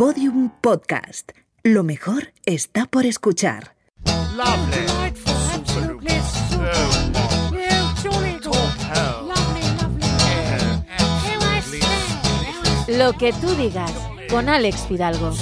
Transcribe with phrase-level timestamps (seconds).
[0.00, 1.32] Podium Podcast.
[1.62, 3.74] Lo mejor está por escuchar.
[4.34, 5.12] Lovely.
[5.52, 6.14] Absolutely.
[12.96, 13.92] Lo que tú digas
[14.30, 15.34] con Alex Fidalgo.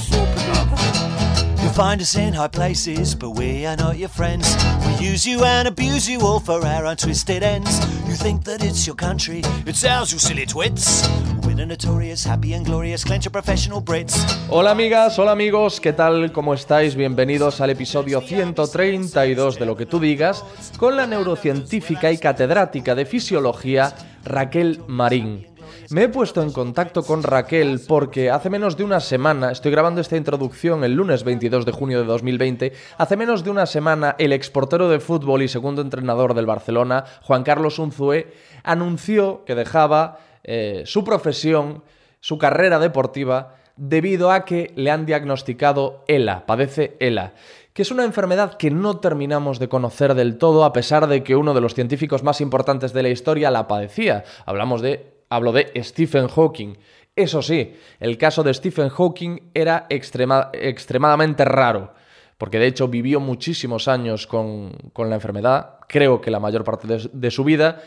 [1.79, 4.57] Find us in high places, but we are not your friends.
[4.85, 7.71] We use you and abuse you all for our untwisted ends.
[8.09, 11.09] You think that it's your country, it's ours, you silly twits.
[11.45, 14.17] We're notorious, happy and glorious, clench of professional Brits.
[14.51, 16.33] Hola amigas, hola amigos, ¿qué tal?
[16.33, 16.97] ¿Cómo estáis?
[16.97, 20.45] Bienvenidos al episodio 132 de Lo que tú digas
[20.79, 25.58] con la neurocientífica y catedrática de fisiología Raquel Marín.
[25.91, 30.03] Me he puesto en contacto con Raquel porque hace menos de una semana, estoy grabando
[30.03, 34.35] esta introducción el lunes 22 de junio de 2020, hace menos de una semana el
[34.35, 40.83] exportero de fútbol y segundo entrenador del Barcelona, Juan Carlos Unzué, anunció que dejaba eh,
[40.85, 41.83] su profesión,
[42.21, 47.33] su carrera deportiva, debido a que le han diagnosticado ELA, padece ELA,
[47.73, 51.35] que es una enfermedad que no terminamos de conocer del todo a pesar de que
[51.35, 54.25] uno de los científicos más importantes de la historia la padecía.
[54.45, 56.75] Hablamos de hablo de Stephen Hawking.
[57.15, 61.93] Eso sí, el caso de Stephen Hawking era extrema- extremadamente raro,
[62.39, 67.31] porque de hecho vivió muchísimos años con, la enfermedad, creo que la mayor parte de,
[67.33, 67.83] su vida,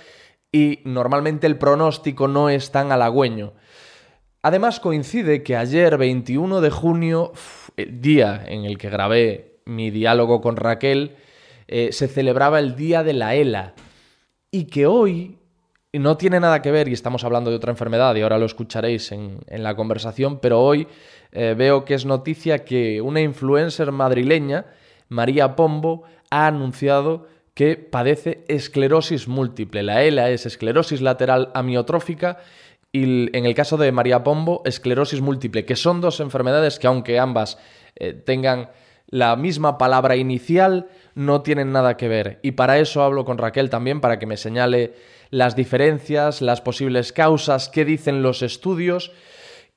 [0.52, 3.53] y normalmente el pronóstico no es tan halagüeño.
[4.42, 7.31] Además coincide que ayer, 21 de junio,
[7.78, 11.16] el día en el que grabé mi diálogo con Raquel,
[11.69, 13.75] eh, se celebraba el Día de la ELA.
[14.52, 15.38] Y que hoy
[16.00, 19.11] no tiene nada que ver, y estamos hablando de otra enfermedad, y ahora lo escucharéis
[19.11, 20.88] en, en la conversación, pero hoy
[21.31, 24.66] eh, veo que es noticia que una influencer madrileña,
[25.09, 29.84] María Pombo, ha anunciado que padece esclerosis múltiple.
[29.84, 32.38] La ELA es esclerosis lateral amiotrófica
[32.92, 37.19] y en el caso de María Pombo, esclerosis múltiple, que son dos enfermedades que aunque
[37.19, 37.58] ambas
[37.95, 38.69] eh, tengan
[39.08, 42.40] la misma palabra inicial, no tienen nada que ver.
[42.41, 44.94] Y para eso hablo con Raquel también, para que me señale
[45.31, 49.12] las diferencias, las posibles causas, qué dicen los estudios.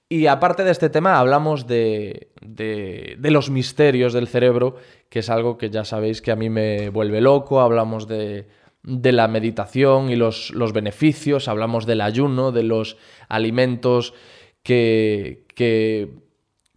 [0.09, 4.77] Y aparte de este tema, hablamos de, de- de los misterios del cerebro,
[5.09, 7.61] que es algo que ya sabéis que a mí me vuelve loco.
[7.61, 8.47] Hablamos de,
[8.83, 12.97] de la meditación y los, los beneficios, hablamos del ayuno, de los
[13.29, 14.13] alimentos
[14.63, 16.11] que, que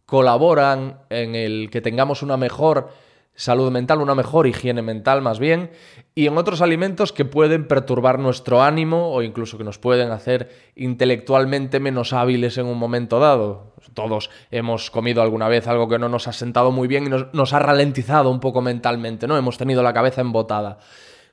[0.05, 2.89] colaboran en el que tengamos una mejor
[3.37, 5.69] salud mental, una mejor higiene mental más bien,
[6.15, 10.49] y en otros alimentos que pueden perturbar nuestro ánimo o incluso que nos pueden hacer
[10.75, 13.75] intelectualmente menos hábiles en un momento dado.
[13.93, 17.31] Todos hemos comido alguna vez algo que no nos ha sentado muy bien y nos,
[17.33, 19.37] nos ha ralentizado un poco mentalmente, ¿no?
[19.37, 20.79] Hemos tenido la cabeza embotada.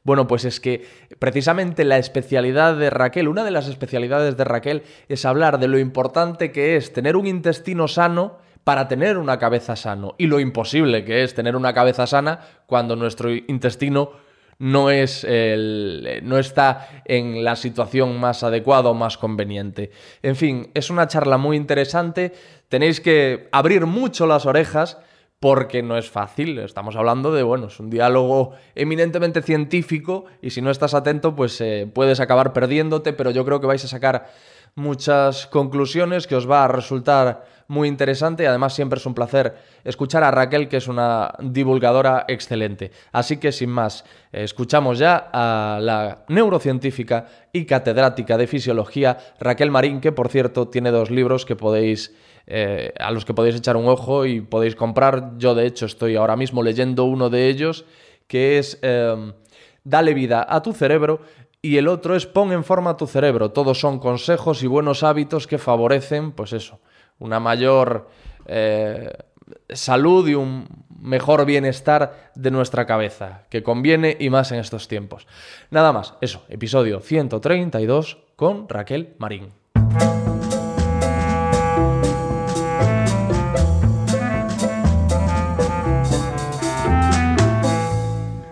[0.03, 0.87] Bueno, pues es que
[1.19, 5.79] precisamente la especialidad de Raquel, una de las especialidades de Raquel es hablar de lo
[5.79, 11.05] importante que es tener un intestino sano para tener una cabeza sano y lo imposible
[11.05, 14.13] que es tener una cabeza sana cuando nuestro intestino
[14.59, 19.91] no es el, no está en la situación más adecuada o más conveniente.
[20.23, 22.33] En fin, es una charla muy interesante.
[22.69, 24.99] Tenéis que abrir mucho las orejas
[25.41, 26.59] porque no es fácil.
[26.59, 31.61] Estamos hablando de, bueno, es un diálogo eminentemente científico y si no estás atento, pues
[31.61, 34.31] eh, puedes acabar perdiéndote, pero yo creo que vais a sacar
[34.75, 39.57] muchas conclusiones que os va a resultar muy interesante y además siempre es un placer
[39.85, 42.91] escuchar a Raquel, que es una divulgadora excelente.
[43.13, 50.01] Así que sin más, escuchamos ya a la neurocientífica y catedrática de fisiología Raquel Marín,
[50.01, 52.15] que por cierto tiene dos libros que podéis
[52.47, 55.39] eh, a los que podéis echar un ojo y podéis comprar.
[55.39, 57.85] Yo de hecho estoy ahora mismo leyendo uno de ellos
[58.27, 59.33] que es eh,
[59.85, 61.21] Dale vida a tu cerebro
[61.61, 63.51] y el otro es Pon en forma tu cerebro.
[63.51, 66.81] Todos son consejos y buenos hábitos que favorecen, pues eso,
[67.19, 68.09] una mayor
[68.47, 69.11] eh,
[69.71, 70.67] salud y un
[71.01, 75.27] mejor bienestar de nuestra cabeza, que conviene y más en estos tiempos.
[75.71, 79.53] Nada más, eso, episodio 132 con Raquel Marín.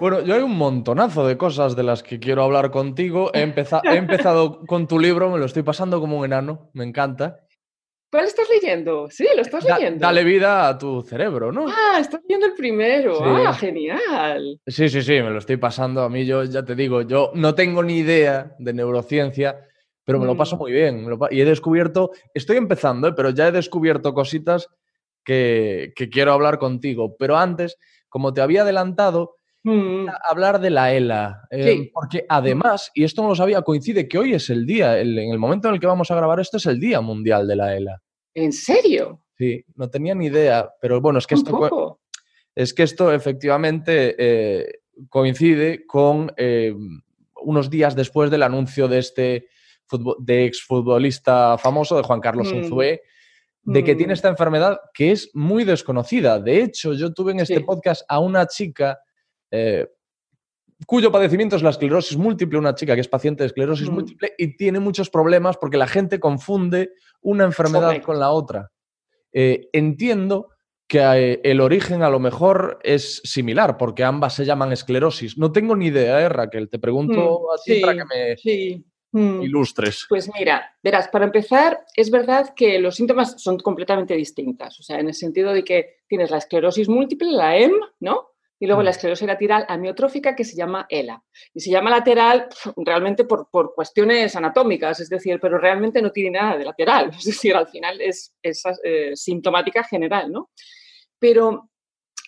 [0.01, 3.31] Bueno, yo hay un montonazo de cosas de las que quiero hablar contigo.
[3.35, 6.83] He, empeza- he empezado con tu libro, me lo estoy pasando como un enano, me
[6.85, 7.39] encanta.
[8.13, 9.09] ¿Cuál estás leyendo?
[9.11, 10.01] Sí, lo estás Da- leyendo.
[10.07, 11.65] dale vida a tu cerebro, ¿no?
[11.67, 13.15] Ah, estás leyendo el primero.
[13.17, 13.23] Sí.
[13.25, 14.61] Ah, genial.
[14.67, 16.03] Sí, sí, sí, me lo estoy pasando.
[16.03, 19.59] A mí yo ya te digo, yo no tengo ni idea de neurociencia,
[20.05, 20.39] pero me lo Mm.
[20.39, 21.07] paso muy bien.
[21.31, 23.15] y he descubierto, estoy empezando, ¿eh?
[23.17, 24.69] pero ya he descubierto cositas
[25.25, 27.17] que, que quiero hablar contigo.
[27.19, 27.79] Pero antes,
[28.11, 31.47] como te había adelantado, Mm, hablar de la ELA.
[31.51, 31.91] eh, Sí.
[31.95, 35.31] Porque además, y esto no lo sabía, coincide que hoy es el día, el- en
[35.31, 37.77] el momento en el que vamos a grabar esto es el Día Mundial de la
[37.77, 38.03] ELA.
[38.35, 39.23] ¿En serio?
[39.39, 42.01] Sí, no tenía ni idea, pero bueno, es que esto,
[42.55, 46.75] es que esto efectivamente eh, coincide con eh,
[47.43, 49.47] unos días después del anuncio de este
[50.21, 52.57] de exfutbolista famoso, de Juan Carlos Mm.
[52.57, 53.03] Unzué,
[53.65, 53.99] de que Mm.
[53.99, 56.39] tiene esta enfermedad que es muy desconocida.
[56.41, 57.63] De hecho, yo tuve en este Sí.
[57.63, 58.99] podcast a una chica
[59.53, 59.87] eh,
[60.87, 63.93] cuyo padecimiento es la esclerosis múltiple, una chica que es paciente de esclerosis Mm.
[63.95, 66.91] múltiple y tiene muchos problemas porque la gente confunde
[67.21, 68.07] una enfermedad Correcto.
[68.07, 68.73] con la otra.
[69.33, 70.49] Eh, entiendo
[70.89, 75.39] que eh, el origen a lo mejor es similar, porque ambas se llaman esclerosis.
[75.39, 76.69] No tengo ni idea, ¿eh, Raquel?
[76.69, 78.85] Te pregunto Mm, a ti sí, para que me Sí.
[79.13, 79.43] Mm.
[79.43, 80.07] ilustres.
[80.09, 84.81] Pues mira, verás, para empezar, es verdad que los síntomas son completamente distintas.
[84.81, 88.32] O sea, en el sentido de que tienes la esclerosis múltiple, la EM, ¿no?
[88.63, 88.85] Y luego Mm.
[88.85, 91.21] la esclerosis lateral amiotrófica que se llama ELA.
[91.53, 96.39] Y se llama lateral realmente por, por cuestiones anatómicas, es decir, pero realmente no tiene
[96.39, 97.11] nada de lateral.
[97.19, 100.51] Es decir, al final es, es eh, sintomática general, ¿no?
[101.19, 101.72] Pero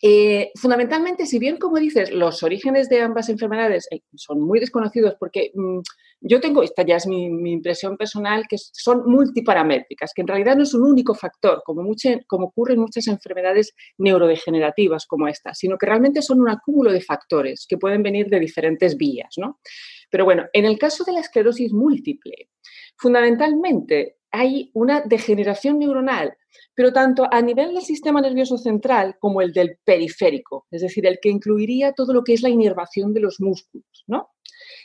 [0.06, 5.14] eh, fundamentalmente, si bien, como dices, los orígenes de ambas enfermedades eh, son muy desconocidos
[5.18, 5.78] porque mm,
[6.20, 10.64] yo tengo, esta ya es mi, impresión personal, que son multiparamétricas, que en realidad no
[10.64, 11.82] es un único factor, como,
[12.26, 17.00] como ocurre en muchas enfermedades neurodegenerativas como esta, sino que realmente son un acúmulo de
[17.00, 19.58] factores que pueden venir de diferentes vías, ¿no?
[20.10, 22.50] Pero bueno, en el caso de la esclerosis múltiple,
[22.98, 26.36] fundamentalmente hay una degeneración neuronal
[26.74, 31.18] pero tanto a nivel del sistema nervioso central como el del periférico, es decir, el
[31.20, 34.30] que incluiría todo lo que es la inervación de los músculos, ¿no?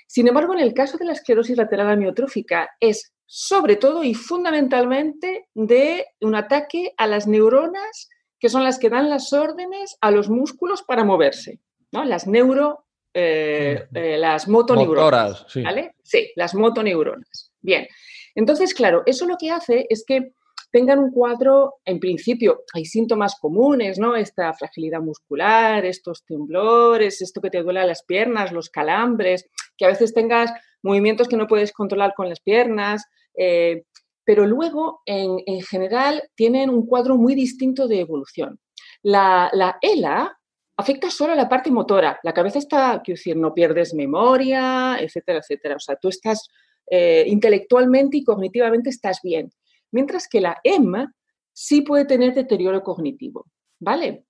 [0.07, 5.47] Sin embargo, en el caso de la esclerosis lateral amiotrófica es sobre todo y fundamentalmente
[5.53, 8.09] de un ataque a las neuronas
[8.39, 11.59] que son las que dan las órdenes a los músculos para moverse,
[11.91, 12.05] ¿no?
[12.05, 15.03] Las neuro, eh, eh, las motoneuronas.
[15.03, 15.61] Motoras, sí.
[15.61, 15.95] ¿Vale?
[16.03, 17.51] Sí, las motoneuronas.
[17.61, 17.87] Bien.
[18.35, 20.33] Entonces, claro, eso lo que hace es que
[20.71, 24.15] tengan un cuadro, en principio, hay síntomas comunes, ¿no?
[24.15, 29.89] Esta fragilidad muscular, estos temblores, esto que te duele las piernas, los calambres, que a
[29.89, 30.51] veces tengas
[30.83, 33.05] movimientos que no puedes controlar con las piernas,
[33.35, 33.83] eh,
[34.23, 38.59] pero luego, en, en, general, tienen un cuadro muy distinto de evolución.
[39.01, 40.37] La, la ELA
[40.77, 45.39] afecta solo a la parte motora, la cabeza está, quiero decir, no pierdes memoria, etcétera,
[45.39, 45.75] etcétera.
[45.75, 46.47] O sea, tú estás
[46.89, 49.51] eh, intelectualmente y cognitivamente estás bien
[49.91, 51.11] mientras que la EM
[51.53, 53.45] sí puede tener deterioro cognitivo,
[53.79, 54.25] ¿vale?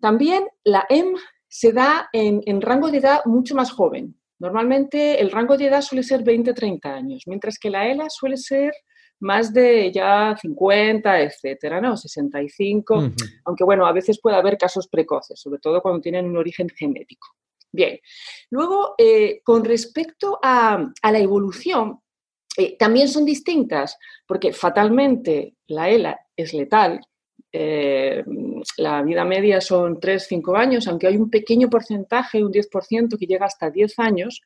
[0.00, 1.14] También la EM
[1.48, 4.18] se da en, en, rango de edad mucho más joven.
[4.38, 8.74] Normalmente el rango de edad suele ser 20-30 años, mientras que la ELA suele ser
[9.20, 11.96] más de ya 50, etcétera, ¿no?
[11.96, 13.14] 65, uh -huh.
[13.44, 17.28] aunque bueno, a veces puede haber casos precoces, sobre todo cuando tienen un origen genético.
[17.72, 17.98] Bien,
[18.50, 22.00] luego, eh, con respecto a, a la evolución,
[22.56, 27.00] eh, también son distintas, porque fatalmente la ELA es letal.
[27.52, 28.24] Eh,
[28.78, 33.46] la vida media son 3-5 años, aunque hay un pequeño porcentaje, un 10%, que llega
[33.46, 34.40] hasta 10 años.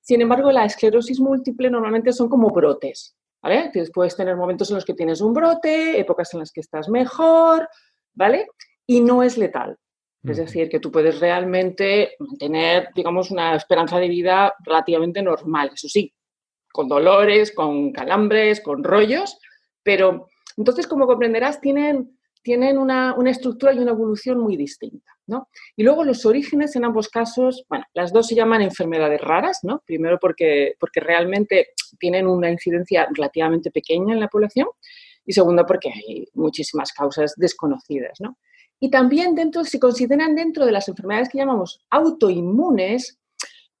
[0.00, 3.16] Sin embargo, la esclerosis múltiple normalmente son como brotes.
[3.42, 3.72] ¿vale?
[3.92, 7.68] Puedes tener momentos en los que tienes un brote, épocas en las que estás mejor,
[8.14, 8.46] ¿vale?
[8.86, 9.76] Y no es letal.
[10.24, 15.72] Es decir, que tú puedes realmente mantener, digamos, una esperanza de vida relativamente normal.
[15.74, 16.14] Eso sí,
[16.72, 19.38] con dolores, con calambres, con rollos,
[19.82, 25.10] pero entonces, como comprenderás, tienen, tienen una, una, estructura y una evolución muy distinta.
[25.26, 25.48] ¿no?
[25.76, 29.82] Y luego los orígenes en ambos casos, bueno, las dos se llaman enfermedades raras, ¿no?
[29.86, 34.66] primero porque, porque realmente tienen una incidencia relativamente pequeña en la población
[35.24, 38.20] y segundo porque hay muchísimas causas desconocidas.
[38.20, 38.36] ¿no?
[38.80, 43.18] Y también dentro, se consideran dentro de las enfermedades que llamamos autoinmunes,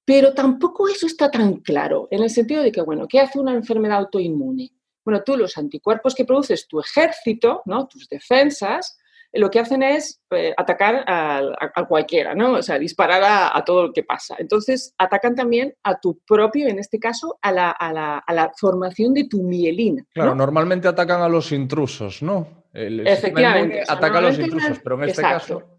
[0.04, 3.54] pero tampoco eso está tan claro, en el sentido de que, bueno, ¿qué hace una
[3.54, 4.70] enfermedad autoinmune?
[5.04, 7.86] Bueno, tú los anticuerpos que produces tu ejército, ¿no?
[7.86, 8.98] tus defensas,
[9.34, 12.52] lo que hacen es eh, atacar a, a, a, cualquiera, ¿no?
[12.52, 14.36] O sea, disparar a, a, todo lo que pasa.
[14.38, 19.24] Entonces, atacan también a tu propio, en este caso, a la, la, la formación de
[19.24, 20.04] tu mielina.
[20.12, 20.36] Claro, ¿no?
[20.36, 22.64] normalmente atacan a los intrusos, ¿no?
[22.74, 23.82] El Efectivamente.
[23.88, 25.58] Ataca a los intrusos, pero en este Exacto.
[25.58, 25.78] caso...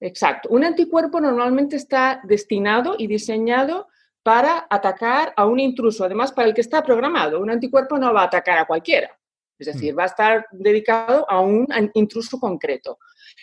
[0.00, 0.48] Exacto.
[0.50, 3.88] Un anticuerpo normalmente está destinado y diseñado
[4.22, 7.40] para atacar a un intruso, además para el que está programado.
[7.40, 9.10] Un anticuerpo no va a atacar a cualquiera,
[9.58, 12.98] es decir, va a estar dedicado a un intruso concreto.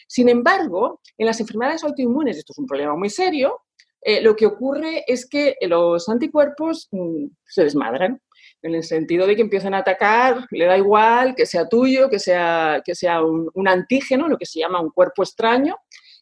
[0.07, 3.62] Sin embargo, en las enfermedades autoinmunes, esto es un problema muy serio,
[4.01, 8.21] eh, lo que ocurre es que los anticuerpos mmm, se desmadran,
[8.62, 12.19] en el sentido de que empiezan a atacar, le da igual que sea tuyo, que
[12.19, 15.77] sea, que sea un, un antígeno, lo que se llama un cuerpo extraño,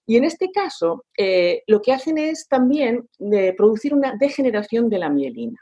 [0.05, 4.99] y en este caso, eh, lo que hacen es también de producir una degeneración de
[4.99, 5.59] la mielina.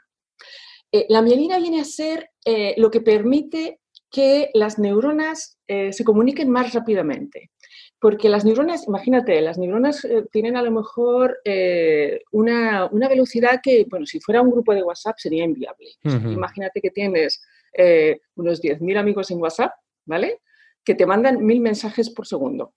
[0.90, 3.80] Eh, la mielina viene a ser eh, lo que permite
[4.10, 7.50] que las neuronas eh, se comuniquen más rápidamente.
[7.98, 13.60] Porque las neuronas, imagínate, las neuronas eh, tienen a lo mejor eh, una, una velocidad
[13.62, 15.90] que, bueno, si fuera un grupo de WhatsApp sería inviable.
[16.04, 17.40] Imagínate que tienes
[17.72, 19.72] eh, unos 10.000 amigos en WhatsApp,
[20.04, 20.40] ¿vale?
[20.84, 22.74] Que te mandan mil mensajes por segundo.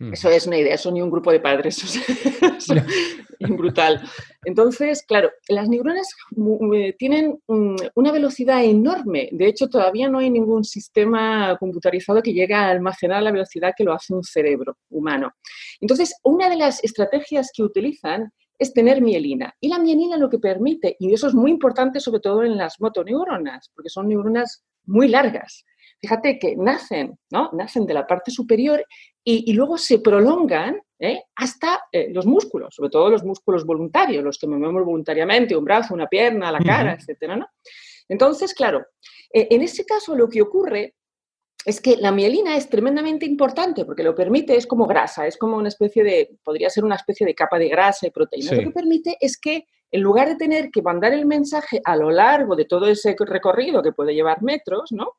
[0.00, 0.12] Mm.
[0.12, 1.78] Eso es una idea, eso ni un grupo de padres.
[2.58, 4.02] eso es brutal.
[4.44, 6.08] Entonces, claro, las neuronas
[6.74, 9.28] eh, tienen mm, una velocidad enorme.
[9.32, 13.84] De hecho, todavía no hay ningún sistema computarizado que llegue a almacenar la velocidad que
[13.84, 15.32] lo hace un cerebro humano.
[15.80, 19.54] Entonces, una de las estrategias que utilizan es tener mielina.
[19.60, 22.80] Y la mielina lo que permite, y eso es muy importante sobre todo en las
[22.80, 25.64] motoneuronas, porque son neuronas muy largas.
[26.00, 27.50] Fíjate que nacen, ¿no?
[27.52, 28.84] Nacen de la parte superior
[29.22, 31.22] y, y luego se prolongan ¿eh?
[31.36, 35.94] hasta eh, los músculos, sobre todo los músculos voluntarios, los que movemos voluntariamente, un brazo,
[35.94, 37.00] una pierna, la cara, Ujú.
[37.00, 37.46] etcétera, ¿no?
[38.08, 38.84] Entonces, claro,
[39.32, 40.94] eh, en ese caso lo que ocurre
[41.64, 45.56] es que la mielina es tremendamente importante porque lo permite, es como grasa, es como
[45.56, 48.50] una especie de, podría ser una especie de capa de grasa y proteína.
[48.50, 48.56] Sí.
[48.56, 52.10] Lo que permite es que en lugar de tener que mandar el mensaje a lo
[52.10, 55.12] largo de todo ese recorrido que puede llevar metros, ¿no?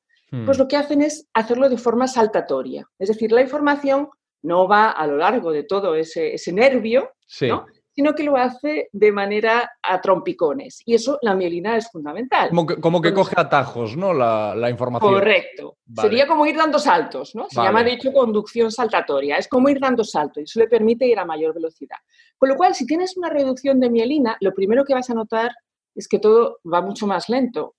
[0.46, 2.86] Pues lo que hacen es hacerlo de forma saltatoria.
[3.00, 4.10] Es decir, la información
[4.42, 7.48] no va a lo largo de todo ese, ese nervio, Sí.
[7.48, 7.66] ¿no?
[7.98, 10.82] sino que lo hace de manera a trompicones.
[10.86, 12.50] Y eso, la mielina es fundamental.
[12.50, 14.14] Como que, como que Entonces- coge atajos, ¿no?
[14.14, 15.14] La, la información.
[15.14, 15.78] Correcto.
[15.86, 16.10] Vale.
[16.10, 17.48] Sería como ir dando saltos, ¿no?
[17.50, 17.70] Se Vale.
[17.70, 19.38] llama, de hecho, conducción saltatoria.
[19.38, 21.96] Es como ir dando saltos y eso le permite ir a mayor velocidad.
[22.38, 25.54] Con lo cual, si tienes una reducción de mielina, lo primero que vas a notar
[25.96, 27.76] es que todo va mucho más lento.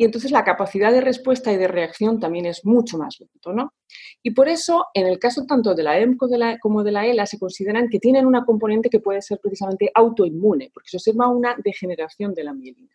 [0.00, 3.74] Y entonces la capacidad de respuesta y de reacción también es mucho más lento, ¿no?
[4.22, 7.36] Y por eso, en el caso tanto de la EM como de la, ELA, se
[7.36, 12.32] consideran que tienen una componente que puede ser precisamente autoinmune, porque se observa una degeneración
[12.32, 12.94] de la mielina.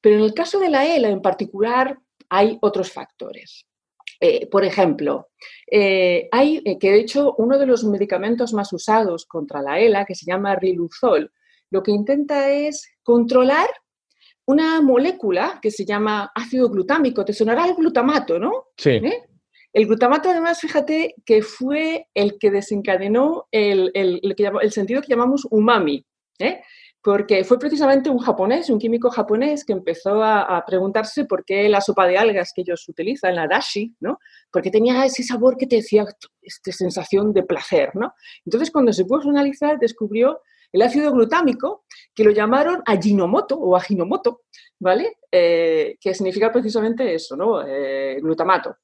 [0.00, 1.96] Pero en el caso de la ELA en particular,
[2.28, 3.64] hay otros factores.
[4.20, 5.28] Eh, por ejemplo,
[5.70, 10.04] eh, hay eh, que de hecho uno de los medicamentos más usados contra la ELA,
[10.04, 11.30] que se llama Riluzol,
[11.70, 13.68] lo que intenta es controlar
[14.48, 17.22] una molécula que se llama ácido glutámico.
[17.24, 18.52] Te sonará el glutamato, ¿no?
[18.76, 18.90] Sí.
[18.90, 19.22] ¿Eh?
[19.74, 24.72] El glutamato, además, fíjate que fue el que desencadenó el, el- el que llama- el
[24.72, 26.04] sentido que llamamos umami,
[26.38, 26.62] ¿eh?
[27.02, 31.68] porque fue precisamente un japonés, un químico japonés, que empezó a, a preguntarse por qué
[31.68, 34.18] la sopa de algas que ellos utilizan, la dashi, ¿no?
[34.50, 36.04] porque tenía ese sabor que te decía
[36.42, 37.90] esta sensación de placer.
[37.94, 38.12] ¿no?
[38.46, 40.40] Entonces, cuando se puso a analizar, descubrió
[40.72, 41.84] el ácido glutámico,
[42.14, 44.42] que lo llamaron Ajinomoto o Ajinomoto,
[44.78, 45.18] ¿vale?
[45.30, 47.66] Eh, que significa precisamente eso, ¿no?
[47.66, 48.76] Eh, glutamato.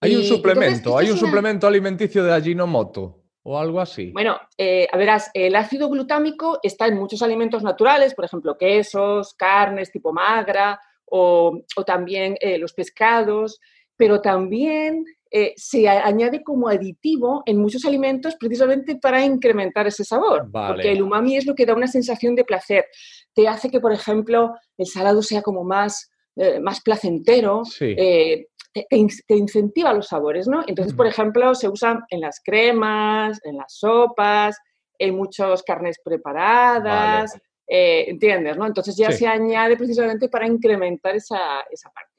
[0.00, 4.10] Hay un Y suplemento, entonces, hay un una- suplemento alimenticio de Ajinomoto o algo así.
[4.12, 9.34] Bueno, eh, a verás, el ácido glutámico está en muchos alimentos naturales, por ejemplo, quesos,
[9.34, 13.60] carnes tipo magra o, o también los pescados,
[13.96, 20.50] pero también eh, se añade como aditivo en muchos alimentos precisamente para incrementar ese sabor,
[20.50, 20.74] Vale.
[20.74, 22.86] porque el umami es lo que da una sensación de placer.
[23.34, 27.94] Te hace que, por ejemplo, el salado sea como más, eh, más placentero, Sí.
[27.98, 30.62] eh, te, te in- te incentiva los sabores, ¿no?
[30.66, 34.56] Entonces, por ejemplo, se usan en las cremas, en las sopas,
[34.98, 38.10] en muchas carnes preparadas, Vale.
[38.10, 38.56] ¿entiendes?
[38.56, 38.66] ¿no?
[38.66, 39.18] Entonces ya Sí.
[39.18, 42.10] se añade precisamente para incrementar esa, esa parte.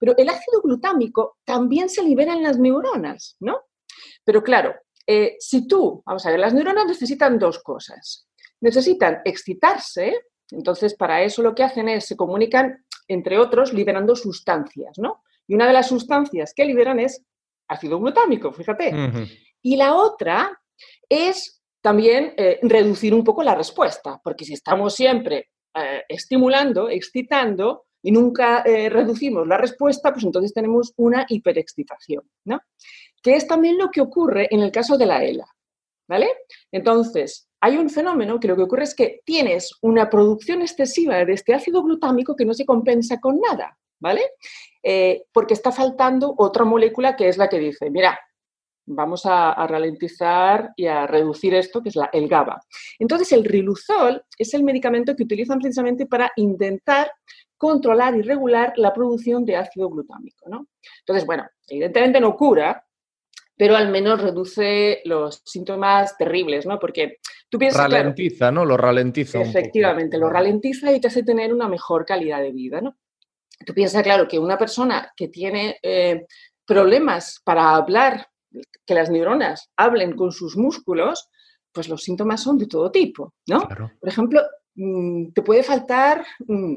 [0.00, 3.60] Pero el ácido glutámico también se libera en las neuronas, ¿no?
[4.24, 4.74] Pero claro,
[5.06, 8.26] eh, si tú, vamos a ver, las neuronas necesitan dos cosas.
[8.60, 14.98] Necesitan excitarse, entonces para eso lo que hacen es, se comunican, entre otros, liberando sustancias,
[14.98, 15.22] ¿no?
[15.46, 17.22] Y una de las sustancias que liberan es
[17.68, 18.92] ácido glutámico, fíjate.
[19.62, 20.58] Y la otra
[21.08, 27.86] es también eh, reducir un poco la respuesta, porque si estamos siempre eh, estimulando, excitando
[28.02, 32.60] y nunca eh, reducimos la respuesta, pues entonces tenemos una hiperexcitación, ¿no?
[33.22, 35.46] Que es también lo que ocurre en el caso de la ELA,
[36.08, 36.28] ¿vale?
[36.72, 41.32] Entonces, hay un fenómeno que lo que ocurre es que tienes una producción excesiva de
[41.34, 44.22] este ácido glutámico que no se compensa con nada, ¿vale?
[44.82, 48.18] Eh, porque está faltando otra molécula que es la que dice, mira,
[48.86, 52.60] vamos a, ralentizar y a reducir esto, que es la, el GABA.
[52.98, 57.12] Entonces, el riluzol es el medicamento que utilizan precisamente para intentar
[57.60, 60.48] controlar y regular la producción de ácido glutámico.
[60.48, 60.68] ¿no?
[61.00, 62.86] Entonces, bueno, evidentemente no cura,
[63.54, 66.78] pero al menos reduce los síntomas terribles, ¿no?
[66.78, 67.18] Porque
[67.50, 68.64] tú piensas, claro, Ralentiza, ¿no?
[68.64, 69.40] Lo ralentiza.
[69.40, 69.58] un poco.
[69.58, 72.96] Efectivamente, lo ralentiza y te hace tener una mejor calidad de vida, ¿no?
[73.66, 76.24] Tú piensas, claro, que una persona que tiene eh,
[76.64, 78.26] problemas para hablar,
[78.86, 81.28] que las neuronas hablen con sus músculos,
[81.70, 83.66] pues los síntomas son de todo tipo, ¿no?
[83.66, 83.92] Claro.
[84.00, 84.40] Por ejemplo,
[84.76, 86.76] mm, te puede faltar mm,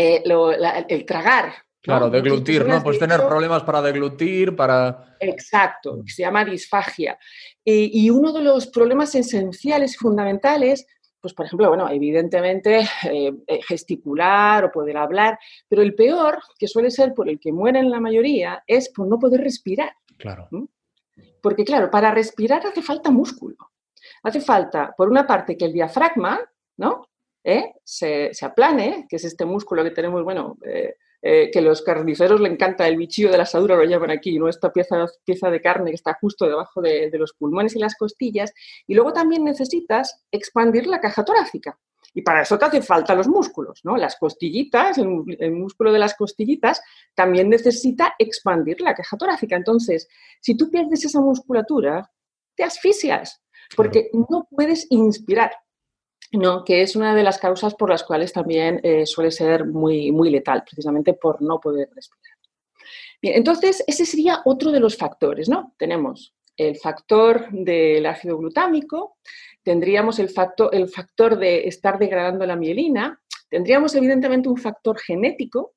[0.00, 1.52] eh, lo- la- el tragar,
[1.82, 2.82] Claro, Muchas deglutir, ¿no?
[2.82, 5.16] Pues tener problemas para deglutir, para...
[5.18, 7.18] Exacto, que se llama disfagia.
[7.64, 10.86] Eh, y uno de los problemas esenciales y fundamentales,
[11.22, 12.80] pues por ejemplo, bueno, evidentemente
[13.10, 15.38] eh, eh, gesticular o poder hablar,
[15.68, 19.18] pero el peor, que suele ser por el que mueren la mayoría, es por no
[19.18, 19.94] poder respirar.
[20.18, 20.48] Claro.
[21.40, 23.56] Porque claro, para respirar hace falta músculo.
[24.22, 26.40] Hace falta, por una parte, que el diafragma,
[26.76, 27.06] ¿no?
[27.42, 27.72] ¿Eh?
[27.84, 32.40] Se, se aplane, que es este músculo que tenemos, bueno, eh, eh, que los carniceros
[32.40, 34.48] le encanta el bichillo de la asadura, lo llaman aquí, ¿no?
[34.48, 37.94] Esta pieza, pieza de carne que está justo debajo de, de los pulmones y las
[37.96, 38.52] costillas.
[38.86, 41.78] Y luego también necesitas expandir la caja torácica.
[42.14, 43.96] Y para eso te hace falta los músculos, ¿no?
[43.96, 46.82] Las costillitas, el, el, músculo de las costillitas
[47.14, 49.56] también necesita expandir la caja torácica.
[49.56, 50.08] Entonces,
[50.40, 52.10] si tú pierdes esa musculatura,
[52.56, 53.42] te asfixias,
[53.76, 55.52] porque no puedes inspirar.
[56.32, 60.12] No, que es una de las causas por las cuales también eh, suele ser muy,
[60.12, 62.36] muy letal, precisamente por no poder respirar.
[63.20, 65.74] Bien, entonces ese sería otro de los factores, ¿no?
[65.76, 69.16] Tenemos el factor del ácido glutámico,
[69.62, 75.74] tendríamos el factor, el factor de estar degradando la mielina, tendríamos evidentemente un factor genético,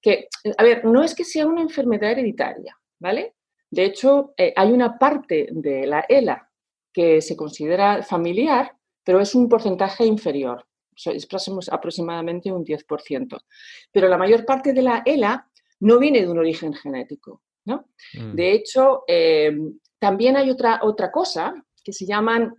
[0.00, 3.36] que, a ver, no es que sea una enfermedad hereditaria, ¿vale?
[3.70, 6.50] De hecho, eh, hay una parte de la ELA
[6.92, 11.28] que se considera familiar, pero es un porcentaje inferior, es
[11.70, 13.38] aproximadamente un 10%.
[13.90, 15.48] Pero la mayor parte de la ELA
[15.80, 17.42] no viene de un origen genético.
[17.64, 17.86] ¿no?
[18.14, 18.34] Mm.
[18.34, 19.56] De hecho, eh,
[19.98, 22.54] también hay otra, otra cosa que se llaman,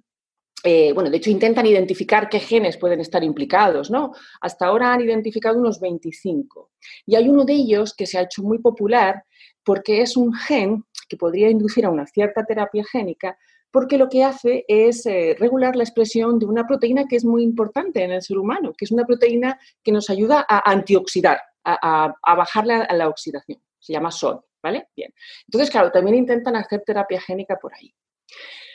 [0.63, 4.13] eh, bueno, de hecho intentan identificar qué genes pueden estar implicados, ¿no?
[4.41, 6.71] Hasta ahora han identificado unos 25.
[7.05, 9.23] Y hay uno de ellos que se ha hecho muy popular
[9.63, 13.37] porque es un gen que podría inducir a una cierta terapia génica,
[13.73, 17.41] porque lo que hace es eh, regular la expresión de una proteína que es muy
[17.41, 22.05] importante en el ser humano, que es una proteína que nos ayuda a antioxidar, a,
[22.05, 23.59] a, a bajarle a la oxidación.
[23.79, 24.89] Se llama SOD, ¿vale?
[24.95, 25.11] Bien.
[25.47, 27.91] Entonces, claro, también intentan hacer terapia génica por ahí.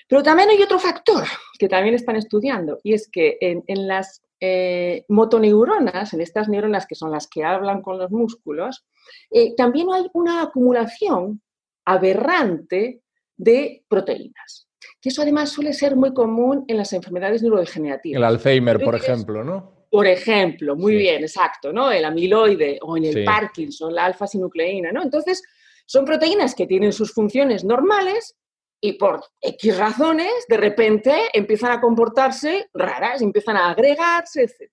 [0.09, 1.25] Pero también hay otro factor
[1.61, 6.87] que también están estudiando, y es que en, en las eh, motoneuronas, en estas neuronas
[6.87, 8.85] que son las que hablan con los músculos,
[9.31, 11.41] eh, también hay una acumulación
[11.85, 13.01] aberrante
[13.37, 14.68] de proteínas
[15.01, 18.19] que eso además suele ser muy común en las enfermedades neurodegenerativas.
[18.19, 19.87] El Alzheimer, por ejemplo, ¿no?
[19.91, 20.99] Por ejemplo, muy sí.
[20.99, 21.91] bien, exacto, ¿no?
[21.91, 23.25] El amiloide o en el sí.
[23.25, 25.03] Parkinson, la alfa-sinucleína, ¿no?
[25.03, 25.43] Entonces,
[25.87, 28.37] son proteínas que tienen sus funciones normales
[28.81, 34.71] y por X razones, de repente empiezan a comportarse raras, empiezan a agregarse, etc.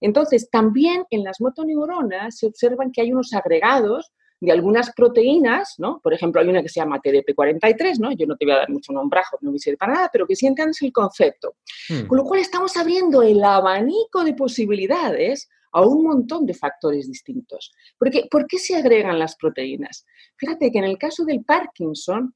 [0.00, 6.00] Entonces, también en las motoneuronas se observan que hay unos agregados de algunas proteínas, ¿no?
[6.02, 8.10] Por ejemplo, hay una que se llama TDP43, ¿no?
[8.10, 10.34] Yo no te voy a dar mucho nombrajo, no me sirve para nada, pero que
[10.34, 11.54] sientan el concepto.
[11.88, 12.08] Hmm.
[12.08, 17.72] Con lo cual estamos abriendo el abanico de posibilidades a un montón de factores distintos.
[17.96, 20.04] Porque, ¿Por qué se agregan las proteínas?
[20.36, 22.34] Fíjate que en el caso del Parkinson,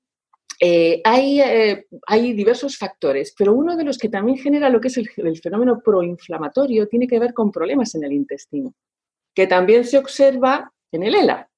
[0.61, 4.89] eh, hay, eh, hay, diversos factores, pero uno de los que también genera lo que
[4.89, 8.73] es el, el fenómeno proinflamatorio tiene que ver con problemas en el intestino,
[9.35, 11.51] que también se observa en el ELA.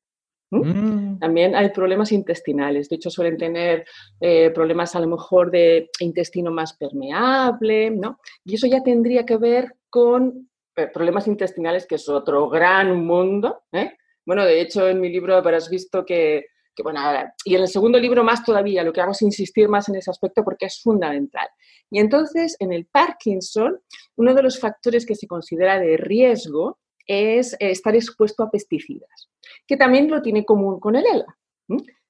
[0.50, 1.18] Mm.
[1.18, 3.84] También hay problemas intestinales, de hecho suelen tener
[4.20, 8.18] eh, problemas a lo mejor de intestino más permeable, ¿no?
[8.44, 13.62] Y eso ya tendría que ver con eh, problemas intestinales, que es otro gran mundo.
[13.72, 13.92] ¿eh?
[14.24, 17.68] Bueno, de hecho en mi libro habrás visto que, que, bueno, ahora, y en el
[17.68, 20.80] segundo libro más todavía, lo que hago es insistir más en ese aspecto porque es
[20.80, 21.48] fundamental.
[21.90, 23.80] Y entonces en el Parkinson,
[24.16, 26.78] uno de los factores que se considera de riesgo
[27.09, 29.31] es estar expuesto a pesticidas,
[29.66, 31.37] que también lo tiene común con el ELA.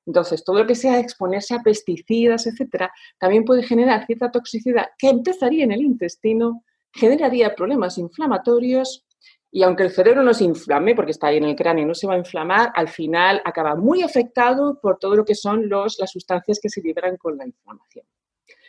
[0.04, 5.08] Entonces, todo lo que sea exponerse a pesticidas, etcétera, también puede generar cierta toxicidad que
[5.08, 9.06] empezaría en el intestino, generaría problemas inflamatorios
[9.50, 12.06] y aunque el cerebro no se inflame, porque está ahí en el cráneo, no se
[12.06, 16.10] va a inflamar, al final acaba muy afectado por todo lo que son los, las
[16.10, 18.04] sustancias que se liberan con la inflamación.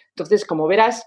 [0.09, 1.05] Entonces, como verás,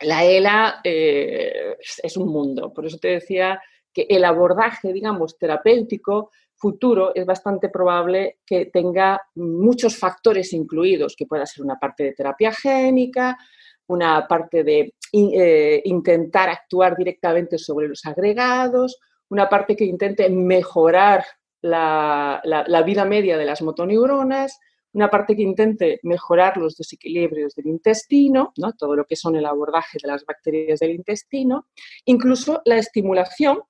[0.00, 2.72] la ELA eh, es un mundo.
[2.72, 3.60] Por eso te decía
[3.96, 11.24] que el abordaje, digamos, terapéutico futuro es bastante probable que tenga muchos factores incluidos, que
[11.24, 13.38] pueda ser una parte de terapia génica,
[13.86, 18.98] una parte de eh, intentar actuar directamente sobre los agregados,
[19.30, 21.24] una parte que intente mejorar
[21.62, 24.60] la, la, la vida media de las motoneuronas,
[24.92, 28.74] una parte que intente mejorar los desequilibrios del intestino, ¿no?
[28.74, 31.66] todo lo que son el abordaje de las bacterias del intestino,
[32.04, 33.62] incluso la estimulación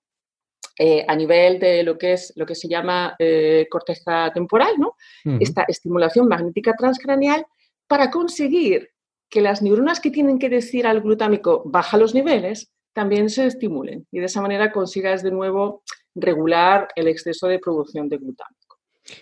[0.79, 4.97] eh, a nivel de lo que es lo que se llama eh, corteza temporal, ¿no?
[5.25, 5.39] Uh -huh.
[5.41, 7.47] Esta estimulación magnética transcraneal
[7.87, 8.91] para conseguir
[9.29, 14.07] que las neuronas que tienen que decir al glutámico baja los niveles también se estimulen
[14.11, 15.83] y de esa manera consigas de nuevo
[16.15, 18.79] regular el exceso de producción de glutámico.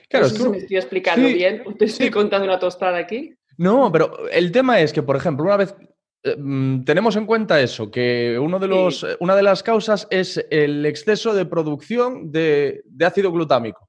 [0.09, 1.35] Claro, si me estoy explicando sí.
[1.35, 3.35] bien o te estoy contando una tostada aquí.
[3.57, 5.75] No, pero el tema es que, por ejemplo, una vez
[6.85, 10.87] tenemos en cuenta eso, que uno de los, eh, una de las causas es el
[10.87, 13.89] exceso de producción de, de ácido glutámico.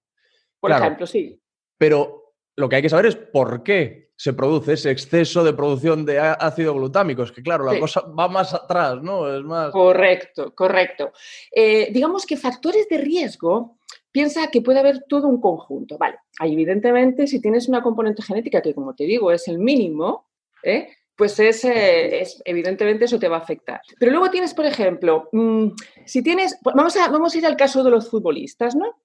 [0.59, 0.83] Por Claro.
[0.85, 1.39] ejemplo, sí.
[1.77, 6.05] Pero lo que hay que saber es por qué se produce ese exceso de producción
[6.05, 7.23] de ácido glutámico.
[7.23, 7.79] Es que, claro, la Sí.
[7.79, 9.33] cosa va más atrás, ¿no?
[9.33, 9.71] Es más.
[9.71, 11.11] Correcto, correcto.
[11.51, 13.77] Eh, digamos que factores de riesgo,
[14.11, 15.97] piensa que puede haber todo un conjunto.
[15.97, 20.29] Vale, evidentemente, si tienes una componente genética que, como te digo, es el mínimo,
[20.63, 20.87] ¿eh?
[21.17, 23.81] Pues es, eh, es- evidentemente eso te va a afectar.
[23.99, 25.67] Pero luego tienes, por ejemplo, mm,
[26.05, 28.99] si tienes, vamos a, vamos a ir al caso de los futbolistas, ¿no?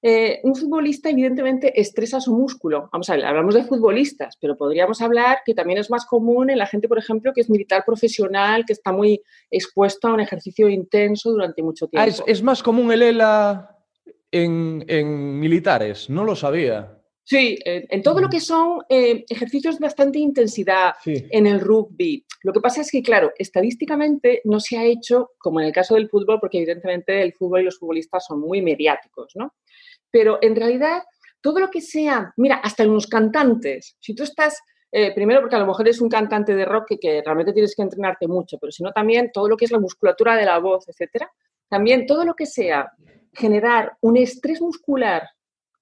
[0.00, 2.88] Eh, un futbolista evidentemente estresa su músculo.
[2.92, 6.58] Vamos a ver, hablamos de futbolistas, pero podríamos hablar que también es más común en
[6.58, 10.68] la gente, por ejemplo, que es militar profesional, que está muy expuesto a un ejercicio
[10.68, 12.08] intenso durante mucho Ah, tiempo.
[12.10, 13.76] es, es más común el ELA
[14.30, 16.97] en, en militares, no lo sabía.
[17.28, 21.26] Sí, en, en todo lo que son eh, ejercicios de bastante intensidad Sí.
[21.30, 22.24] en el rugby.
[22.42, 25.94] Lo que pasa es que, claro, estadísticamente no se ha hecho como en el caso
[25.94, 29.52] del fútbol, porque evidentemente el fútbol y los futbolistas son muy mediáticos, ¿no?
[30.10, 31.02] Pero en realidad,
[31.42, 34.58] todo lo que sea, mira, hasta en los cantantes, si tú estás,
[34.90, 37.74] eh, primero porque a lo mejor eres un cantante de rock que, que realmente tienes
[37.76, 40.58] que entrenarte mucho, pero si no también todo lo que es la musculatura de la
[40.60, 41.30] voz, etcétera,
[41.68, 42.90] también todo lo que sea
[43.34, 45.28] generar un estrés muscular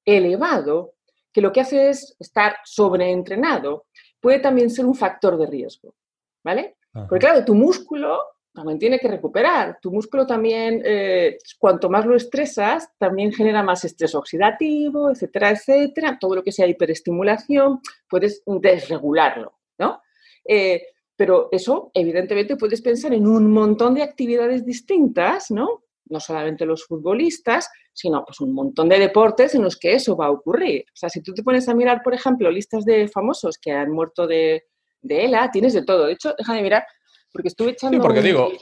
[0.04, 0.94] elevado,
[1.36, 5.94] que lo que hace es estar sobreentrenado, puede también ser un factor de riesgo,
[6.42, 6.78] ¿vale?
[6.94, 7.06] Ajá.
[7.06, 8.20] Porque claro, tu músculo
[8.54, 9.78] también tiene que recuperar.
[9.82, 16.16] Tu músculo también, eh, cuanto más lo estresas, también genera más estrés oxidativo, etcétera, etcétera.
[16.18, 20.00] Todo lo que sea hiperestimulación, puedes desregularlo, ¿no?
[20.42, 25.82] Eh, pero eso, evidentemente, puedes pensar en un montón de actividades distintas, ¿no?
[26.06, 30.26] No solamente los futbolistas, sino pues un montón de deportes en los que eso va
[30.26, 30.84] a ocurrir.
[30.88, 33.90] O sea, si tú te pones a mirar, por ejemplo, listas de famosos que han
[33.90, 34.64] muerto de,
[35.00, 36.04] de ELA, tienes de todo.
[36.06, 36.86] De hecho, déjame mirar,
[37.32, 37.98] porque estuve echando...
[38.00, 38.52] porque un digo.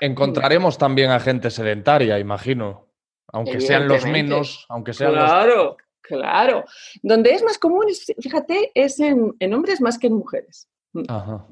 [0.00, 2.88] Encontraremos también a gente sedentaria, imagino.
[3.28, 5.24] Aunque sean los menos, aunque sean los.
[5.24, 6.64] Claro, claro.
[7.02, 7.86] Donde es más común,
[8.18, 10.68] fíjate, es en, en hombres más que en mujeres.
[11.08, 11.46] Ajá.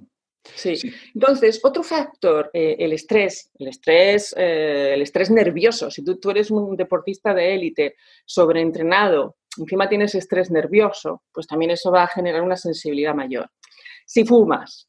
[0.55, 0.75] Sí.
[1.15, 5.91] Entonces, otro factor, eh, el estrés, el estrés, eh, el estrés nervioso.
[5.91, 11.71] Si tú, tú eres un deportista de élite, sobreentrenado, encima tienes estrés nervioso, pues también
[11.71, 13.51] eso va a generar una sensibilidad mayor.
[14.07, 14.89] Si fumas,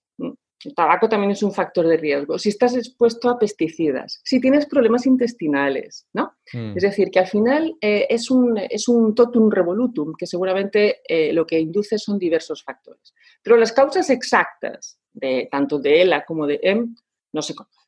[0.65, 2.37] el tabaco también es un factor de riesgo.
[2.37, 6.33] Si estás expuesto a pesticidas, si tienes problemas intestinales, ¿no?
[6.53, 6.77] Mm.
[6.77, 11.33] Es decir, que al final eh, es, un, es un totum revolutum, que seguramente eh,
[11.33, 13.13] lo que induce son diversos factores.
[13.41, 16.95] Pero las causas exactas, de, tanto de ELA como de EM,
[17.34, 17.80] no se conocen.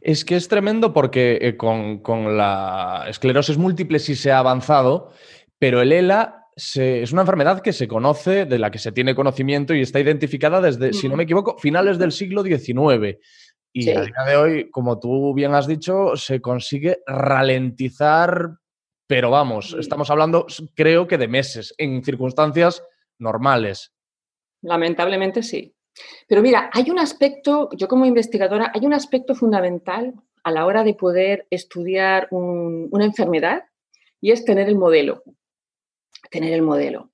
[0.00, 5.12] Es que es tremendo porque eh, con, con la esclerosis múltiple sí se ha avanzado,
[5.58, 9.14] pero el ELA se- es una enfermedad que se conoce, de la que se tiene
[9.14, 13.18] conocimiento y está identificada desde, si no me equivoco, finales del siglo XIX.
[13.72, 13.90] Y Sí.
[13.90, 18.56] a día de hoy, como tú bien has dicho, se consigue ralentizar,
[19.06, 19.76] pero vamos, Sí.
[19.78, 22.82] estamos hablando, creo que de meses, en circunstancias
[23.18, 23.92] normales.
[24.62, 25.74] Lamentablemente sí.
[26.28, 30.84] Pero mira, hay un aspecto, yo como investigadora, hay un aspecto fundamental a la hora
[30.84, 33.64] de poder estudiar un- una enfermedad
[34.20, 35.22] y es tener el modelo.
[36.30, 37.10] Tener el modelo.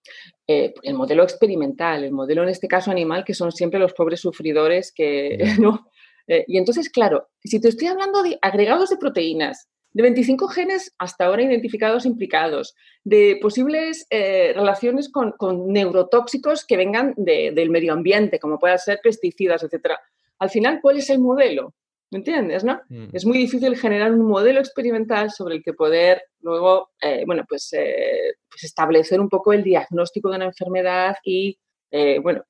[0.46, 4.20] Eh, el modelo experimental, el modelo en este caso animal, que son siempre los pobres
[4.20, 5.38] sufridores que.
[5.64, 5.88] ¿no?
[6.28, 10.92] Eh, y entonces, claro, si te estoy hablando de agregados de proteínas, de 25 genes
[10.98, 17.70] hasta ahora identificados implicados, de posibles eh, relaciones con, con neurotóxicos que vengan de- del
[17.70, 19.92] medio ambiente, como puedan ser pesticidas, etc.
[20.38, 21.72] Al final, ¿cuál es el modelo?
[22.10, 22.62] ¿Me entiendes?
[22.62, 22.78] ¿no?
[22.90, 23.06] Mm.
[23.14, 27.72] Es muy difícil generar un modelo experimental sobre el que poder luego, eh, bueno, pues,
[27.72, 31.58] eh, pues establecer un poco el diagnóstico de una enfermedad y,
[31.90, 32.44] eh, bueno,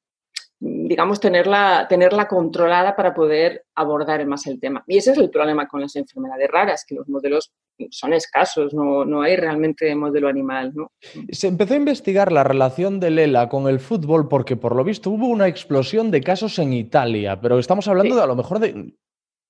[0.58, 4.82] digamos, tenerla, tenerla controlada para poder abordar más el tema.
[4.86, 7.52] Y ese es el problema con las enfermedades raras, que los modelos
[7.90, 10.92] son escasos, no, no hay realmente modelo animal, ¿no?
[11.30, 15.10] Se empezó a investigar la relación del ELA con el fútbol porque por lo visto
[15.10, 18.16] hubo una explosión de casos en Italia, pero estamos hablando Sí.
[18.18, 18.94] de a lo mejor de,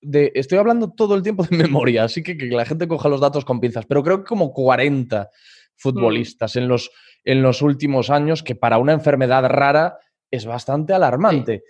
[0.01, 3.21] de- Estoy hablando todo el tiempo de memoria, así que que la gente coja los
[3.21, 5.29] datos con pinzas, pero creo que como 40
[5.77, 6.91] futbolistas en, los,
[7.23, 9.99] en los últimos años, que para una enfermedad rara
[10.31, 11.63] es bastante alarmante.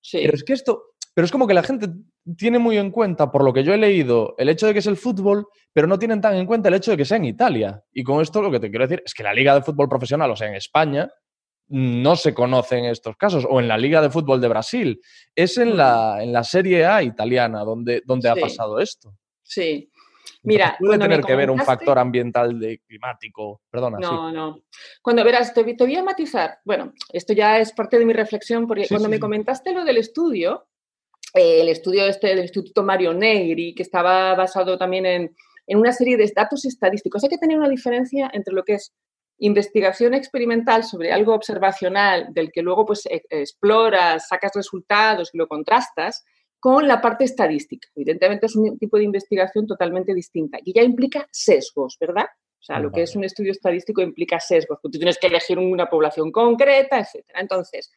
[0.00, 1.88] Sí, Pero es que esto, pero es como que la gente
[2.36, 4.86] tiene muy en cuenta, por lo que yo he leído, el hecho de que es
[4.86, 7.82] el fútbol, pero no tienen tan en cuenta el hecho de que sea en Italia.
[7.92, 10.30] Y con esto lo que te quiero decir es que la Liga de Fútbol Profesional,
[10.30, 11.10] o sea, en España,
[11.68, 15.00] no se conocen estos casos, o en la Liga de Fútbol de Brasil.
[15.34, 19.16] Es en la, en la Serie A italiana donde, donde ha pasado esto.
[19.42, 19.90] sí.
[20.42, 23.62] Mira, puede tener que ver un factor ambiental de climático.
[23.70, 24.04] Perdona, sí.
[24.04, 24.60] No, no.
[25.02, 26.58] Cuando verás, te, te voy a matizar.
[26.64, 29.84] Bueno, esto ya es parte de mi reflexión, porque Sí, cuando sí, me comentaste lo
[29.84, 30.68] del estudio,
[31.34, 35.36] eh, el estudio este del Instituto Mario Negri, que estaba basado también en,
[35.66, 38.92] en una serie de datos estadísticos, hay que tener una diferencia entre lo que es
[39.38, 45.46] investigación experimental sobre algo observacional, del que luego pues e- exploras, sacas resultados y lo
[45.46, 46.24] contrastas,
[46.66, 47.88] con la parte estadística.
[47.94, 52.24] Evidentemente es un tipo de investigación totalmente distinta y ya implica sesgos, ¿verdad?
[52.24, 55.60] O sea, lo que es un estudio estadístico implica sesgos, porque tú tienes que elegir
[55.60, 57.24] una población concreta, etc.
[57.36, 57.92] Entonces,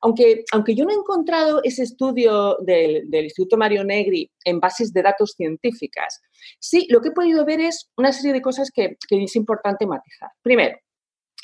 [0.00, 4.92] aunque, aunque yo no he encontrado ese estudio del, del Instituto Mario Negri en bases
[4.92, 6.22] de datos científicas,
[6.60, 9.88] sí, lo que he podido ver es una serie de cosas que, que es importante
[9.88, 10.30] matizar.
[10.40, 10.78] Primero,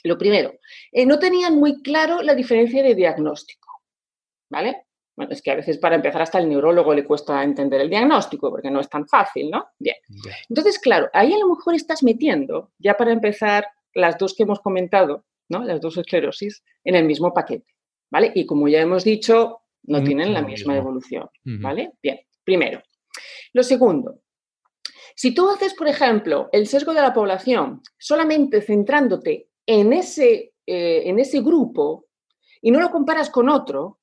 [0.05, 0.53] lo primero,
[0.93, 3.83] eh, no tenían muy claro la diferencia de diagnóstico,
[4.49, 4.85] ¿vale?
[5.17, 8.51] Bueno, es que a veces para empezar hasta el neurólogo le cuesta entender el diagnóstico
[8.51, 9.67] porque no es tan fácil, ¿no?
[9.79, 9.97] Bien.
[10.49, 14.61] Entonces, claro, ahí a lo mejor estás metiendo, ya para empezar, las dos que hemos
[14.61, 15.65] comentado, ¿no?
[15.65, 17.75] Las dos esclerosis, en el mismo paquete,
[18.11, 18.33] ¿vale?
[18.35, 21.29] Y como ya hemos dicho, no Mm, tienen la misma evolución.
[21.45, 21.93] ¿vale?
[22.03, 22.83] Bien, primero.
[23.53, 24.21] Lo segundo,
[25.15, 31.03] si tú haces, por ejemplo, el sesgo de la población solamente centrándote en ese, eh,
[31.05, 32.07] en ese grupo
[32.63, 34.00] y no lo comparas con otro,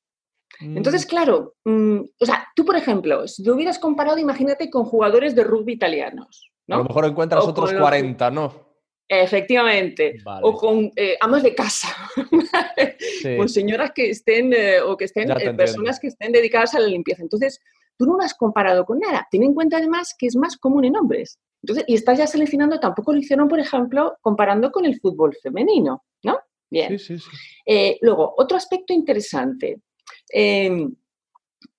[0.60, 5.36] entonces, claro, mm, o sea, tú, por ejemplo, si te hubieras comparado, imagínate, con jugadores
[5.36, 6.84] de rugby italianos, A lo ¿no?
[6.90, 8.68] mejor encuentras O otros con los- 40, ¿no?
[9.10, 10.16] Efectivamente.
[10.24, 10.42] Vale.
[10.44, 11.88] O con eh, amas de casa,
[13.22, 13.38] Sí.
[13.38, 16.88] con señoras que estén, eh, o que estén, eh, personas que estén dedicadas a la
[16.88, 17.22] limpieza.
[17.22, 17.60] Entonces,
[17.98, 19.28] tú no lo has comparado con nada.
[19.32, 21.40] Ten en cuenta además que es más común en hombres.
[21.64, 26.04] Entonces, y estás ya seleccionando, tampoco lo hicieron, por ejemplo, comparando con el fútbol femenino,
[26.24, 26.38] ¿no?
[26.70, 27.00] Bien.
[27.00, 27.30] Sí, sí, sí.
[27.66, 29.80] Eh, luego, otro aspecto interesante.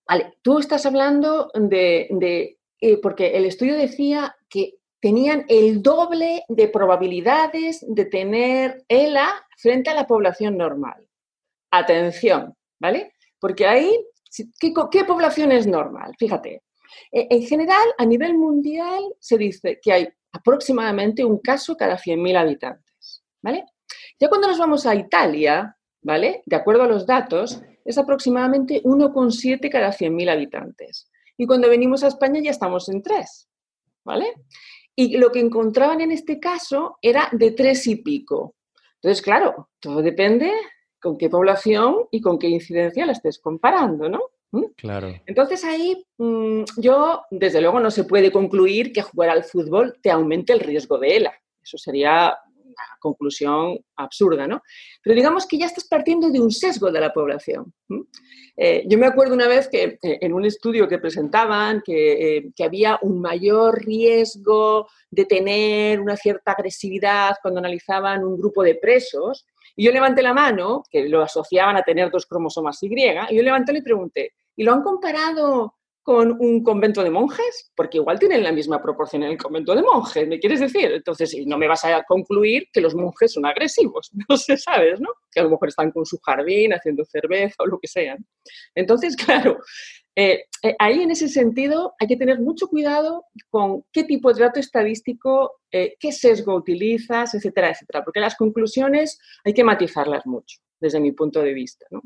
[0.08, 6.68] Vale, tú estás hablando de, eh, porque el estudio decía que tenían el doble de
[6.68, 11.06] probabilidades de tener ELA frente a la población normal.
[11.70, 13.12] Atención, ¿vale?
[13.38, 13.92] Porque ahí,
[14.58, 16.14] ¿qué, qué población es normal?
[16.18, 16.62] Fíjate,
[17.12, 22.36] eh, en general, a nivel mundial, se dice que hay aproximadamente un caso cada 100.000
[22.36, 23.66] habitantes, ¿vale?
[24.18, 26.42] Ya cuando nos vamos a Italia, ¿vale?
[26.46, 31.10] De acuerdo a los datos, es aproximadamente 1,7 cada 100.000 habitantes.
[31.38, 33.48] Y cuando venimos a España ya estamos en 3,
[34.04, 34.34] ¿vale?
[34.94, 38.56] Y lo que encontraban en este caso era de 3 y pico.
[38.96, 40.52] Entonces, claro, todo depende
[41.00, 44.20] con qué población y con qué incidencia la estés comparando, ¿no?
[44.50, 44.64] ¿Mm?
[44.76, 45.14] Claro.
[45.24, 50.10] Entonces ahí mm, yo, desde luego, no se puede concluir que jugar al fútbol te
[50.10, 51.34] aumente el riesgo de ELA.
[51.62, 52.36] Eso sería
[53.00, 54.62] conclusión absurda, ¿no?
[55.02, 57.72] Pero digamos que ya estás partiendo de un sesgo de la población.
[58.56, 62.50] Eh, yo me acuerdo una vez que eh, en un estudio que presentaban que, eh,
[62.54, 68.74] que había un mayor riesgo de tener una cierta agresividad cuando analizaban un grupo de
[68.74, 69.46] presos.
[69.76, 73.42] Y yo levanté la mano, que lo asociaban a tener dos cromosomas Y, y yo
[73.42, 75.77] levanté y pregunté, ¿y lo han comparado
[76.08, 77.70] con un convento de monjes?
[77.74, 80.90] Porque igual tienen la misma proporción en el convento de monjes, ¿me quieres decir?
[80.90, 85.02] Entonces, no me vas a concluir que los monjes son agresivos, no sé, ¿sabes?
[85.02, 85.10] ¿no?
[85.30, 88.16] Que a lo mejor están con su jardín haciendo cerveza o lo que sea.
[88.74, 89.58] Entonces, claro,
[90.16, 94.40] eh, eh, ahí en ese sentido hay que tener mucho cuidado con qué tipo de
[94.40, 100.56] dato estadístico, eh, qué sesgo utilizas, etcétera, etcétera, porque las conclusiones hay que matizarlas mucho
[100.80, 101.86] desde mi punto de vista.
[101.90, 102.02] ¿no?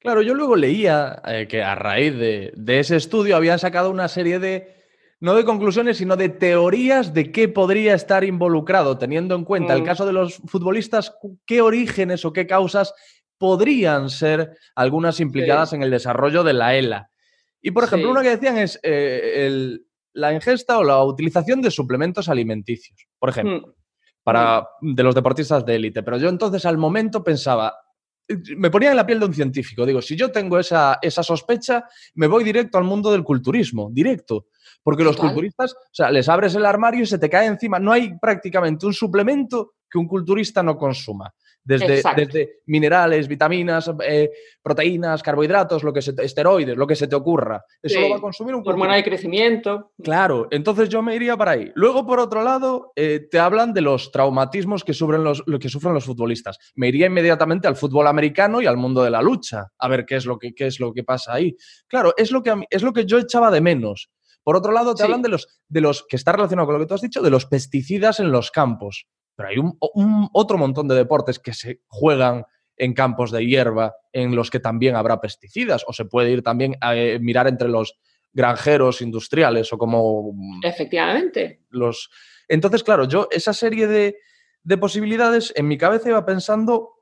[0.00, 4.08] Claro, yo luego leía eh, que a raíz de, de ese estudio habían sacado una
[4.08, 4.74] serie de,
[5.20, 9.82] no de conclusiones, sino de teorías de qué podría estar involucrado, teniendo en cuenta el
[9.82, 9.86] Mm.
[9.86, 11.14] caso de los futbolistas,
[11.46, 12.94] qué orígenes o qué causas
[13.38, 17.10] podrían ser algunas implicadas en el desarrollo de la ELA.
[17.60, 18.12] Y, por ejemplo, Sí.
[18.12, 23.28] una que decían es eh, el- la ingesta o la utilización de suplementos alimenticios, por
[23.28, 23.72] ejemplo Mm.
[24.22, 26.02] para de los deportistas de élite.
[26.02, 27.74] Pero yo entonces al momento pensaba,
[28.56, 29.86] me ponía en la piel de un científico.
[29.86, 31.84] Digo, si yo tengo esa, esa sospecha,
[32.14, 34.46] me voy directo al mundo del culturismo, directo.
[34.82, 35.30] Porque los Total.
[35.30, 37.78] culturistas, o sea, les abres el armario y se te cae encima.
[37.78, 41.32] No hay prácticamente un suplemento que un culturista no consuma.
[41.66, 44.30] Desde, desde minerales, vitaminas, eh,
[44.62, 47.64] proteínas, carbohidratos, lo que se te- esteroides, lo que se te ocurra.
[47.82, 48.00] Eso Sí.
[48.00, 49.92] lo va a consumir un Hormona de crecimiento.
[50.02, 51.72] Claro, entonces yo me iría para ahí.
[51.74, 55.68] Luego, por otro lado, eh, te hablan de los traumatismos que sufren los, lo que
[55.68, 56.56] sufren los futbolistas.
[56.76, 60.16] Me iría inmediatamente al fútbol americano y al mundo de la lucha, a ver qué
[60.16, 61.56] es lo que, qué es lo que pasa ahí.
[61.88, 64.08] Claro, es lo que, a mí- es lo que yo echaba de menos.
[64.46, 65.04] Por otro lado, te Sí.
[65.06, 67.30] hablan de los, de los, que está relacionado con lo que tú has dicho, de
[67.30, 69.08] los pesticidas en los campos.
[69.34, 72.44] Pero hay un, un- otro montón de deportes que se juegan
[72.76, 75.82] en campos de hierba en los que también habrá pesticidas.
[75.88, 77.98] O se puede ir también a eh, mirar entre los
[78.32, 80.32] granjeros industriales o como
[80.62, 81.62] Efectivamente.
[81.70, 82.08] los...
[82.48, 84.18] Entonces, claro, yo esa serie de,
[84.62, 86.95] de posibilidades en mi cabeza iba pensando,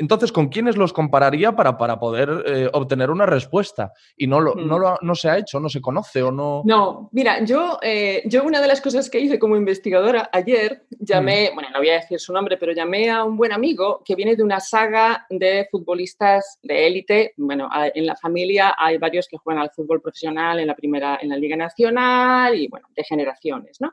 [0.00, 3.92] entonces, ¿con quiénes los compararía para, para poder eh, obtener una respuesta?
[4.16, 4.66] Y no, lo, Mm.
[4.66, 6.62] no, lo- no se ha hecho, no se conoce o no...
[6.64, 11.50] No, mira, yo, eh, yo una de las cosas que hice como investigadora ayer, llamé,
[11.54, 14.34] bueno, no voy a decir su nombre, pero llamé a un buen amigo que viene
[14.36, 17.34] de una saga de futbolistas de élite.
[17.36, 21.28] Bueno, en la familia hay varios que juegan al fútbol profesional en la primera, en
[21.28, 23.92] la Liga Nacional y, bueno, de generaciones, ¿no?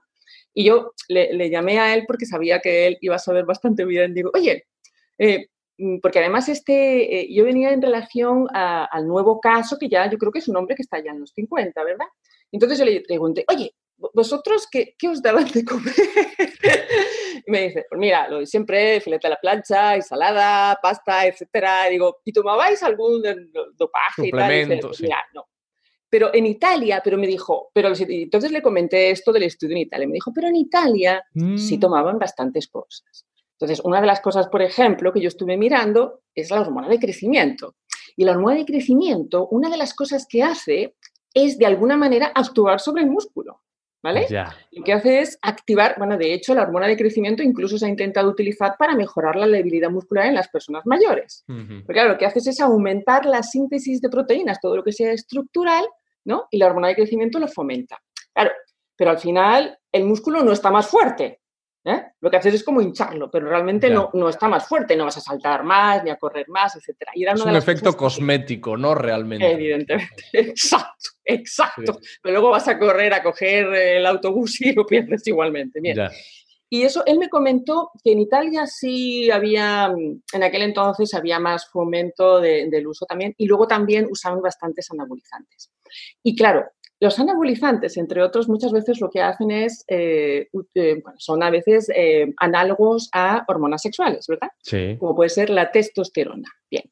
[0.53, 3.85] Y yo le, le llamé a él porque sabía que él iba a saber bastante
[3.85, 4.13] bien.
[4.15, 4.65] Digo, oye,
[5.19, 5.56] eh, mm,
[6.01, 10.17] porque además este, eh, yo venía en relación a- al nuevo caso, que ya yo
[10.17, 12.07] creo que es un hombre que está ya en los 50, ¿verdad?
[12.51, 15.93] Entonces yo le pregunté, oye, ¿vo- ¿vosotros qué, qué os daban de comer?
[17.47, 21.87] y me dice, pues mira, lo de siempre, filete a la plancha, ensalada, pasta, etcétera.
[21.87, 23.21] Y digo, ¿y tomabais algún
[23.75, 24.51] dopaje y tal?
[24.51, 25.03] Y dice, "Pues sí.
[25.03, 25.45] mira, no.
[26.09, 30.07] Pero en Italia, pero me dijo, pero entonces le comenté esto del estudio en Italia.
[30.07, 31.21] Me dijo, pero en Italia
[31.55, 33.25] sí Mm, tomaban bastantes cosas.
[33.59, 36.99] Entonces, una de las cosas, por ejemplo, que yo estuve mirando es la hormona de
[36.99, 37.75] crecimiento.
[38.15, 40.95] Y la hormona de crecimiento, una de las cosas que hace
[41.33, 43.61] es, de alguna manera, actuar sobre el músculo.
[44.03, 44.27] ¿Vale?
[44.29, 44.55] Ya.
[44.71, 47.89] Lo que hace es activar, bueno, de hecho, la hormona de crecimiento incluso se ha
[47.89, 51.43] intentado utilizar para mejorar la debilidad muscular en las personas mayores.
[51.47, 55.11] Porque claro, lo que haces es aumentar la síntesis de proteínas, todo lo que sea
[55.11, 55.85] estructural,
[56.25, 56.47] ¿no?
[56.51, 57.97] Y la hormona de crecimiento lo fomenta.
[58.33, 58.51] Claro,
[58.95, 61.41] pero al final el músculo no está más fuerte.
[61.87, 62.03] ¿Eh?
[62.21, 65.17] Lo que haces es como hincharlo, pero realmente no, no está más fuerte, no vas
[65.17, 66.95] a saltar más, ni a correr más, etc.
[67.15, 68.93] Y era Es un efecto cosas que- cosmético, ¿no?
[68.95, 69.51] Realmente.
[69.51, 71.93] Evidentemente, exacto, exacto.
[72.01, 72.09] Sí.
[72.21, 75.79] Pero luego vas a correr a coger el autobús y lo pierdes igualmente.
[75.81, 75.95] Bien.
[75.95, 76.11] Ya.
[76.69, 79.85] Y eso, él me comentó que en Italia sí había,
[80.33, 84.91] en aquel entonces había más fomento de- del uso también, y luego también usaban bastantes
[84.91, 85.71] anabolizantes.
[86.21, 86.65] Y claro,
[86.99, 91.49] los anabolizantes, entre otros, muchas veces lo que hacen es, eh, eh, bueno, son a
[91.51, 94.49] veces eh, análogos a hormonas sexuales, ¿verdad?
[94.63, 94.97] Sí.
[94.99, 96.49] como puede ser la testosterona.
[96.71, 96.83] Bien.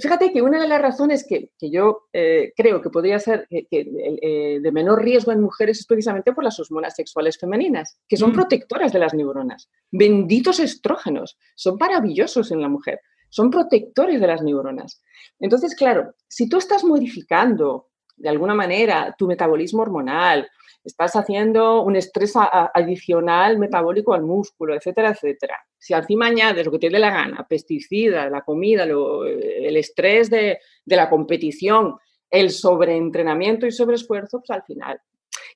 [0.00, 4.58] Fíjate que una de las razones que, que yo creo que podría ser que- que,
[4.62, 8.36] de menor riesgo en mujeres es precisamente por las hormonas sexuales femeninas, que son Mm.
[8.36, 9.68] protectoras de las neuronas.
[9.92, 15.02] Benditos estrógenos, son maravillosos en la mujer, son protectores de las neuronas.
[15.40, 20.48] Entonces, claro, si tú estás modificando de alguna manera tu metabolismo hormonal,
[20.84, 25.58] estás haciendo un estrés adicional metabólico al músculo, etcétera, etcétera.
[25.78, 30.30] Si encima añades lo que te dé la gana, pesticidas, la comida, lo- el estrés
[30.30, 31.96] de, de la competición,
[32.30, 35.00] el sobreentrenamiento y sobreesfuerzo, pues al final.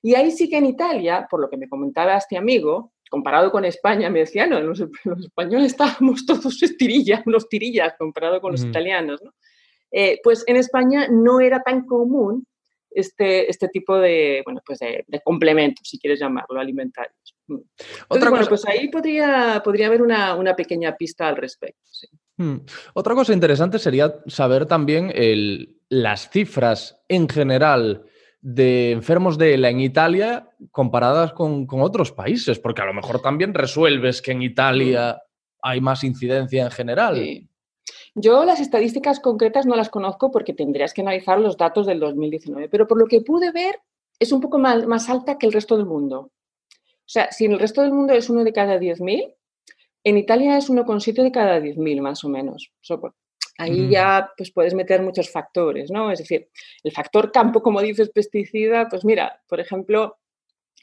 [0.01, 3.65] Y ahí sí que en Italia, por lo que me comentaba este amigo, comparado con
[3.65, 8.63] España, me decía, no, los, los españoles estábamos todos estirillas, unos tirillas comparado con los
[8.69, 9.33] italianos, ¿no?
[9.93, 12.45] Eh, pues en España no era tan común
[12.93, 17.35] este, este tipo de, bueno, pues de, de complementos, si quieres llamarlo, alimentarios.
[17.47, 17.53] Mm.
[17.55, 21.81] Entonces, Otra bueno, cosa- pues ahí podría, podría haber una, una pequeña pista al respecto.
[21.91, 22.07] sí.
[22.37, 22.61] Hmm.
[22.95, 28.05] Otra cosa interesante sería saber también el- las cifras en general
[28.39, 33.21] de enfermos de ELA en Italia comparadas con, con otros países, porque a lo mejor
[33.21, 35.21] también resuelves que en Italia
[35.61, 37.15] hay más incidencia en general.
[37.17, 37.47] Sí.
[38.15, 42.67] Yo las estadísticas concretas no las conozco porque tendrías que analizar los datos del 2019,
[42.69, 43.79] pero por lo que pude ver
[44.19, 46.31] es un poco más, más alta que el resto del mundo.
[46.83, 49.33] O sea, si en el resto del mundo es uno de cada 10.000,
[50.03, 52.71] en Italia es 1,7 de cada 10.000 más o menos.
[52.81, 53.13] O sea, pues,
[53.57, 53.89] ahí Mm.
[53.91, 56.11] ya pues, puedes meter muchos factores, ¿no?
[56.11, 56.49] Es decir,
[56.83, 60.17] el factor campo, como dices, pesticida, pues mira, por ejemplo,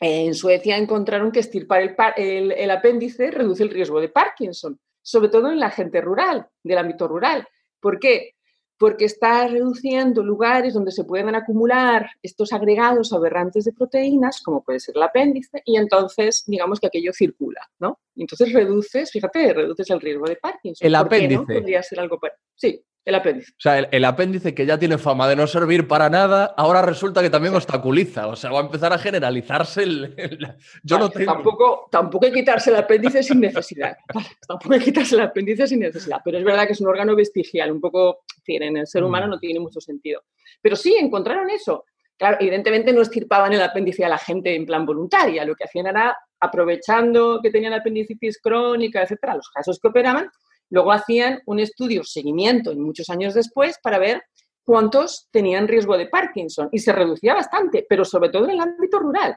[0.00, 4.78] en Suecia encontraron que estirpar el, par- el- el apéndice reduce el riesgo de Parkinson,
[5.08, 7.48] sobre todo en la gente rural, del ámbito rural.
[7.80, 8.34] ¿Por qué?
[8.76, 14.80] Porque está reduciendo lugares donde se pueden acumular estos agregados aberrantes de proteínas, como puede
[14.80, 18.00] ser el apéndice, y entonces digamos que aquello circula, ¿no?
[18.16, 20.86] Entonces reduces, fíjate, reduces el riesgo de Parkinson.
[20.86, 21.40] El ¿Por qué no?
[21.40, 21.60] apéndice.
[21.60, 22.20] Podría ser algo.
[22.54, 23.52] Sí, el apéndice.
[23.52, 26.82] O sea, el, el apéndice que ya tiene fama de no servir para nada, ahora
[26.82, 28.26] resulta que también obstaculiza.
[28.26, 30.14] O sea, va a empezar a generalizarse el...
[30.16, 30.38] el-
[30.82, 31.32] yo no Vale, tengo...
[31.32, 33.96] tampoco, tampoco hay que quitarse el apéndice sin necesidad.
[34.14, 36.20] Vale, tampoco hay que quitarse el apéndice sin necesidad.
[36.24, 39.30] Pero es verdad que es un órgano vestigial, un poco, en el ser humano Mm.
[39.30, 40.22] no tiene mucho sentido.
[40.62, 41.84] Pero sí, encontraron eso.
[42.16, 45.44] Claro, evidentemente no estirpaban el apéndice a la gente en plan voluntaria.
[45.44, 50.28] Lo que hacían era, aprovechando que tenían apendicitis crónica, etcétera, los casos que operaban,
[50.70, 54.22] luego hacían un estudio, seguimiento, en muchos años después, para ver
[54.64, 56.68] cuántos tenían riesgo de Parkinson.
[56.72, 59.36] Y se reducía bastante, pero sobre todo en el ámbito rural.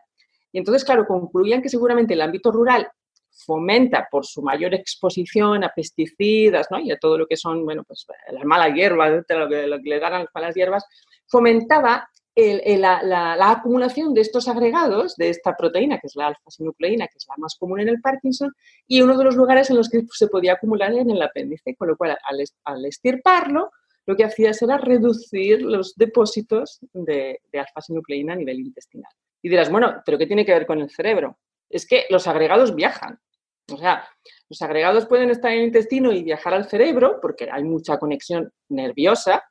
[0.52, 2.90] Y entonces, claro, concluían que seguramente el ámbito rural
[3.46, 6.80] fomenta por su mayor exposición a pesticidas ¿no?
[6.80, 10.00] y a todo lo que son, bueno, pues las malas hierbas, lo lo que le
[10.00, 10.86] dan a las malas hierbas,
[11.28, 16.28] fomentaba el- la, la- la acumulación de estos agregados, de esta proteína, que es la
[16.28, 18.54] alfa-sinucleína, que es la más común en el Parkinson,
[18.88, 21.90] y uno de los lugares en los que se podía acumular en el apéndice, con
[21.90, 23.72] lo cual al, al estirparlo,
[24.08, 29.12] lo que hacías era reducir los depósitos de, de alfa-sinucleína a nivel intestinal.
[29.44, 31.38] Y dirás, bueno, ¿pero qué tiene que ver con el cerebro?
[31.70, 33.20] Es que los agregados viajan.
[33.72, 34.04] O sea,
[34.50, 38.52] los agregados pueden estar en el intestino y viajar al cerebro, porque hay mucha conexión
[38.70, 39.44] nerviosa,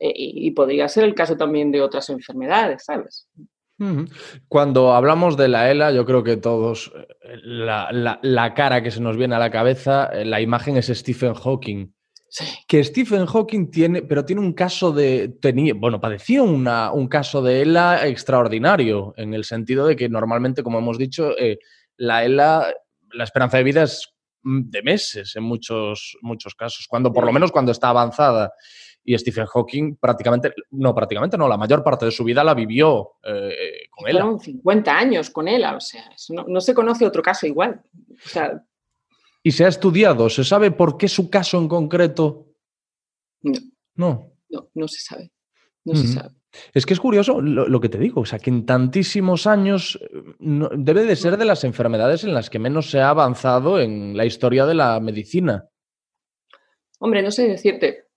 [0.00, 3.28] eh, y, y podría ser el caso también de otras enfermedades, ¿sabes?
[4.48, 8.90] Cuando hablamos de la ELA, yo creo que todos, eh, la, la- la cara que
[8.90, 11.92] se nos viene a la cabeza, eh, la imagen es Stephen Hawking.
[12.28, 12.44] Sí.
[12.68, 17.40] Que Stephen Hawking tiene, pero tiene un caso de, tenía, bueno, padeció una- un caso
[17.42, 21.58] de ELA extraordinario, en el sentido de que normalmente, como hemos dicho, eh,
[21.96, 22.72] la ELA,
[23.12, 27.32] la esperanza de vida es mm, de meses en muchos, muchos casos, cuando por lo
[27.32, 28.52] menos cuando está avanzada.
[29.02, 33.12] Y Stephen Hawking prácticamente, no, prácticamente no, la mayor parte de su vida la vivió
[33.24, 34.20] eh, con ELA.
[34.20, 37.82] Fueron 50 años con él, o sea, no, no se conoce otro caso igual.
[38.24, 38.62] O sea,
[39.42, 40.28] ¿Y se ha estudiado?
[40.28, 42.48] ¿Se sabe por qué su caso en concreto?
[43.42, 43.58] No.
[43.94, 44.32] No.
[44.50, 45.32] no, no se sabe.
[45.82, 46.34] No se sabe.
[46.74, 49.98] Es que es curioso lo, lo que te digo, o sea, que en tantísimos años
[50.02, 53.80] eh, no- debe de ser de las enfermedades en las que menos se ha avanzado
[53.80, 55.68] en la historia de la medicina.
[56.98, 58.09] Hombre, no sé decirte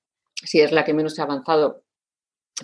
[0.44, 1.84] si es la que menos se ha avanzado,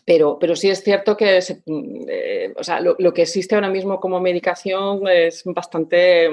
[0.05, 1.63] pero, pero sí es cierto que se-
[2.07, 6.29] eh, o sea, lo, lo que existe ahora mismo como medicación es bastante,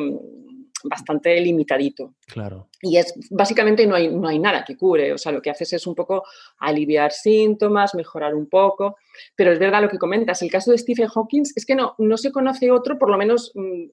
[0.84, 2.14] bastante limitadito.
[2.26, 2.68] Claro.
[2.82, 5.72] Y es básicamente no hay, no hay nada que cure, o sea, lo que haces
[5.72, 6.22] es un poco
[6.58, 8.96] aliviar síntomas, mejorar un poco,
[9.34, 12.16] pero es verdad lo que comentas, el caso de Stephen Hawking es que no, no
[12.18, 13.84] se conoce otro, por lo menos mm,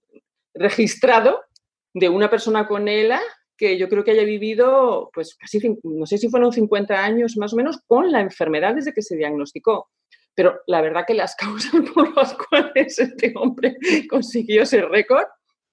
[0.55, 1.41] registrado,
[1.95, 3.21] de una persona con ELA
[3.57, 7.53] que yo creo que haya vivido, pues casi, no sé si fueron 50 años más
[7.53, 9.89] o menos, con la enfermedad desde que se diagnosticó.
[10.35, 13.75] Pero la verdad que las causas por las cuales este hombre
[14.09, 15.25] consiguió ese récord,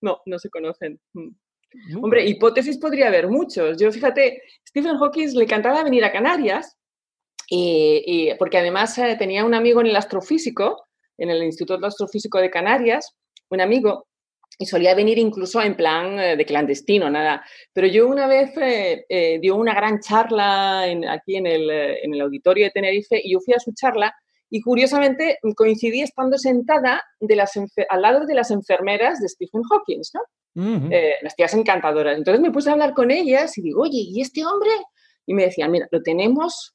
[0.03, 1.01] no, no se conocen.
[1.15, 1.31] Mm.
[2.03, 3.79] Hombre, hipótesis podría haber muchos.
[3.81, 6.77] Yo, fíjate, Stephen Hawking le encantaba venir a Canarias,
[7.49, 10.85] y, y- porque además eh, tenía un amigo en el astrofísico,
[11.19, 13.17] en el Instituto Astrofísico de Canarias,
[13.51, 14.07] un amigo,
[14.61, 17.43] y solía venir incluso en plan eh, de clandestino, nada.
[17.73, 22.13] Pero yo una vez eh, eh, dio una gran charla en- aquí en el, en
[22.15, 24.15] el auditorio de Tenerife y yo fui a su charla
[24.51, 27.53] y curiosamente coincidí estando sentada de las
[27.89, 30.21] al lado de las enfermeras de Stephen Hawking, ¿no?
[30.93, 32.19] Eh, las tías encantadoras.
[32.19, 34.71] Entonces me puse a hablar con ellas y digo, oye, ¿y este hombre?
[35.25, 36.75] Y me decían, mira, lo tenemos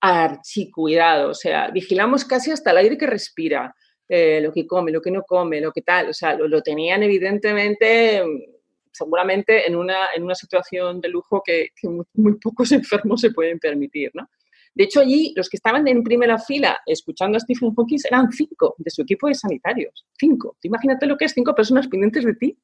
[0.00, 3.74] archicuidado, o sea, vigilamos casi hasta el aire que respira,
[4.08, 6.62] eh, lo que come, lo que no come, lo que tal, o sea, lo, lo
[6.62, 8.42] tenían evidentemente, mm,
[8.92, 13.30] seguramente en una, en una situación de lujo que, que muy, muy pocos enfermos se
[13.30, 14.28] pueden permitir, ¿no?
[14.74, 18.76] De hecho, allí los que estaban en primera fila escuchando a Stephen Hawking eran cinco
[18.78, 20.06] de su equipo de sanitarios.
[20.16, 20.56] Cinco.
[20.62, 22.56] Imagínate lo que es cinco personas pendientes de ti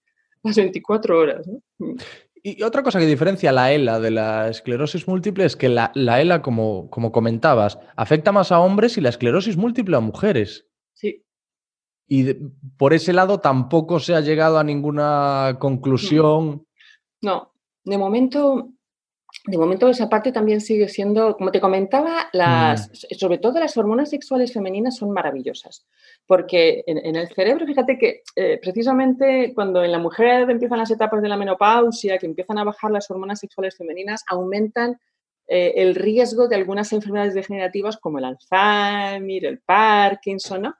[0.45, 1.47] las 24 horas.
[1.47, 1.61] ¿no?
[1.79, 1.97] Mm.
[2.43, 6.21] Y otra cosa que diferencia la ELA de la esclerosis múltiple es que la, la
[6.21, 10.69] ELA, como, como comentabas, afecta más a hombres y la esclerosis múltiple a mujeres.
[10.93, 11.24] Sí.
[12.07, 12.39] Y de-
[12.77, 16.67] por ese lado tampoco se ha llegado a ninguna conclusión.
[17.23, 17.53] No,
[17.85, 18.69] de momento,
[19.47, 24.11] de momento esa parte también sigue siendo, como te comentaba, las, sobre todo las hormonas
[24.11, 25.87] sexuales femeninas son maravillosas,
[26.27, 30.91] porque en, en el cerebro, fíjate que eh, precisamente cuando en la mujer empiezan las
[30.91, 34.99] etapas de la menopausia, que empiezan a bajar las hormonas sexuales femeninas, aumentan
[35.47, 40.75] eh, el riesgo de algunas enfermedades degenerativas como el Alzheimer, el Parkinson, ¿no?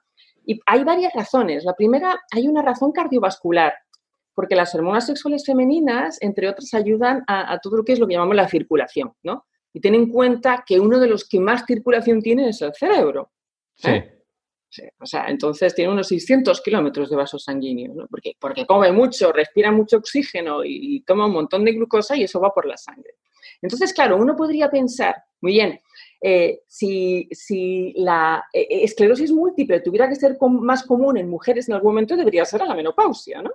[0.45, 1.63] Y hay varias razones.
[1.63, 3.73] La primera, hay una razón cardiovascular,
[4.33, 8.07] porque las hormonas sexuales femeninas, entre otras, ayudan a, a todo lo que es lo
[8.07, 9.45] que llamamos la circulación, ¿no?
[9.73, 13.31] Y ten en cuenta que uno de los que más circulación tiene es el cerebro.
[13.75, 13.91] Sí.
[13.91, 14.11] ¿eh?
[14.69, 18.07] Sí, O sea, entonces tiene unos 600 kilómetros de vasos sanguíneos, ¿no?
[18.07, 22.23] Porque, porque come mucho, respira mucho oxígeno y, y toma un montón de glucosa y
[22.23, 23.11] eso va por la sangre.
[23.61, 25.79] Entonces, claro, uno podría pensar, muy bien,
[26.27, 31.91] eh, si, la eh, esclerosis múltiple tuviera que ser más común en mujeres en algún
[31.91, 33.51] momento, debería ser a la menopausia, ¿no?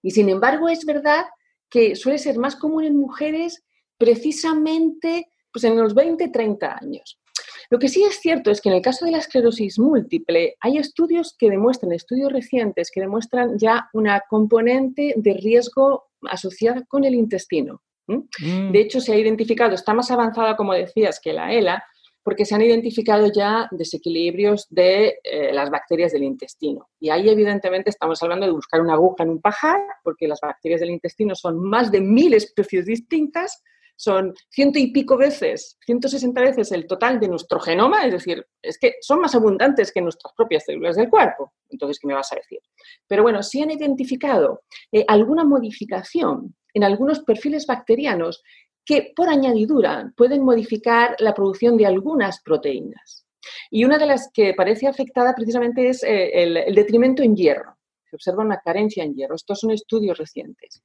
[0.00, 1.26] Y sin embargo, es verdad
[1.68, 3.66] que suele ser más común en mujeres
[3.98, 7.20] precisamente pues, en los 20, 30 años.
[7.68, 10.78] Lo que sí es cierto es que en el caso de la esclerosis múltiple hay
[10.78, 17.14] estudios que demuestran, estudios recientes, que demuestran ya una componente de riesgo asociada con el
[17.14, 17.82] intestino.
[18.08, 21.84] Mm, De hecho, se ha identificado, está más avanzada, como decías, que la ELA,
[22.22, 26.88] porque se han identificado ya desequilibrios de eh, las bacterias del intestino.
[27.00, 30.80] Y ahí, evidentemente, estamos hablando de buscar una aguja en un pajar, porque las bacterias
[30.80, 33.62] del intestino son más de mil especies distintas,
[33.96, 38.78] son ciento y pico veces, 160 veces el total de nuestro genoma, es decir, es
[38.78, 41.52] que son más abundantes que nuestras propias células del cuerpo.
[41.68, 42.60] Entonces, ¿qué me vas a decir?
[43.08, 48.42] Pero bueno, si han identificado eh, alguna modificación en algunos perfiles bacterianos
[48.84, 53.26] que por añadidura pueden modificar la producción de algunas proteínas.
[53.70, 57.76] Y una de las que parece afectada precisamente es eh, el, detrimento en hierro.
[58.08, 59.34] Se observa una carencia en hierro.
[59.34, 60.82] Estos son estudios recientes.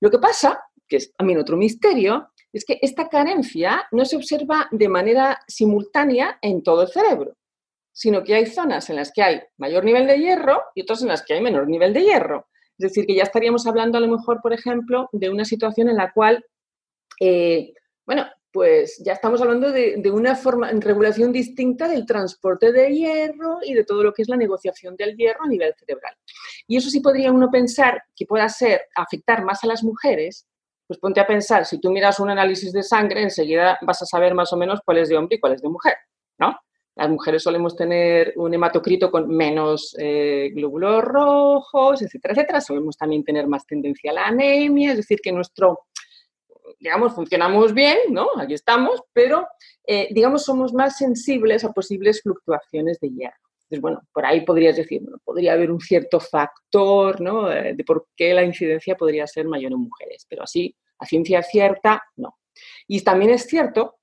[0.00, 4.68] Lo que pasa, que es también otro misterio, es que esta carencia no se observa
[4.70, 7.36] de manera simultánea en todo el cerebro,
[7.92, 11.08] sino que hay zonas en las que hay mayor nivel de hierro y otras en
[11.08, 12.49] las que hay menor nivel de hierro.
[12.80, 15.96] Es decir, que ya estaríamos hablando a lo mejor, por ejemplo, de una situación en
[15.96, 16.42] la cual,
[17.20, 17.74] eh,
[18.06, 23.74] bueno, pues ya estamos hablando de, una forma, regulación distinta del transporte de hierro y
[23.74, 26.16] de todo lo que es la negociación del hierro a nivel cerebral.
[26.66, 30.48] Y eso sí podría uno pensar que pueda ser afectar más a las mujeres,
[30.86, 34.32] pues ponte a pensar, si tú miras un análisis de sangre, enseguida vas a saber
[34.32, 35.96] más o menos cuál es de hombre y cuál es de mujer,
[36.38, 36.58] ¿no?
[36.96, 42.60] Las mujeres solemos tener un hematocrito con menos eh, glóbulos rojos, etcétera, etcétera.
[42.60, 45.86] Solemos también tener más tendencia a la anemia, es decir, que nuestro
[46.80, 48.28] digamos, funcionamos bien, ¿no?
[48.38, 49.46] Aquí estamos, pero,
[49.86, 53.36] eh, digamos, somos más sensibles a posibles fluctuaciones de hierro.
[53.64, 57.52] Entonces, bueno, por ahí podrías decir, podría haber un cierto factor, ¿no?
[57.52, 61.42] Eh, de por qué la incidencia podría ser mayor en mujeres, pero así, a ciencia
[61.42, 62.38] cierta, no.
[62.88, 63.99] Y también es cierto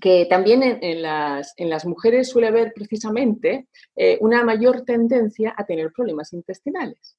[0.00, 5.64] que también en, las, en, las, mujeres suele haber precisamente eh, una mayor tendencia a
[5.64, 7.16] tener problemas intestinales.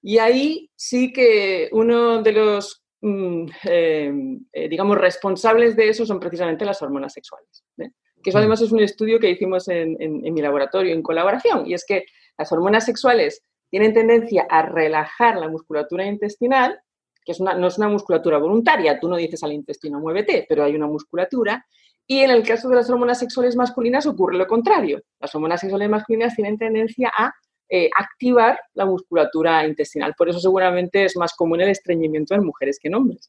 [0.00, 4.12] Y ahí sí que uno de los Mm, eh,
[4.52, 7.64] eh, digamos, responsables de eso son precisamente las hormonas sexuales.
[7.78, 7.90] ¿eh?
[8.22, 8.40] Que eso mm.
[8.40, 12.04] además es un estudio que hicimos en, mi laboratorio en colaboración, y es que
[12.36, 16.80] las hormonas sexuales tienen tendencia a relajar la musculatura intestinal,
[17.28, 20.64] que es una, no es una musculatura voluntaria, tú no dices al intestino muévete, pero
[20.64, 21.62] hay una musculatura,
[22.06, 25.02] y en el caso de las hormonas sexuales masculinas ocurre lo contrario.
[25.20, 27.34] Las hormonas sexuales masculinas tienen tendencia a
[27.68, 30.14] eh, activar la musculatura intestinal.
[30.16, 33.28] Por eso seguramente es más común el estreñimiento en mujeres que en hombres.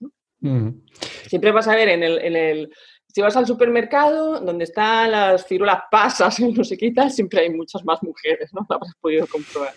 [1.27, 2.69] Siempre vas a ver en el,
[3.05, 7.49] si vas al supermercado, donde están las ciruelas pasas, no sé qué tal, siempre hay
[7.49, 8.65] muchas más mujeres, ¿no?
[8.69, 9.73] Lo habrás podido comprobar.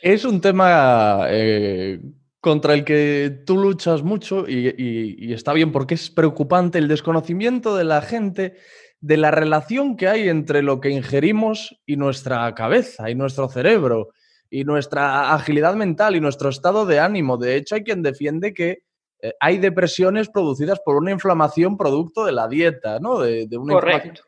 [0.00, 2.00] Es un tema eh,
[2.44, 7.84] contra el que tú luchas mucho y, está bien porque es preocupante el desconocimiento de
[7.84, 8.58] la gente
[9.00, 14.10] de la relación que hay entre lo que ingerimos y nuestra cabeza y nuestro cerebro
[14.50, 17.38] y nuestra agilidad mental y nuestro estado de ánimo.
[17.38, 18.80] De hecho, hay quien defiende que
[19.22, 23.20] eh, hay depresiones producidas por una inflamación producto de la dieta, ¿no?
[23.20, 24.20] De, una Correcto.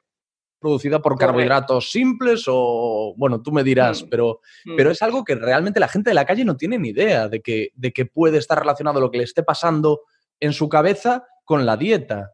[0.67, 4.09] Producida por carbohidratos simples o, bueno, tú me dirás, mm.
[4.09, 4.77] pero, mm.
[4.77, 7.41] pero es algo que realmente la gente de la calle no tiene ni idea de
[7.41, 10.01] que, de que puede estar relacionado lo que le esté pasando
[10.41, 12.33] en su cabeza con la dieta.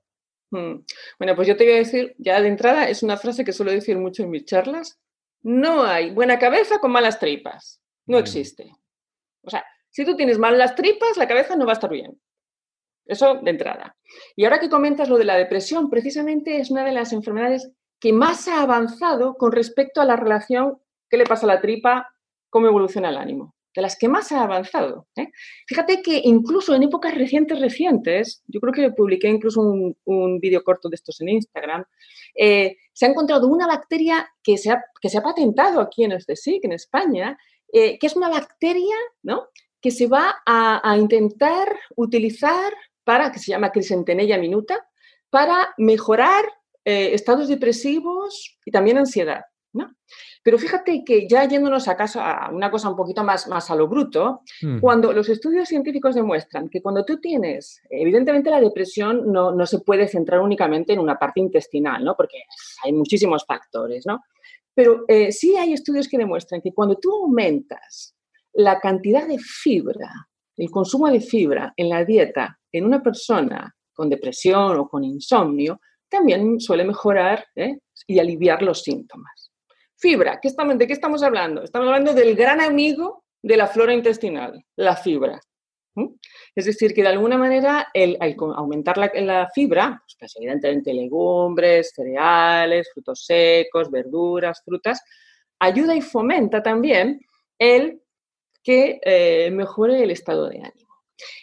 [0.50, 0.76] Mm.
[1.18, 3.70] Bueno, pues yo te voy a decir, ya de entrada, es una frase que suelo
[3.70, 4.98] decir mucho en mis charlas.
[5.42, 7.82] No hay buena cabeza con malas tripas.
[8.06, 8.72] No existe.
[9.42, 12.18] O sea, si tú tienes malas tripas, la cabeza no va a estar bien.
[13.04, 13.94] Eso de entrada.
[14.36, 17.70] Y ahora que comentas lo de la depresión, precisamente es una de las enfermedades
[18.02, 20.78] que más ha avanzado con respecto a la relación
[21.08, 22.12] qué le pasa a la tripa,
[22.50, 25.06] cómo evoluciona el ánimo de las que más ha avanzado.
[25.16, 25.28] ¿eh?
[25.66, 30.62] Fíjate que incluso en épocas recientes, recientes, yo creo que publiqué incluso un, un vídeo
[30.62, 31.84] corto de estos en Instagram,
[32.34, 36.12] eh, se ha encontrado una bacteria que se ha, que se ha patentado aquí en
[36.12, 37.38] el CSIC, en España,
[37.72, 39.46] eh, que es una bacteria ¿no?
[39.80, 42.74] que se va a, a, intentar utilizar
[43.04, 44.86] para, que se llama Crisentenella minuta,
[45.30, 46.44] para mejorar
[46.84, 49.42] estados depresivos y también ansiedad.
[49.72, 49.90] ¿no?
[50.42, 53.88] Pero fíjate que ya yéndonos a, a una cosa un poquito más, más a lo
[53.88, 54.80] bruto, hmm.
[54.80, 59.80] cuando los estudios científicos demuestran que cuando tú tienes, evidentemente la depresión no, no, se
[59.80, 62.16] puede centrar únicamente en una parte intestinal, ¿no?
[62.16, 62.42] Porque
[62.84, 64.20] hay muchísimos factores, ¿no?
[64.74, 68.14] Pero eh, sí hay estudios que demuestran que cuando tú aumentas
[68.54, 70.10] la cantidad de fibra,
[70.56, 75.80] el consumo de fibra en la dieta en una persona con depresión o con insomnio,
[76.12, 77.78] también suele mejorar ¿eh?
[78.06, 79.50] y aliviar los síntomas.
[79.96, 81.62] Fibra, ¿qué estamos, ¿de qué estamos hablando?
[81.62, 85.40] Estamos hablando del gran amigo de la flora intestinal, la fibra.
[86.54, 88.16] Es decir, que de alguna manera el,
[88.56, 95.02] aumentar la, fibra, pues, pues, evidentemente legumbres, cereales, frutos secos, verduras, frutas,
[95.58, 97.20] ayuda y fomenta también
[97.58, 98.00] el
[98.62, 100.91] que eh, mejore el estado de ánimo.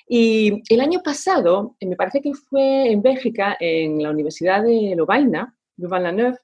[0.07, 5.55] Y el año pasado, me parece que fue en Bélgica, en la Universidad de Lovaina,
[5.77, 6.37] Louvain-la-Neuve,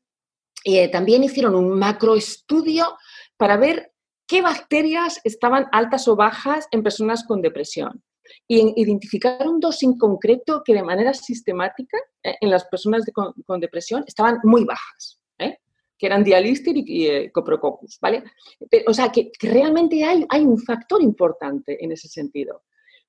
[0.64, 2.98] eh, también hicieron un macroestudio
[3.38, 3.92] para ver
[4.28, 8.04] qué bacterias estaban altas o bajas en personas con depresión.
[8.48, 13.12] Y en- identificaron dos en concreto que de manera sistemática eh, en las personas de-
[13.12, 15.60] con, con depresión estaban muy bajas, ¿eh?
[15.98, 18.24] que eran Dialister y, y, eh, Coprococcus, ¿vale?
[18.70, 22.64] Pero, o sea, que, que realmente hay, hay un factor importante en ese sentido.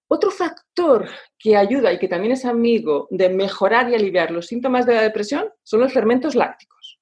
[0.08, 4.86] Otro factor que ayuda y que también es amigo de mejorar y aliviar los síntomas
[4.86, 7.00] de la depresión son los fermentos lácticos.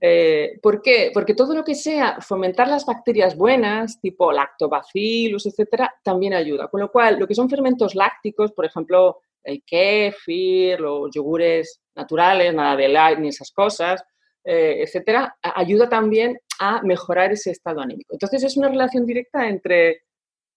[0.00, 1.10] Eh, ¿Por qué?
[1.12, 6.68] Porque todo lo que sea fomentar las bacterias buenas, tipo lactobacillus, etcétera, también ayuda.
[6.68, 12.54] Con lo cual, lo que son fermentos lácticos, por ejemplo, el kéfir, los yogures naturales,
[12.54, 14.02] nada de light ni esas cosas,
[14.44, 18.14] eh, etcétera, ayuda también a mejorar ese estado anímico.
[18.14, 20.02] Entonces, es una relación directa entre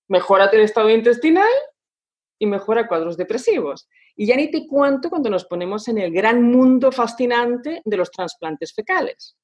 [0.09, 1.47] mejora el estado intestinal
[2.39, 3.87] y mejora cuadros depresivos.
[4.15, 8.11] Y ya ni te cuento cuando nos ponemos en el gran mundo fascinante de los
[8.11, 9.35] trasplantes fecales,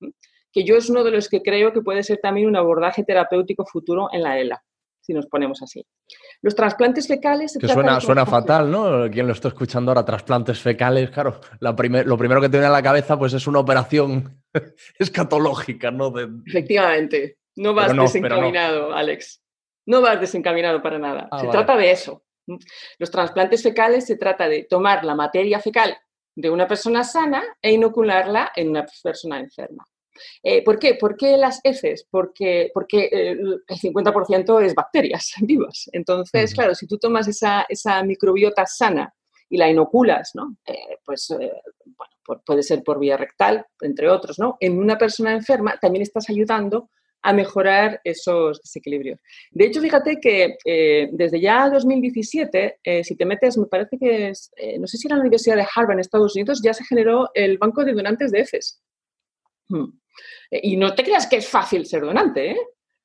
[0.51, 3.65] que yo es uno de los que creo que puede ser también un abordaje terapéutico
[3.65, 4.63] futuro en la ELA,
[5.01, 5.85] si nos ponemos así.
[6.41, 7.53] Los trasplantes fecales...
[7.53, 9.09] se Que suena, suena fatal, ¿no?
[9.09, 11.39] Quien lo está escuchando ahora, trasplantes fecales, claro.
[11.61, 14.41] La primer- lo primero que te viene a la cabeza pues es una operación
[14.99, 16.11] escatológica, ¿no?
[16.11, 18.01] De- Efectivamente, no vas no, no.
[18.03, 19.41] desencaminado, Alex.
[19.85, 21.27] No vas desencaminado para nada.
[21.31, 21.57] Ah, se vale.
[21.57, 22.23] trata de eso.
[22.97, 25.95] Los trasplantes fecales se trata de tomar la materia fecal
[26.35, 29.83] de una persona sana e inocularla en una persona enferma.
[30.43, 30.95] Eh, ¿Por qué?
[30.95, 32.05] ¿Por qué las heces?
[32.09, 35.89] Porque, porque eh, el 50% es bacterias vivas.
[35.93, 39.13] Entonces, claro, si tú tomas esa, esa microbiota sana
[39.49, 40.55] y la inoculas, ¿no?
[40.65, 41.51] Eh, pues eh,
[41.85, 44.57] bueno, por- puede ser por vía rectal, entre otros, ¿no?
[44.59, 46.89] En una persona enferma también estás ayudando
[47.21, 49.19] a mejorar esos desequilibrios.
[49.51, 54.29] De hecho, fíjate que eh, desde ya 2017, eh, si te metes, me parece que
[54.29, 56.85] es, eh, no sé si era la Universidad de Harvard en Estados Unidos, ya se
[56.85, 58.81] generó el banco de donantes de heces.
[59.67, 59.85] Hmm.
[60.51, 62.57] Eh, Y no te creas que es fácil ser donante, ¿eh?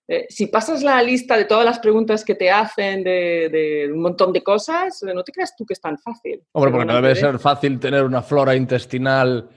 [0.07, 4.03] Eh, si pasas la lista de todas las preguntas que te hacen de, de un
[4.03, 6.43] montón de cosas, no te creas tú que es tan fácil.
[6.53, 9.49] Hombre, porque no debe de ser fácil tener una flora intestinal,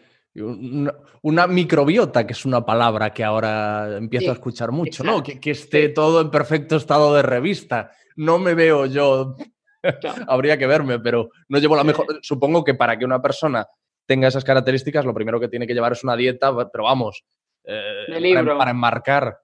[0.41, 5.21] una, una microbiota, que es una palabra que ahora empiezo Sí, a escuchar mucho, ¿no?
[5.23, 7.91] Que, que esté todo en perfecto estado de revista.
[8.15, 9.35] No me veo yo,
[10.27, 12.05] habría que verme, pero no llevo la mejor.
[12.21, 13.65] Supongo que para que una persona
[14.05, 17.23] tenga esas características, lo primero que tiene que llevar es una dieta, pero vamos,
[17.63, 18.57] eh, De para- libro.
[18.57, 19.37] para enmarcar.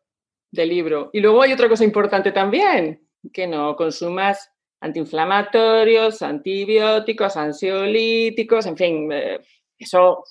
[0.52, 1.10] de libro.
[1.14, 9.10] Y luego hay otra cosa importante también, que no consumas antiinflamatorios, antibióticos, ansiolíticos, en fin,
[9.12, 9.40] eh,
[9.78, 10.24] eso,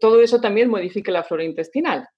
[0.00, 2.08] todo eso también modifica la flora intestinal.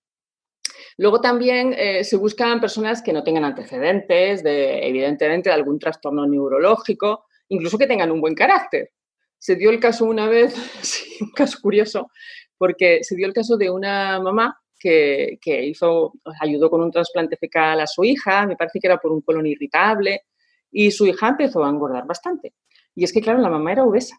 [0.99, 6.27] Luego también eh, se buscan personas que no tengan antecedentes, de, evidentemente, de algún trastorno
[6.27, 8.91] neurológico, incluso que tengan un buen carácter.
[9.39, 12.11] Se dio el caso una vez, sí, un caso curioso,
[12.57, 17.37] porque se dio el caso de una mamá que, que hizo, ayudó con un trasplante
[17.37, 20.23] fecal a su hija, me parece que era por un colon irritable,
[20.71, 22.55] y su hija empezó a engordar bastante.
[22.95, 24.17] Y es que, claro, la mamá era obesa.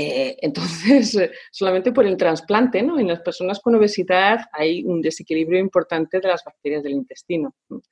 [0.00, 1.18] Eh, entonces,
[1.50, 3.00] solamente por el trasplante, ¿no?
[3.00, 7.54] En las personas con obesidad hay un desequilibrio importante de las bacterias del intestino.
[7.68, 7.82] ¿no?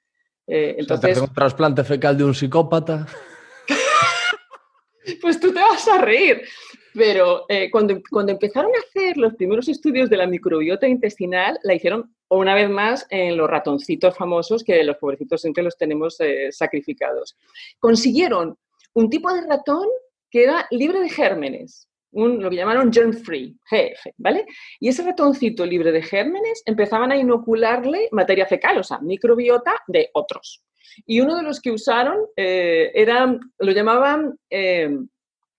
[0.46, 3.06] Eh, O sea, te entonces, un trasplante fecal de un psicópata.
[5.20, 6.42] pues tú te vas a reír.
[6.94, 11.74] Pero eh, cuando, cuando empezaron a hacer los primeros estudios de la microbiota intestinal, la
[11.74, 16.50] hicieron una vez más en los ratoncitos famosos, que los pobrecitos siempre los tenemos eh,
[16.52, 17.36] sacrificados.
[17.80, 18.56] Consiguieron
[18.94, 19.86] un tipo de ratón
[20.30, 24.46] que era libre de gérmenes, un, lo que llamaron germ-free, GF, ¿vale?
[24.80, 30.10] Y ese ratoncito libre de gérmenes empezaban a inocularle materia fecal, o sea, microbiota de
[30.14, 30.62] otros.
[31.06, 34.96] Y uno de los que usaron eh, era, lo llamaban eh,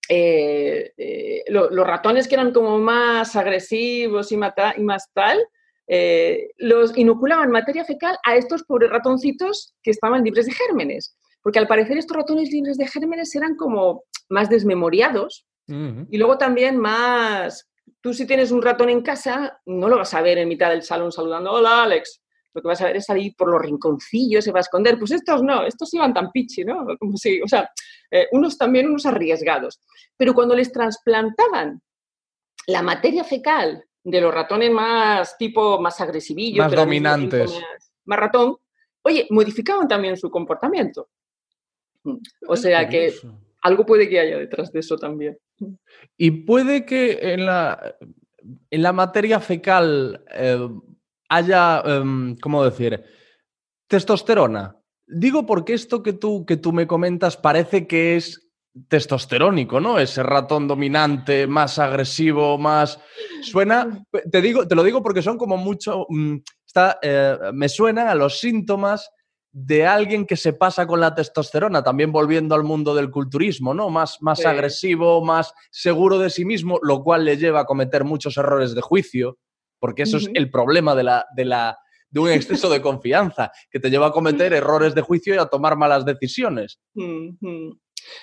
[0.08, 5.38] eh, eh, lo, los ratones que eran como más agresivos y, mata, y más tal,
[5.86, 11.16] eh, los inoculaban materia fecal a estos pobres ratoncitos que estaban libres de gérmenes.
[11.42, 16.06] Porque al parecer estos ratones libres de gérmenes eran como más desmemoriados Uh -huh.
[16.10, 20.22] y luego también más, tú si tienes un ratón en casa, no lo vas a
[20.22, 22.22] ver en mitad del salón saludando, hola Alex,
[22.54, 24.98] lo que vas a ver es salir por los rinconcillos, se va a esconder.
[24.98, 26.86] Pues estos no, estos iban tan pichi, ¿no?
[26.98, 27.70] Como si, o sea,
[28.10, 29.80] eh, unos también, unos arriesgados.
[30.16, 31.80] Pero cuando les trasplantaban
[32.66, 38.56] la materia fecal de los ratones más tipo, más agresivillos, más dominantes, más, más, ratón,
[39.02, 41.08] oye, modificaban también su comportamiento.
[42.46, 43.14] O sea que
[43.62, 45.38] algo puede que haya detrás de eso también.
[46.16, 47.96] Y puede que en la,
[48.70, 50.68] en la materia fecal eh,
[51.28, 53.02] haya, um, ¿cómo decir?
[53.86, 54.76] Testosterona.
[55.06, 58.48] Digo porque esto que tú, que tú me comentas parece que es
[58.88, 59.98] testosterónico, ¿no?
[59.98, 63.00] Ese ratón dominante, más agresivo, más...
[63.42, 66.06] Suena, te, digo, te lo digo porque son como mucho...
[66.06, 69.10] Um, está, eh, me suena a los síntomas
[69.50, 73.88] de alguien que se pasa con la testosterona, también volviendo al mundo del culturismo, ¿no?
[73.90, 74.46] Más, más Sí.
[74.46, 78.82] agresivo, más seguro de sí mismo, lo cual le lleva a cometer muchos errores de
[78.82, 79.38] juicio,
[79.80, 81.78] porque eso es el problema de, la, de, la,
[82.10, 85.46] de un exceso de confianza, que te lleva a cometer errores de juicio y a
[85.46, 86.78] tomar malas decisiones.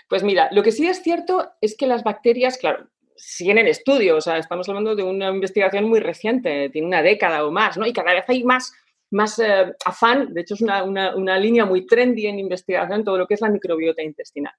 [0.07, 4.17] Pues mira, lo que sí es cierto es que las bacterias, claro, siguen en estudio,
[4.17, 7.85] o sea, estamos hablando de una investigación muy reciente, tiene una década o más, ¿no?
[7.85, 8.71] Y cada vez hay más,
[9.15, 13.25] más eh, afán, de hecho es una, una- línea muy trendy en investigación, todo lo
[13.27, 14.53] que es la microbiota intestinal.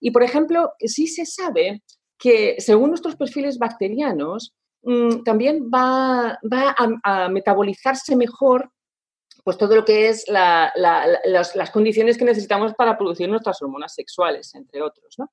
[0.00, 1.82] Y, por ejemplo, sí se sabe
[2.18, 8.70] que según nuestros perfiles bacterianos, mm, también va, va a, metabolizarse mejor
[9.44, 13.28] pues todo lo que es la- la- la- las, las condiciones que necesitamos para producir
[13.28, 15.14] nuestras hormonas sexuales, entre otros.
[15.18, 15.30] ¿no?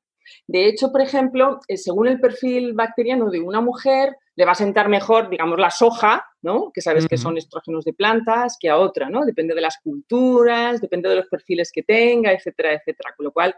[0.47, 4.55] De hecho, por ejemplo, eh, según el perfil bacteriano de una mujer, le va a
[4.55, 6.71] sentar mejor, digamos, la soja, ¿no?
[6.73, 9.25] que sabes que son estrógenos de plantas, que a otra, ¿no?
[9.25, 13.13] Depende de las culturas, depende de los perfiles que tenga, etcétera, etcétera.
[13.15, 13.55] Con lo cual,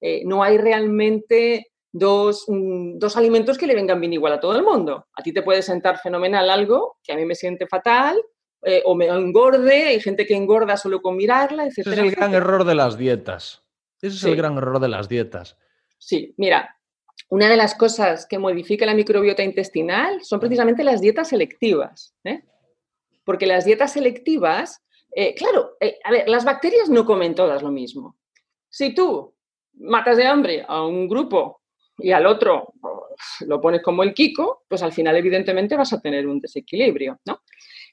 [0.00, 4.56] eh, no hay realmente dos, mm, dos alimentos que le vengan bien igual a todo
[4.56, 5.06] el mundo.
[5.14, 8.16] A ti te puede sentar fenomenal algo que a mí me siente fatal,
[8.62, 12.02] eh, o me engorde, hay gente que engorda solo con mirarla, Ese etcétera.
[12.06, 13.64] es el gran error de las dietas.
[14.00, 14.30] Ese es Sí.
[14.30, 15.56] el gran error de las dietas.
[16.00, 16.76] Sí, mira,
[17.28, 22.14] una de las cosas que modifica la microbiota intestinal son precisamente las dietas selectivas.
[22.24, 22.42] ¿eh?
[23.24, 24.82] Porque las dietas selectivas,
[25.14, 28.16] eh, claro, eh, a ver, las bacterias no comen todas lo mismo.
[28.68, 29.34] Si tú
[29.74, 31.60] matas de hambre a un grupo
[31.98, 36.00] y al otro pues, lo pones como el Kiko, pues al final evidentemente vas a
[36.00, 37.42] tener un desequilibrio, ¿no?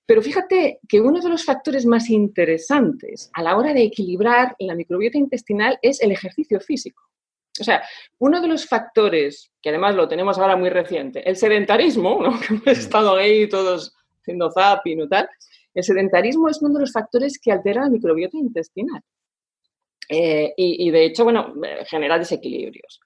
[0.06, 4.74] Pero fíjate que uno de los factores más interesantes a la hora de equilibrar la
[4.74, 7.04] microbiota intestinal es el ejercicio físico.
[7.60, 7.84] O sea,
[8.20, 12.40] uno de los factores, que además lo tenemos ahora muy reciente, el sedentarismo, ¿no?
[12.40, 15.30] que hemos estado ahí todos haciendo zapping o tal,
[15.74, 19.02] el sedentarismo es uno de los factores que altera la microbiota intestinal.
[20.10, 23.00] Eh, y, y, de hecho, bueno, eh, genera desequilibrios.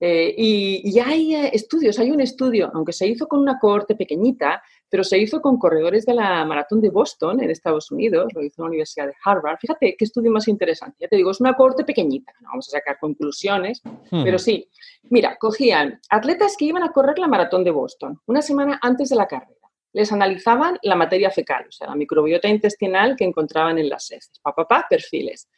[0.00, 4.62] Eh, y, y, hay estudios, hay un estudio, aunque se hizo con una cohorte pequeñita,
[4.90, 8.62] pero se hizo con corredores de la maratón de Boston en Estados Unidos, lo hizo
[8.62, 9.58] la Universidad de Harvard.
[9.58, 10.96] Fíjate qué estudio más interesante.
[11.00, 14.24] Ya te digo, es una cohorte pequeñita, no vamos a sacar conclusiones, hmm.
[14.24, 14.68] pero sí.
[15.10, 19.16] Mira, cogían atletas que iban a correr la maratón de Boston una semana antes de
[19.16, 19.54] la carrera.
[19.92, 24.38] Les analizaban la materia fecal, o sea, la microbiota intestinal que encontraban en las heces.
[24.42, 25.48] Pa, pa, pa, perfiles.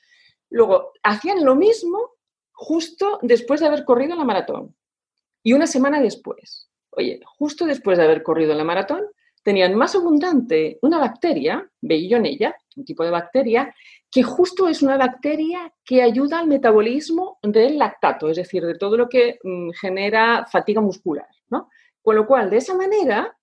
[0.50, 2.16] Luego, hacían lo mismo
[2.52, 4.76] justo después de haber corrido la maratón.
[5.42, 9.06] Y una semana después, oye, justo después de haber corrido la maratón,
[9.42, 13.74] tenían más abundante una bacteria, Bellionella, un tipo de bacteria,
[14.10, 18.96] que justo es una bacteria que ayuda al metabolismo del lactato, es decir, de todo
[18.96, 21.28] lo que mm, genera fatiga muscular.
[21.48, 21.68] ¿no?
[22.02, 23.36] Con lo cual, de esa manera,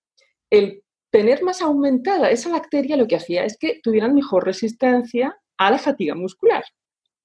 [0.50, 5.70] el tener más aumentada esa bacteria lo que hacía es que tuvieran mejor resistencia a
[5.70, 6.64] la fatiga muscular.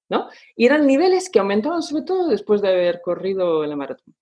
[0.08, 0.28] ¿no?
[0.56, 4.14] Y eran niveles que aumentaban sobre todo después de haber corrido la maratón.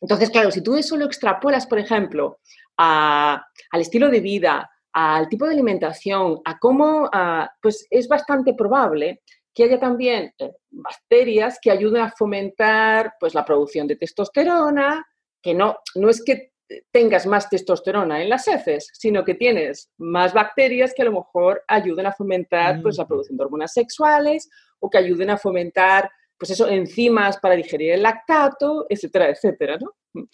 [0.00, 2.38] Entonces, claro, si tú eso lo extrapolas, por ejemplo,
[2.76, 8.54] a, al estilo de vida, al tipo de alimentación, a cómo, a, pues es bastante
[8.54, 9.22] probable
[9.54, 15.04] que haya también eh, bacterias que ayuden a fomentar pues, la producción de testosterona,
[15.42, 16.52] que no, no es que
[16.92, 21.64] tengas más testosterona en las heces, sino que tienes más bacterias que a lo mejor
[21.66, 24.48] ayuden a fomentar pues, la producción de hormonas sexuales
[24.78, 26.10] o que ayuden a fomentar
[26.40, 30.24] pues eso, enzimas para digerir el lactato, etcétera, etcétera, ¿no?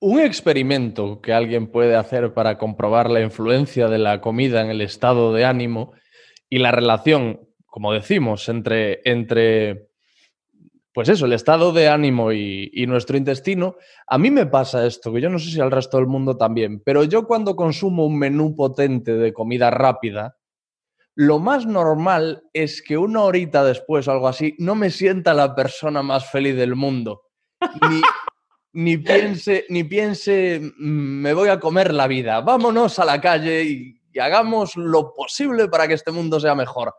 [0.00, 4.82] Un experimento que alguien puede hacer para comprobar la influencia de la comida en el
[4.82, 5.94] estado de ánimo
[6.50, 9.88] y la relación, como decimos, entre, entre
[10.92, 15.10] pues eso, el estado de ánimo y, y, nuestro intestino, a mí me pasa esto,
[15.10, 18.18] que yo no sé si al resto del mundo también, pero yo cuando consumo un
[18.18, 20.36] menú potente de comida rápida,
[21.16, 25.54] lo más normal es que una horita después o algo así no me sienta la
[25.54, 27.22] persona más feliz del mundo.
[27.88, 28.02] Ni,
[28.72, 34.00] ni, piense, ni piense, me voy a comer la vida, vámonos a la calle y,
[34.12, 36.94] y hagamos lo posible para que este mundo sea mejor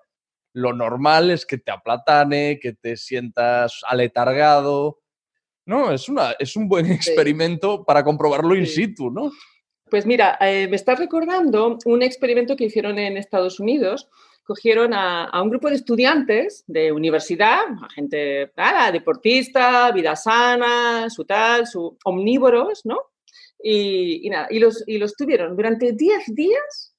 [0.56, 5.02] lo normal es que te aplatane, que te sientas aletargado.
[5.66, 7.84] No, es, una, es un buen experimento sí.
[7.86, 9.32] para comprobarlo in situ, ¿no?
[9.90, 14.10] Pues mira, eh, me estás recordando un experimento que hicieron en Estados Unidos.
[14.44, 21.68] Cogieron a, un grupo de estudiantes de universidad, gente nada, deportista, vida sana, su tal,
[21.68, 22.98] su omnívoros, ¿no?
[23.60, 24.30] Y
[24.60, 26.96] los, y los tuvieron durante 10 días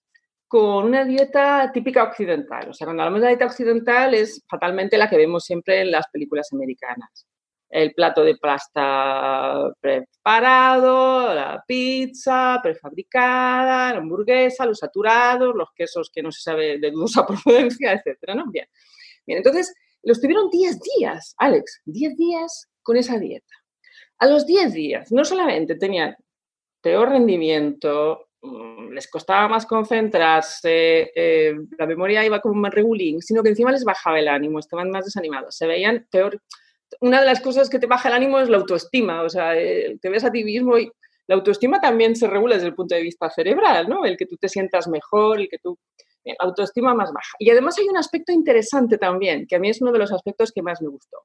[0.49, 2.71] con una dieta típica occidental.
[2.71, 6.07] O sea, cuando hablamos de dieta occidental es fatalmente la que vemos siempre en las
[6.13, 7.27] películas americanas.
[7.69, 16.23] El plato de pasta preparado, la pizza prefabricada, la hamburguesa, los saturados, los quesos que
[16.23, 18.35] no se sabe de dudosa procedencia, etc.
[18.35, 18.51] ¿no?
[18.51, 18.67] Bien.
[19.27, 23.53] Bien, entonces los tuvieron 10 días, Alex, 10 días con esa dieta.
[24.19, 26.17] A los 10 días, no solamente tenían
[26.81, 33.43] peor rendimiento, mm, les costaba más concentrarse, eh, la memoria iba como más regulín, sino
[33.43, 36.41] que encima les bajaba el ánimo, estaban más desanimados, se veían peor.
[37.01, 39.99] Una de las cosas que te baja el ánimo es la autoestima, o sea, eh,
[40.01, 40.91] te ves a ti mismo y
[41.27, 44.05] la autoestima también se regula desde el punto de vista cerebral, ¿no?
[44.05, 45.79] El que tú te sientas mejor, el que tú...
[46.25, 47.37] Bien, autoestima más baja.
[47.39, 50.51] Y además hay un aspecto interesante también, que a mí es uno de los aspectos
[50.53, 51.19] que más me gustó.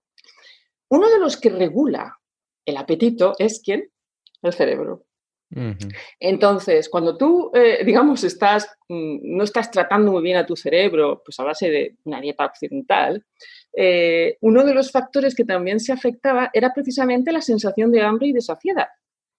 [0.89, 2.20] Uno de los que regula
[2.66, 3.89] el apetito es quién?
[4.41, 5.05] El cerebro.
[6.20, 11.22] Entonces, cuando tú, eh, digamos, estás, mm, no estás tratando muy bien a tu cerebro,
[11.24, 13.26] pues a base de una dieta occidental,
[13.74, 18.28] eh, uno de los factores que también se afectaba era precisamente la sensación de hambre
[18.28, 18.88] y de saciedad.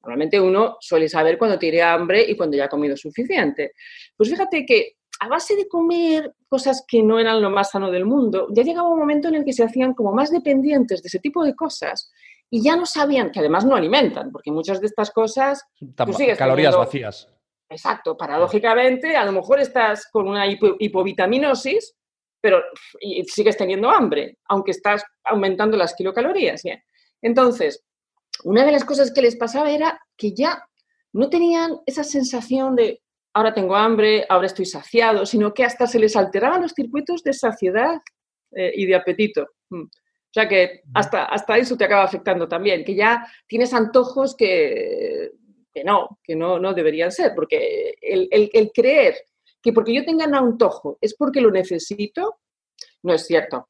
[0.02, 3.72] Normalmente uno suele saber cuando tiene hambre y cuando ya ha comido suficiente.
[4.16, 8.04] Pues fíjate que a base de comer cosas que no eran lo más sano del
[8.04, 11.20] mundo, ya llegaba un momento en el que se hacían como más dependientes de ese
[11.20, 12.10] tipo de cosas
[12.54, 15.64] y ya no sabían, que además no alimentan, porque muchas de estas cosas...
[15.96, 17.26] Tú sigues calorías vacías.
[17.70, 21.94] Exacto, paradójicamente, a lo mejor estás con una hipovitaminosis,
[22.42, 22.62] pero
[23.26, 26.62] sigues teniendo hambre, aunque estás aumentando las kilocalorías.
[26.62, 26.82] Bien.
[27.22, 27.82] Entonces,
[28.44, 30.62] una de las cosas que les pasaba era que ya
[31.14, 33.00] no tenían esa sensación de
[33.32, 37.32] ahora tengo hambre, ahora estoy saciado, sino que hasta se les alteraban los circuitos de
[37.32, 38.02] saciedad
[38.54, 39.46] eh, y de apetito.
[40.32, 45.30] O sea que hasta, hasta eso te acaba afectando también, que ya tienes antojos que,
[45.84, 49.14] no, que no, no deberían ser, porque el, el, creer
[49.60, 52.38] que porque yo tenga un antojo es porque lo necesito,
[53.02, 53.68] no es cierto.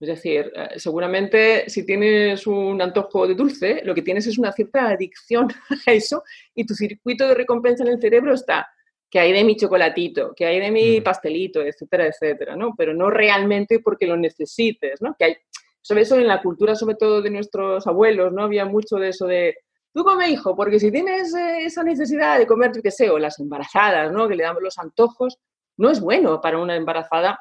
[0.00, 4.50] Es decir, eh, seguramente si tienes un antojo de dulce, lo que tienes es una
[4.50, 5.46] cierta adicción
[5.86, 6.24] a eso
[6.56, 8.68] y tu circuito de recompensa en el cerebro está
[9.08, 11.02] que hay de mi chocolatito, que hay de mi mm.
[11.02, 12.74] pastelito, etcétera, etcétera, ¿no?
[12.76, 15.16] Pero no realmente porque lo necesites, ¿no?
[15.18, 15.36] Que hay,
[15.82, 18.44] sobre eso en la cultura, sobre todo de nuestros abuelos, ¿no?
[18.44, 19.56] Había mucho de eso de,
[19.92, 23.18] tú come hijo, porque si tienes eh, esa necesidad de comer, yo qué sé, o
[23.18, 24.28] las embarazadas, ¿no?
[24.28, 25.38] Que le damos los antojos,
[25.76, 27.40] no es bueno para una embarazada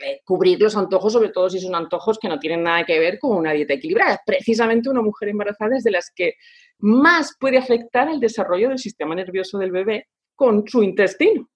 [0.00, 3.18] eh, cubrir los antojos, sobre todo si son antojos que no tienen nada que ver
[3.18, 4.20] con una dieta equilibrada.
[4.24, 6.34] Precisamente una mujer embarazada es de las que
[6.78, 10.06] más puede afectar el desarrollo del sistema nervioso del bebé
[10.36, 11.48] con su intestino.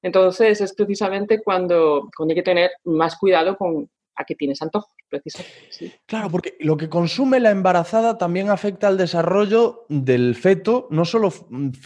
[0.00, 4.92] Entonces es precisamente cuando, cuando hay que tener más cuidado con, a que tienes antojos,
[5.08, 6.00] precisamente.
[6.04, 11.32] Claro, porque lo que consume la embarazada también afecta al desarrollo del feto, no solo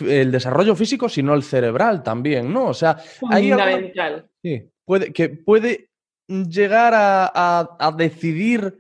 [0.01, 2.69] el desarrollo físico, sino el cerebral también, ¿no?
[2.69, 4.31] O sea, Fundamental.
[4.43, 5.91] Sí, puede, que puede
[6.27, 8.79] llegar a, decidir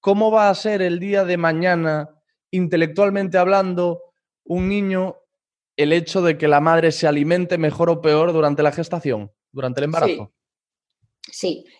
[0.00, 2.08] cómo va a ser el día de mañana,
[2.50, 4.02] intelectualmente hablando,
[4.44, 5.16] un niño,
[5.76, 9.80] el hecho de que la madre se alimente mejor o peor durante la gestación, durante
[9.80, 10.32] el embarazo.
[10.32, 10.37] Sí,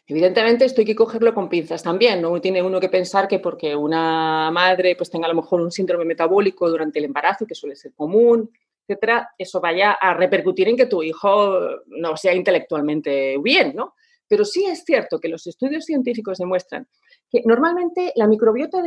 [0.07, 2.20] evidentemente esto hay que cogerlo con pinzas también.
[2.20, 5.70] No tiene uno que pensar que porque una madre pues tenga a lo mejor un
[5.70, 8.51] síndrome metabólico durante el embarazo, que suele ser común,
[8.86, 13.94] etcétera, eso vaya a repercutir en que tu hijo no sea intelectualmente bien, ¿no?
[14.26, 16.86] Pero sí es cierto que los estudios científicos demuestran
[17.30, 18.82] que normalmente la microbiota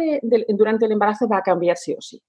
[0.49, 2.21] durante el embarazo va a cambiar sí o sí.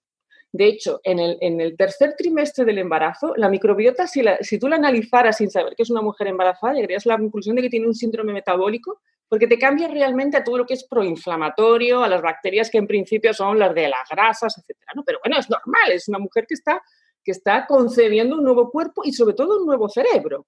[0.53, 5.39] De hecho, en el, tercer trimestre del embarazo, la microbiota, si, si, tú la analizaras
[5.39, 7.95] sin saber que es una mujer embarazada, llegarías a la conclusión de que tiene un
[7.95, 9.01] síndrome metabólico,
[9.33, 12.87] porque te cambia realmente a todo lo que es proinflamatorio, a las bacterias que en
[12.87, 14.77] principio son las de las grasas, etc.
[14.95, 15.05] ¿no?
[15.05, 16.83] Pero bueno, es normal, es una mujer que está,
[17.25, 20.47] que está concebiendo un nuevo cuerpo y sobre todo un nuevo cerebro.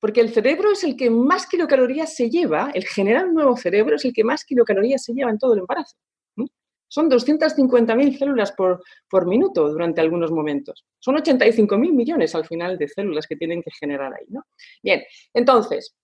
[0.00, 3.94] Porque el cerebro es el que más kilocalorías se lleva, el generar un nuevo cerebro
[3.94, 5.96] es el que más kilocalorías se lleva en todo el embarazo.
[6.94, 8.80] Son 250.000 células por,
[9.10, 10.84] por, minuto durante algunos momentos.
[11.00, 14.26] Son 85.000 millones al final de células que tienen que generar ahí.
[14.28, 14.44] ¿no?
[14.80, 15.96] Bien, entonces,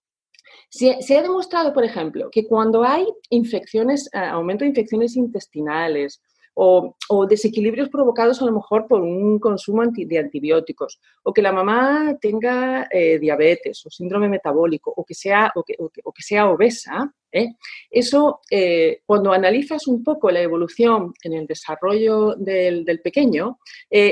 [0.69, 6.21] se, se, ha demostrado, por ejemplo, que cuando hay infecciones, eh, aumento de infecciones intestinales
[6.55, 6.95] o,
[7.29, 12.87] desequilibrios provocados a lo mejor por un consumo de antibióticos, o que la mamá tenga
[12.91, 17.55] eh, diabetes o síndrome metabólico, o que sea, o que, sea obesa, ¿eh?
[17.91, 23.59] eso eh, cuando analizas un poco la evolución en el desarrollo del, pequeño,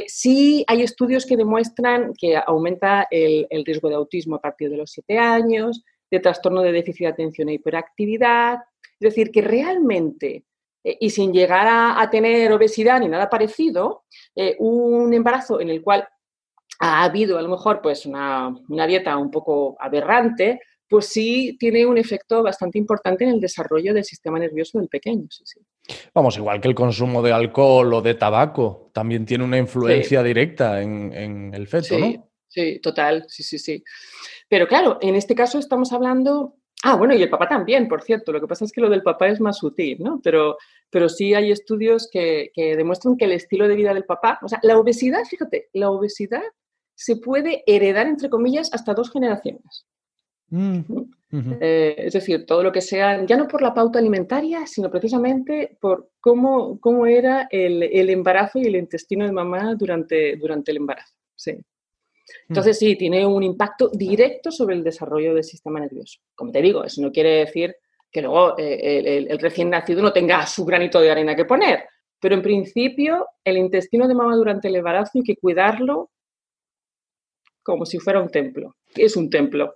[0.06, 4.76] sí hay estudios que demuestran que aumenta el, el riesgo de autismo a partir de
[4.76, 8.60] los 7 años, de trastorno de déficit de atención e hiperactividad.
[9.00, 10.44] Es decir, que realmente
[10.84, 14.04] eh, y sin llegar a, tener obesidad ni nada parecido,
[14.34, 16.08] eh, un embarazo en el cual
[16.80, 18.54] ha habido a lo mejor pues una,
[18.86, 24.04] dieta un poco aberrante, pues sí tiene un efecto bastante importante en el desarrollo del
[24.04, 25.26] sistema nervioso del pequeño.
[26.14, 30.80] Vamos, igual que el consumo de alcohol o de tabaco, también tiene una influencia directa
[30.80, 32.30] en, el feto, sí, ¿no?
[32.48, 33.84] Sí, total, sí, sí, sí.
[34.48, 36.54] Pero claro, en este caso estamos hablando
[36.84, 38.32] Ah, bueno, y el papá también, por cierto.
[38.32, 40.20] Lo que pasa es que lo del papá es más sutil, ¿no?
[40.22, 40.56] Pero,
[40.90, 44.48] pero sí hay estudios que, que demuestran que el estilo de vida del papá, o
[44.48, 46.42] sea, la obesidad, fíjate, la obesidad
[46.94, 49.86] se puede heredar, entre comillas, hasta dos generaciones.
[50.50, 50.80] Mm.
[51.60, 55.76] Eh, es decir, todo lo que sea, ya no por la pauta alimentaria, sino precisamente
[55.80, 60.78] por cómo, cómo era el, el embarazo y el intestino de mamá durante, durante el
[60.78, 61.14] embarazo.
[61.34, 61.58] Sí.
[62.48, 66.20] Entonces, sí, tiene un impacto directo sobre el desarrollo del sistema nervioso.
[66.34, 67.74] Como te digo, eso no quiere decir
[68.10, 71.84] que luego eh, el, recién nacido no tenga su granito de arena que poner.
[72.20, 76.10] Pero en principio, el intestino de mamá durante el embarazo hay que cuidarlo
[77.62, 78.76] como si fuera un templo.
[78.94, 79.74] Es un templo.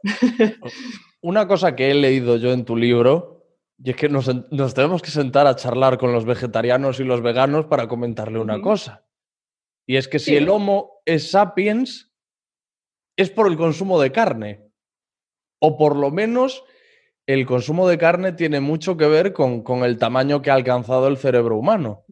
[1.20, 3.44] Una cosa que he leído yo en tu libro,
[3.82, 7.04] y es que nos, en- nos tenemos que sentar a charlar con los vegetarianos y
[7.04, 9.04] los veganos para comentarle una cosa.
[9.86, 10.36] Y es que si Sí.
[10.36, 12.11] el Homo es sapiens,
[13.16, 14.70] es por el consumo de carne.
[15.58, 16.64] O por lo menos
[17.26, 21.06] el consumo de carne tiene mucho que ver con, con el tamaño que ha alcanzado
[21.08, 22.04] el cerebro humano.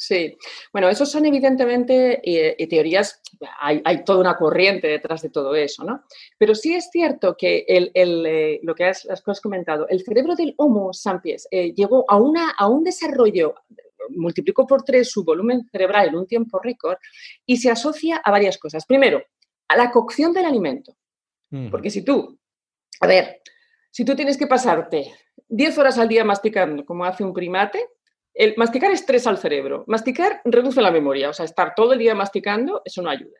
[0.00, 0.36] Sí,
[0.72, 2.22] bueno, esos son evidentemente
[2.70, 3.20] teorías,
[3.60, 6.04] hay, hay toda una corriente detrás de todo eso, ¿no?
[6.38, 9.88] Pero sí es cierto que el, el, eh, lo que has, las que has comentado,
[9.88, 13.56] el cerebro del Homo sapiens eh, llegó a, una, a un desarrollo,
[14.10, 16.98] multiplicó por tres su volumen cerebral en un tiempo récord
[17.44, 18.86] y se asocia a varias cosas.
[18.86, 19.20] Primero,
[19.68, 20.96] a la cocción del alimento.
[21.50, 21.70] Mm.
[21.70, 22.38] Porque si tú,
[23.00, 23.42] a ver,
[23.90, 25.14] si tú tienes que pasarte
[25.48, 27.88] 10 horas al día masticando como hace un primate,
[28.34, 29.84] el masticar estresa al cerebro.
[29.88, 31.30] Masticar reduce la memoria.
[31.30, 33.36] O sea, estar todo el día masticando, eso no ayuda.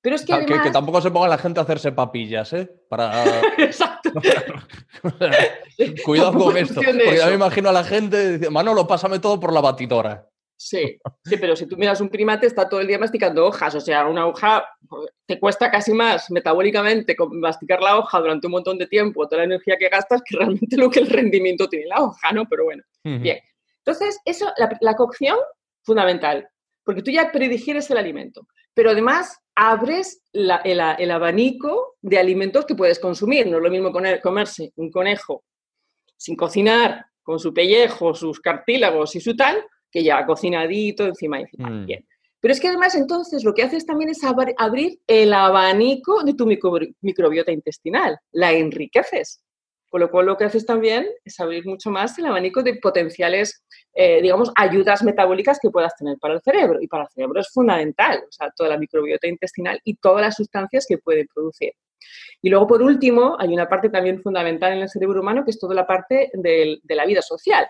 [0.00, 0.72] Pero es que Ta- que, que además...
[0.72, 2.68] tampoco se ponga la gente a hacerse papillas, ¿eh?
[2.88, 3.24] Para...
[3.58, 4.10] Exacto.
[6.04, 6.80] Cuidado con es esto.
[6.82, 10.28] Porque ya me imagino a la gente diciendo, Manolo, pásame todo por la batidora.
[10.58, 13.74] Sí, sí, pero si tú miras un primate, está todo el día masticando hojas.
[13.74, 14.64] O sea, una hoja
[15.26, 19.38] te cuesta casi más metabólicamente con- masticar la hoja durante un montón de tiempo, toda
[19.42, 22.46] la energía que gastas, que realmente lo que el rendimiento tiene la hoja, ¿no?
[22.48, 22.82] Pero bueno.
[23.04, 23.38] Bien.
[23.84, 25.36] Entonces, eso, la, la cocción,
[25.82, 26.48] fundamental,
[26.82, 32.64] porque tú ya predigieres el alimento, pero además abres la- el, el abanico de alimentos
[32.64, 33.46] que puedes consumir.
[33.46, 35.44] No es lo mismo comer- comerse un conejo
[36.16, 39.62] sin cocinar, con su pellejo, sus cartílagos y su tal,
[39.96, 41.70] que ya cocinadito encima y encima.
[41.70, 41.86] Mm.
[41.86, 42.06] Bien.
[42.38, 46.34] Pero es que además entonces lo que haces también es abri- abrir el abanico de
[46.34, 49.42] tu micro- microbiota intestinal, la enriqueces.
[49.88, 53.64] Con lo cual lo que haces también es abrir mucho más el abanico de potenciales,
[53.94, 56.78] eh, digamos, ayudas metabólicas que puedas tener para el cerebro.
[56.82, 60.34] Y para el cerebro es fundamental, o sea, toda la microbiota intestinal y todas las
[60.34, 61.72] sustancias que puede producir.
[62.42, 65.58] Y luego, por último, hay una parte también fundamental en el cerebro humano que es
[65.58, 67.66] toda la parte del- de la vida social.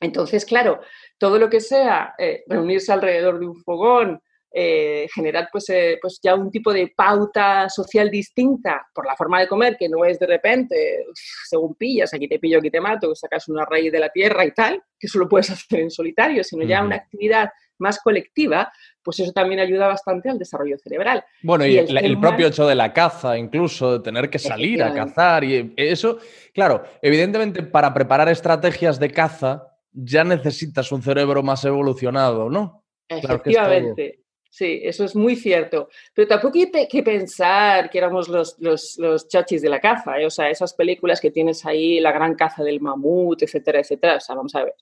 [0.00, 0.80] Entonces, claro,
[1.18, 4.20] todo lo que sea eh, reunirse alrededor de un fogón,
[4.56, 9.40] eh, generar pues, eh, pues ya un tipo de pauta social distinta por la forma
[9.40, 11.06] de comer, que no es de repente,
[11.48, 14.52] según pillas, aquí te pillo, aquí te mato, sacas una raíz de la tierra y
[14.52, 18.72] tal, que eso lo puedes hacer en solitario, sino ya una actividad más colectiva,
[19.02, 21.24] pues eso también ayuda bastante al desarrollo cerebral.
[21.42, 24.84] Bueno, y, Y el, el propio hecho de la caza, incluso, de tener que salir
[24.84, 26.18] a cazar y eso,
[26.54, 32.84] claro, evidentemente para preparar estrategias de caza ya necesitas un cerebro más evolucionado, ¿no?
[33.06, 33.24] Claro.
[33.24, 34.20] Efectivamente.
[34.50, 35.88] Sí, eso es muy cierto.
[36.14, 40.26] Pero tampoco hay que pensar que éramos los, los, los chachis de la caza, ¿eh?
[40.26, 44.16] O sea, esas películas que tienes ahí, la gran caza del mamut, etcétera, etcétera.
[44.16, 44.74] O sea, vamos a ver.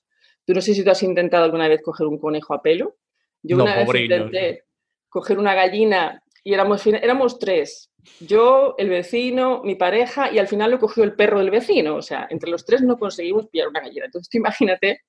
[0.45, 2.97] Tú no sé si tú has intentado alguna vez coger un conejo a pelo.
[3.41, 4.65] Yo No, una vez intenté
[5.09, 7.89] coger una gallina y éramos, éramos tres.
[8.19, 11.95] Yo, el vecino, mi pareja y al final lo cogió el perro del vecino.
[11.95, 14.05] O sea, entre los tres no conseguimos pillar una gallina.
[14.05, 15.01] Entonces, tú imagínate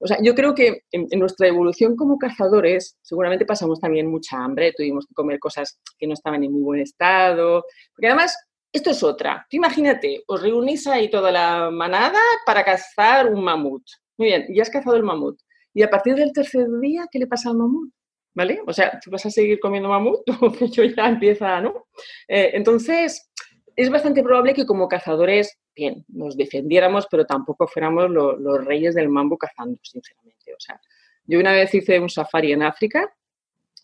[0.00, 4.72] o sea, yo creo que en, nuestra evolución como cazadores seguramente pasamos también mucha hambre,
[4.76, 8.36] tuvimos que comer cosas que no estaban en muy buen estado, porque además
[8.72, 9.46] esto es otra.
[9.50, 13.82] Imagínate, os reunís ahí toda la manada para cazar un mamut.
[14.16, 15.40] Muy bien, ya has cazado el mamut.
[15.74, 17.90] Y a partir del tercer día, ¿qué le pasa al mamut?
[18.38, 18.60] ¿Vale?
[18.68, 20.20] O sea, ¿tú vas a seguir comiendo mamut?
[20.60, 21.88] Que yo ya empieza, ¿no?
[22.28, 23.32] Eh, entonces,
[23.74, 28.94] es bastante probable que como cazadores, bien, nos defendiéramos, pero tampoco fuéramos lo- los reyes
[28.94, 30.52] del mambo cazando, sinceramente.
[30.54, 30.80] O sea,
[31.24, 33.12] yo una vez hice un safari en África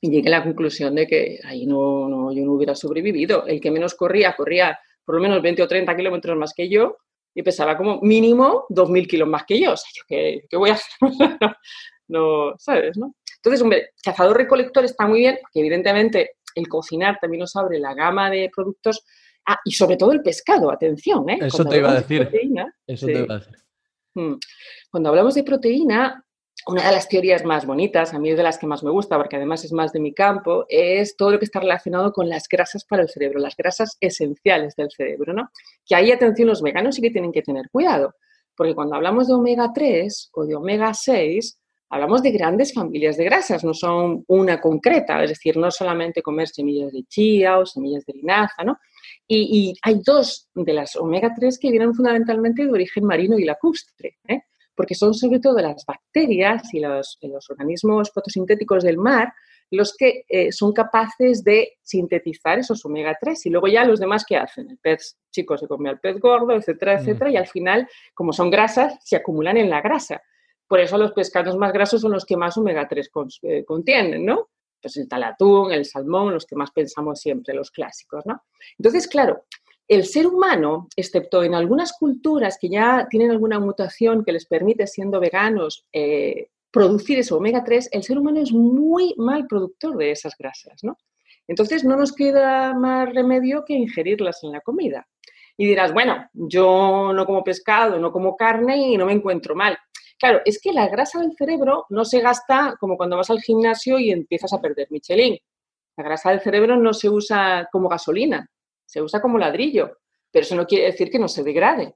[0.01, 3.47] y llegué a la conclusión de que ahí no, no, yo no hubiera sobrevivido.
[3.49, 6.97] El que menos corría, corría por lo menos 20 o 30 kilómetros más que yo
[7.35, 9.73] y pesaba como mínimo 2.000 kilos más que yo.
[9.73, 10.93] O sea, yo qué, qué voy a hacer?
[12.09, 12.97] no, ¿sabes?
[12.97, 13.15] ¿no?
[13.37, 18.31] Entonces, hombre, cazador-recolector está muy bien, porque evidentemente el cocinar también nos abre la gama
[18.31, 19.05] de productos
[19.47, 21.37] Ah, y sobre todo el pescado, atención, ¿eh?
[21.43, 22.31] Eso Cuando te iba a hablamos de decir.
[22.31, 23.13] proteína, Eso Sí.
[23.13, 23.55] te iba a decir.
[24.15, 24.35] mm,
[24.91, 26.25] cuando hablamos de proteína,
[26.67, 29.19] una de las teorías más bonitas, a mí es de las que más me gusta,
[29.19, 32.49] porque además es más de mi campo, es todo lo que está relacionado con las
[32.49, 35.51] grasas para el cerebro, las grasas esenciales del cerebro, ¿no?
[35.85, 38.15] Que ahí, atención, los veganos sí que tienen que tener cuidado,
[38.57, 41.59] porque cuando hablamos de omega 3 o de omega 6,
[41.95, 46.49] hablamos de grandes familias de grasas, no son una concreta, es decir, no solamente comer
[46.49, 48.79] semillas de chía o semillas de linaza, ¿no?
[49.29, 53.45] Y, y hay dos de las omega 3 que vienen fundamentalmente de origen marino y
[53.45, 54.43] lacustre, ¿eh?
[54.75, 59.33] porque son sobre todo las bacterias y los, los organismos fotosintéticos del mar
[59.71, 64.25] los que eh, son capaces de sintetizar esos omega 3 y luego ya los demás
[64.25, 64.71] que hacen.
[64.71, 68.51] El pez chico se come al pez gordo, etcétera, etcétera, y al final, como son
[68.51, 70.23] grasas, se acumulan en la grasa.
[70.67, 73.11] Por eso los pescados más grasos son los que más omega 3
[73.43, 74.49] eh, contienen, ¿no?
[74.81, 78.43] Pues el talatún, el salmón, los que más pensamos siempre, los clásicos, ¿no?
[78.79, 79.45] Entonces, claro,
[79.87, 84.87] el ser humano, excepto en algunas culturas que ya tienen alguna mutación que les permite,
[84.87, 90.11] siendo veganos, eh, producir ese omega 3, el ser humano es muy mal productor de
[90.11, 90.97] esas grasas, ¿no?
[91.47, 95.07] Entonces no nos queda más remedio que ingerirlas en la comida.
[95.57, 99.79] Y dirás, bueno, yo no como pescado, no como carne y no me encuentro mal.
[100.21, 103.99] Claro, es que la grasa del cerebro no se gasta como cuando vas al gimnasio
[103.99, 105.37] y empiezas a perder Michelin.
[105.97, 108.49] La grasa del cerebro no se usa como gasolina,
[108.87, 109.99] se usa como ladrillo,
[110.31, 111.95] pero eso no quiere decir que no se degrade.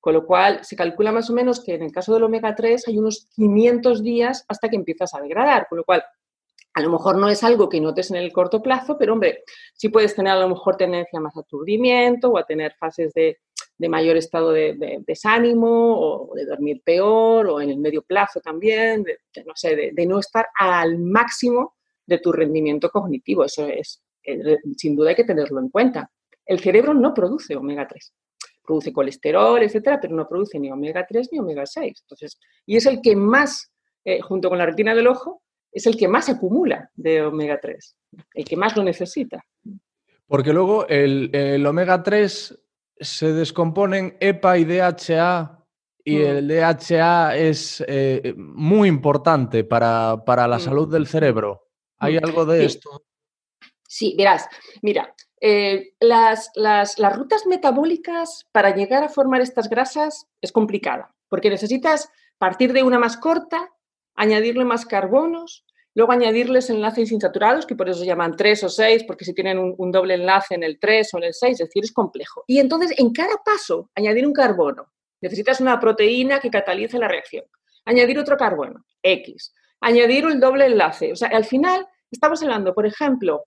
[0.00, 2.88] Con lo cual, se calcula más o menos que en el caso del omega 3
[2.88, 6.02] hay unos 500 días hasta que empiezas a degradar, con lo cual
[6.74, 9.42] a lo mejor no es algo que notes en el corto plazo, pero hombre,
[9.74, 13.38] sí puedes tener a lo mejor tendencia más a aturdimiento o a tener fases de,
[13.88, 19.18] mayor estado de, desánimo o de dormir peor o en el medio plazo también, de,
[19.44, 23.44] no sé, de, no estar al máximo de tu rendimiento cognitivo.
[23.44, 24.02] Eso es,
[24.76, 26.10] sin duda hay que tenerlo en cuenta.
[26.44, 28.14] El cerebro no produce omega 3.
[28.64, 32.02] Produce colesterol, etcétera, pero no produce ni omega 3 ni omega 6.
[32.02, 33.72] Entonces, y es el que más,
[34.04, 35.42] eh, junto con la retina del ojo,
[35.72, 37.96] es el que más acumula de omega 3,
[38.34, 39.44] el que más lo necesita.
[40.26, 42.58] Porque luego el, omega 3
[43.00, 45.64] se descompone en EPA y DHA
[46.04, 46.26] y Mm.
[46.26, 50.60] el DHA es eh, muy importante para, para la Mm.
[50.60, 51.68] salud del cerebro.
[51.98, 52.24] ¿Hay Mm.
[52.24, 52.66] algo de Sí.
[52.66, 53.02] esto?
[53.86, 54.46] Sí, verás,
[54.82, 61.14] mira, eh, las, las- las rutas metabólicas para llegar a formar estas grasas es complicada,
[61.28, 63.70] porque necesitas partir de una más corta,
[64.18, 65.64] añadirle más carbonos,
[65.94, 69.58] luego añadirles enlaces insaturados, que por eso se llaman 3 o 6, porque si tienen
[69.58, 72.44] un, un doble enlace en el 3 o en el 6, es decir, es complejo.
[72.46, 74.92] Y entonces, en cada paso, añadir un carbono.
[75.20, 77.44] Necesitas una proteína que catalice la reacción.
[77.84, 79.54] Añadir otro carbono, X.
[79.80, 81.12] Añadir el doble enlace.
[81.12, 83.44] O sea, al final estamos hablando, por ejemplo,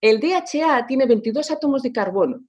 [0.00, 2.40] el DHA tiene 22 átomos de carbono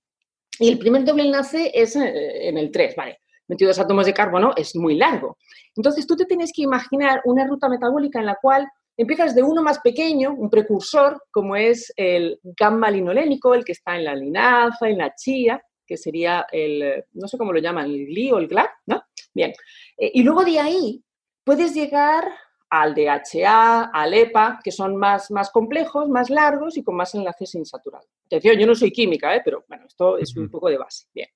[0.59, 3.19] y el primer doble enlace es eh, en el 3, ¿vale?
[3.49, 5.37] 22 átomos de carbono es muy largo.
[5.75, 9.63] Entonces tú te tienes que imaginar una ruta metabólica en la cual empiezas de uno
[9.63, 14.87] más pequeño, un precursor, como es el gamma linolénico, el que está en la linaza,
[14.87, 18.47] en la chía, que sería el, no sé cómo lo llaman, el GLI o el
[18.47, 19.01] GLA, ¿no?
[19.33, 19.51] Bien.
[19.97, 21.03] Eh, y luego de ahí
[21.43, 22.31] puedes llegar
[22.69, 27.55] al DHA, al EPA, que son más, más complejos, más largos y con más enlaces
[27.55, 28.07] insaturados.
[28.27, 29.41] Atención, yo no soy química, ¿eh?
[29.43, 31.07] pero bueno, esto es un poco de base.
[31.13, 31.29] Bien.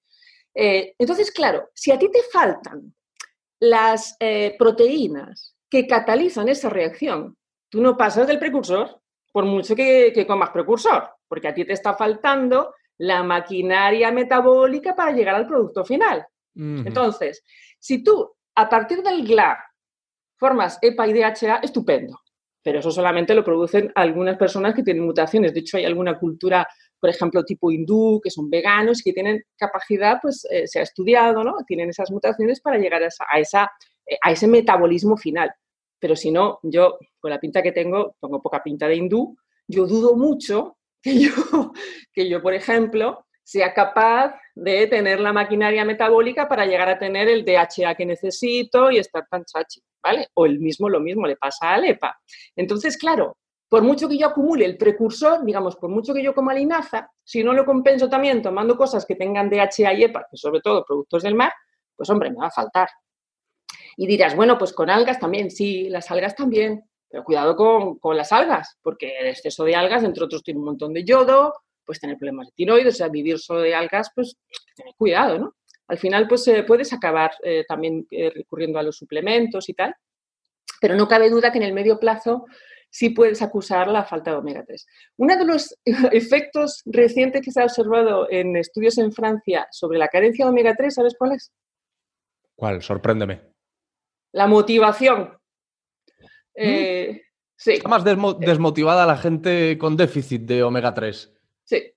[0.53, 2.93] Eh, entonces, claro, si a ti te faltan
[3.59, 7.35] las eh, proteínas que catalizan esa reacción,
[7.69, 9.01] tú no pasas del precursor,
[9.31, 14.95] por mucho que, que comas precursor, porque a ti te está faltando la maquinaria metabólica
[14.95, 16.25] para llegar al producto final.
[16.55, 17.43] Entonces,
[17.79, 19.57] si tú a partir del GLA
[20.37, 22.19] formas EPA y DHA, estupendo.
[22.61, 25.53] Pero eso solamente lo producen algunas personas que tienen mutaciones.
[25.53, 26.67] De hecho, hay alguna cultura,
[27.03, 31.43] por ejemplo, tipo hindú, que son veganos que tienen capacidad, pues eh, se ha estudiado,
[31.43, 31.55] ¿no?
[31.67, 33.71] Tienen esas mutaciones para llegar a, esa, a, esa,
[34.05, 35.51] eh, a ese metabolismo final.
[35.99, 39.35] Pero si no, yo, con la pinta que tengo, tengo poca pinta de hindú,
[39.67, 41.31] yo dudo mucho que yo,
[42.13, 47.27] que yo por ejemplo, sea capaz de tener la maquinaria metabólica para llegar a tener
[47.27, 50.30] el DHA que necesito y estar tan chachi, ¿vale?
[50.35, 52.17] O el mismo, lo mismo le pasa al EPA.
[52.55, 53.35] Entonces, claro,
[53.73, 57.43] por mucho que yo acumule el precursor, digamos, por mucho que yo coma linaza, si
[57.43, 61.23] no lo compenso también tomando cosas que tengan DHA y EPA, que sobre todo productos
[61.23, 61.51] del mar,
[61.95, 62.87] pues hombre, me va a faltar.
[63.97, 68.15] Y dirás, bueno, pues con algas también, sí, las algas también, pero cuidado con, con
[68.15, 71.99] las algas, porque el exceso de algas, entre otros, tiene un montón de yodo, pues
[71.99, 74.37] tener problemas de tiroides, o sea, vivir solo de algas, pues
[74.75, 75.55] tener cuidado, ¿no?
[75.87, 79.95] Al final, pues eh, puedes acabar eh, también eh, recurriendo a los suplementos y tal,
[80.79, 82.45] pero no cabe duda que en el medio plazo
[82.94, 84.86] sí puedes acusar la falta de omega 3.
[85.18, 85.76] Uno de los
[86.11, 90.76] efectos recientes que se ha observado en estudios en Francia sobre la carencia de omega
[90.76, 91.52] 3, ¿sabes cuál es?
[92.56, 92.84] ¿Cuál?
[92.84, 93.41] Sorpréndeme.
[94.32, 95.36] La motivación.
[96.56, 97.22] Eh,
[97.57, 101.34] sí, Está más desmo- desmotivada la gente con déficit de omega 3.
[101.64, 101.90] sí.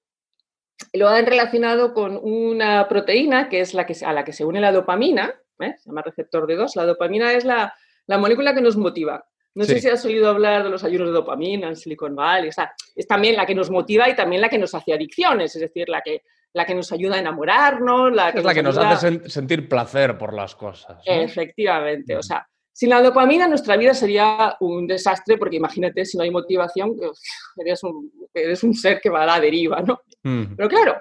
[0.92, 4.60] Lo han relacionado con una proteína que es la que, a la que se une
[4.60, 5.74] la dopamina, ¿eh?
[5.78, 6.76] se llama receptor de 2.
[6.76, 7.74] La dopamina es la,
[8.06, 9.26] la molécula que nos motiva.
[9.56, 12.50] No sé si has oído hablar de los ayunos de dopamina en Silicon Valley.
[12.50, 15.54] o sea, es también la que nos motiva y también la que nos hace adicciones,
[15.56, 16.22] es decir, la que,
[16.52, 19.28] la que nos ayuda a enamorarnos, la que Es la que nos ayuda- hace sen-
[19.28, 20.96] sentir placer por las cosas.
[21.06, 21.12] ¿no?
[21.12, 22.18] Efectivamente, Mm.
[22.18, 26.30] o sea, sin la dopamina nuestra vida sería un desastre porque imagínate si no hay
[26.30, 26.94] motivación,
[27.56, 30.00] eres un, eres un ser que va a la deriva, ¿no?
[30.22, 30.54] Mm.
[30.56, 31.00] Pero claro,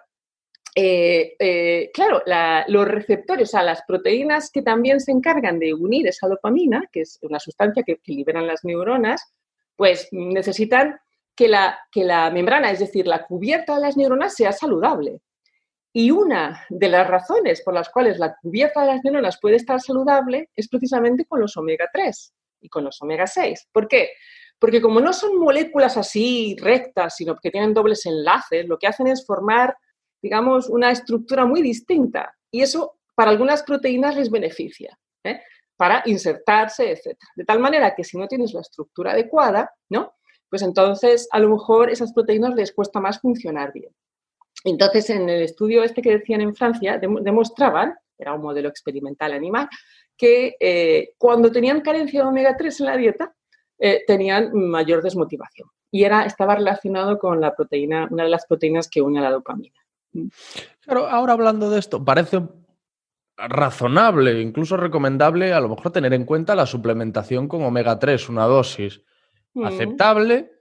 [0.75, 5.73] eh, eh, claro, la- los receptores, o sea, las proteínas que también se encargan de
[5.73, 9.33] unir esa dopamina, que es una sustancia que, que liberan las neuronas,
[9.77, 10.99] pues necesitan
[11.35, 15.19] que la, que la membrana, es decir, la cubierta de las neuronas sea saludable.
[15.93, 19.79] Y una de las razones por las cuales la cubierta de las neuronas puede estar
[19.79, 23.69] saludable es precisamente con los omega 3 y con los omega 6.
[23.71, 24.09] ¿Por qué?
[24.59, 29.07] Porque como no son moléculas así rectas, sino que tienen dobles enlaces, lo que hacen
[29.07, 29.77] es formar,
[30.25, 32.35] digamos, una estructura muy distinta.
[32.51, 35.39] Y eso para algunas proteínas les beneficia, ¿eh?
[35.77, 37.15] para insertarse, etc.
[37.35, 40.15] De tal manera que si no tienes la estructura adecuada, ¿no?
[40.49, 43.91] Pues entonces a lo mejor esas proteínas les cuesta más funcionar bien.
[44.63, 49.31] Entonces, en el estudio este que decían en Francia, dem- demostraban, era un modelo experimental
[49.33, 49.69] animal,
[50.17, 53.35] que eh, cuando tenían carencia de omega 3 en la dieta,
[53.77, 55.69] eh, tenían mayor desmotivación.
[55.91, 59.31] Y era, estaba relacionado con la proteína, una de las proteínas que une a la
[59.31, 59.75] dopamina.
[60.81, 62.41] Claro, ahora hablando de esto, parece
[63.37, 68.45] razonable, incluso recomendable, a lo mejor tener en cuenta la suplementación con omega 3, una
[68.45, 69.01] dosis
[69.53, 69.65] Mm.
[69.65, 70.51] aceptable,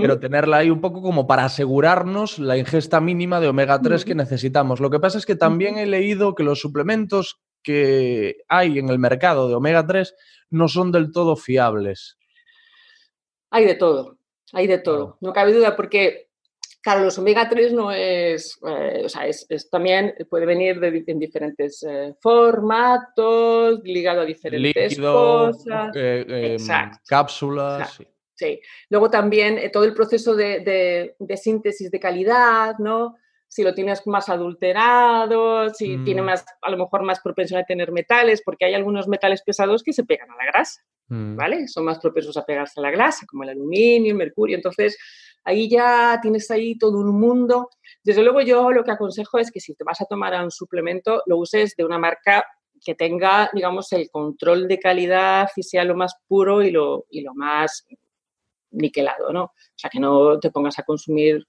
[0.00, 4.12] pero tenerla ahí un poco como para asegurarnos la ingesta mínima de omega 3 que
[4.12, 4.18] Ujú.
[4.18, 4.80] necesitamos.
[4.80, 8.98] Lo que pasa es que también he leído que los suplementos que hay en el
[8.98, 10.14] mercado de omega 3
[10.50, 12.16] no son del todo fiables.
[13.50, 14.18] Hay de todo,
[14.52, 16.27] hay de todo, no cabe duda, porque,
[16.80, 21.04] claro, los omega 3 no es, eh, o sea, es, es también puede venir de,
[21.06, 25.94] en diferentes eh, formatos, ligado a diferentes Líquido, cosas.
[25.96, 26.98] eh, em, Exacto.
[27.06, 27.80] cápsulas.
[27.80, 28.04] Exacto.
[28.04, 28.08] sí.
[28.40, 28.60] Sí.
[28.88, 33.16] Luego también todo el proceso de, de- de síntesis de calidad, ¿no?
[33.48, 36.26] Si lo tienes más adulterado, si tiene Mm.
[36.26, 39.92] más, a lo mejor más propensión a tener metales, porque hay algunos metales pesados que
[39.92, 40.82] se pegan a la grasa.
[41.08, 41.36] Mm.
[41.36, 41.68] ¿vale?
[41.68, 44.56] Son más propensos a pegarse a la grasa, como el aluminio, el mercurio.
[44.56, 44.98] Entonces,
[45.44, 47.70] ahí ya tienes ahí todo un mundo.
[48.04, 50.50] Desde luego, yo lo que aconsejo es que si te vas a tomar a un
[50.50, 52.44] suplemento, lo uses de una marca
[52.84, 57.22] que tenga, digamos, el control de calidad y sea lo más puro y lo, y
[57.22, 57.86] lo más
[58.70, 59.44] niquelado, ¿no?
[59.44, 61.44] O sea, que no te pongas a consumir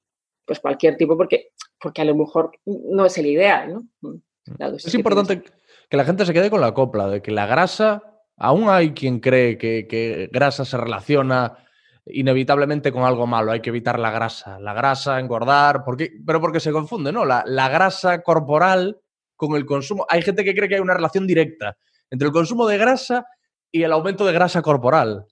[0.45, 1.49] pues cualquier tipo porque,
[1.80, 4.22] porque a lo mejor no es el ideal, ¿no?
[4.57, 5.41] La dosis Es importante
[5.89, 8.03] que la gente se quede con la copla de que la grasa,
[8.38, 11.57] aún hay quien cree que, que grasa se relaciona
[12.06, 16.60] inevitablemente con algo malo, hay que evitar la grasa, la grasa, engordar, porque, pero porque
[16.60, 17.26] se confunde, ¿no?
[17.26, 18.99] La, la grasa corporal
[19.35, 21.77] con el consumo, hay gente que cree que hay una relación directa
[22.10, 23.26] entre el consumo de grasa
[23.72, 25.26] y el aumento de grasa corporal.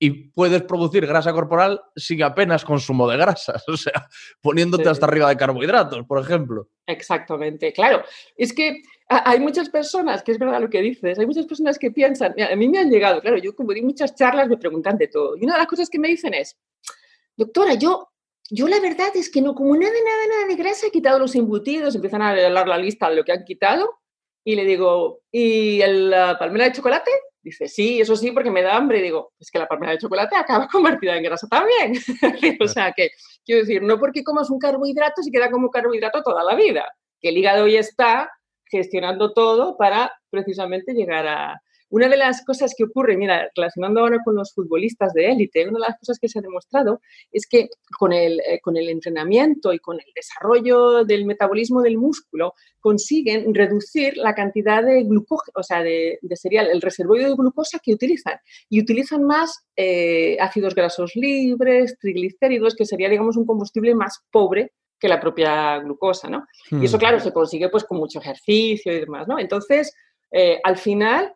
[0.00, 4.06] Y puedes producir grasa corporal sin apenas consumo de grasas, o sea,
[4.40, 4.88] poniéndote Sí.
[4.90, 6.68] hasta arriba de carbohidratos, por ejemplo.
[6.86, 8.04] Exactamente, claro.
[8.36, 11.78] Es que ha- hay muchas personas, que es verdad lo que dices, hay muchas personas
[11.78, 14.96] que piensan, a mí me han llegado, claro, yo como di muchas charlas me preguntan
[14.98, 15.36] de todo.
[15.36, 16.56] Y una de las cosas que me dicen es,
[17.36, 18.08] doctora, yo,
[18.50, 21.34] yo la verdad es que no como nada, nada, nada de grasa, he quitado los
[21.34, 23.98] embutidos, empiezan a hablar la lista de lo que han quitado
[24.44, 27.10] y le digo, ¿y el, la palmera de chocolate?
[27.48, 28.98] Dice, sí, eso sí, porque me da hambre.
[28.98, 31.94] Y digo, es que la palmera de chocolate acaba convertida en grasa también.
[32.60, 33.08] o sea, que
[33.42, 36.86] quiero decir, no porque comas un carbohidrato se queda como carbohidrato toda la vida.
[37.22, 38.30] Que el hígado ya está
[38.66, 41.62] gestionando todo para precisamente llegar a...
[41.90, 45.78] Una de las cosas que ocurre, mira, relacionando ahora con los futbolistas de élite, una
[45.78, 47.00] de las cosas que se ha demostrado
[47.32, 51.96] es que con el, eh, con el entrenamiento y con el desarrollo del metabolismo del
[51.96, 57.34] músculo consiguen reducir la cantidad de glucógeno, o sea, de, de cereal, el reservorio de
[57.34, 58.38] glucosa que utilizan.
[58.68, 64.72] Y utilizan más eh, ácidos grasos libres, triglicéridos, que sería, digamos, un combustible más pobre
[64.98, 66.46] que la propia glucosa, ¿no?
[66.70, 67.00] Y eso, Hmm.
[67.00, 69.38] claro, se consigue pues con mucho ejercicio y demás, ¿no?
[69.38, 69.94] Entonces,
[70.30, 71.34] eh, al final,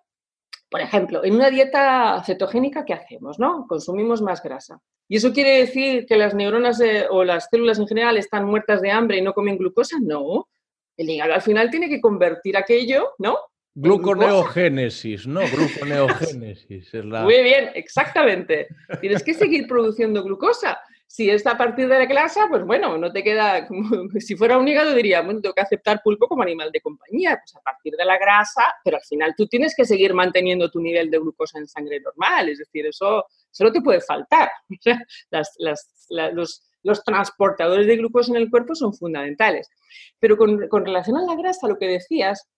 [0.72, 3.66] por ejemplo, en una dieta cetogénica, ¿qué hacemos, no?
[3.68, 4.80] Consumimos más grasa.
[5.06, 8.80] ¿Y eso quiere decir que las neuronas eh, o las células en general están muertas
[8.80, 9.98] de hambre y no comen glucosa?
[10.00, 10.48] No.
[10.96, 13.36] El hígado al final tiene que convertir aquello, ¿no?
[13.74, 15.40] Gluconeogénesis, ¿no?
[15.40, 16.94] Gluconeogénesis.
[16.94, 17.22] Es la...
[17.22, 18.68] Muy bien, exactamente.
[19.02, 20.80] Tienes que seguir produciendo glucosa.
[21.12, 23.68] Si es a partir de la grasa, pues bueno, no te queda,
[24.18, 27.54] si fuera un hígado diría, bueno, tengo que aceptar pulpo como animal de compañía, pues
[27.54, 31.10] a partir de la grasa, pero al final tú tienes que seguir manteniendo tu nivel
[31.10, 34.50] de glucosa en sangre normal, es decir, eso, eso no te puede faltar.
[36.82, 39.68] Los transportadores de glucosa en el cuerpo son fundamentales.
[40.18, 42.48] Pero con, con relación a la grasa, lo que decías,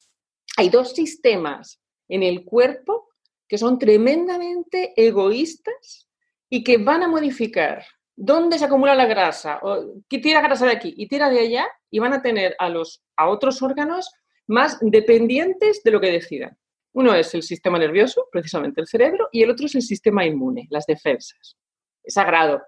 [0.56, 3.08] hay dos sistemas en el cuerpo
[3.48, 6.08] que son tremendamente egoístas
[6.48, 7.84] y que van a modificar
[8.16, 11.66] dónde se acumula la grasa, o que tira grasa de aquí y tira de allá,
[11.90, 14.10] y van a tener a, los, a otros órganos
[14.46, 16.56] más dependientes de lo que decidan.
[16.92, 20.66] Uno es el sistema nervioso, precisamente el cerebro, y el otro es el sistema inmune,
[20.70, 21.56] las defensas.
[22.02, 22.62] Es sagrado,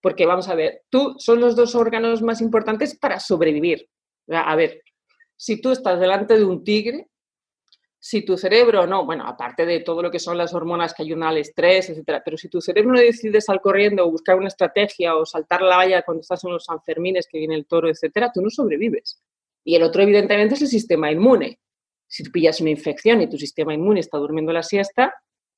[0.00, 3.88] porque vamos a ver, tú son los dos órganos más importantes para sobrevivir.
[4.28, 4.82] A ver,
[5.36, 7.08] si tú estás delante de un tigre,
[8.00, 11.24] si tu cerebro no, bueno, aparte de todo lo que son las hormonas que ayudan
[11.24, 15.16] al estrés, etcétera, pero si tu cerebro no decide salir corriendo o buscar una estrategia
[15.16, 18.40] o saltar la valla cuando estás en los Sanfermines que viene el toro, etcétera, tú
[18.40, 19.20] no sobrevives.
[19.64, 21.58] Y el otro, evidentemente, es el sistema inmune.
[22.06, 25.12] Si tú pillas una infección y tu sistema inmune está durmiendo la siesta,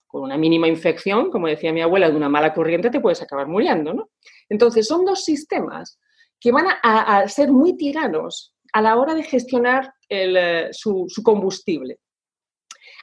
[0.07, 3.47] con una mínima infección, como decía mi abuela, de una mala corriente te puedes acabar
[3.47, 4.11] muriendo, ¿no?
[4.49, 6.01] Entonces, son dos sistemas
[6.41, 11.99] que van a, ser muy tiranos a la hora de gestionar el, eh, su combustible.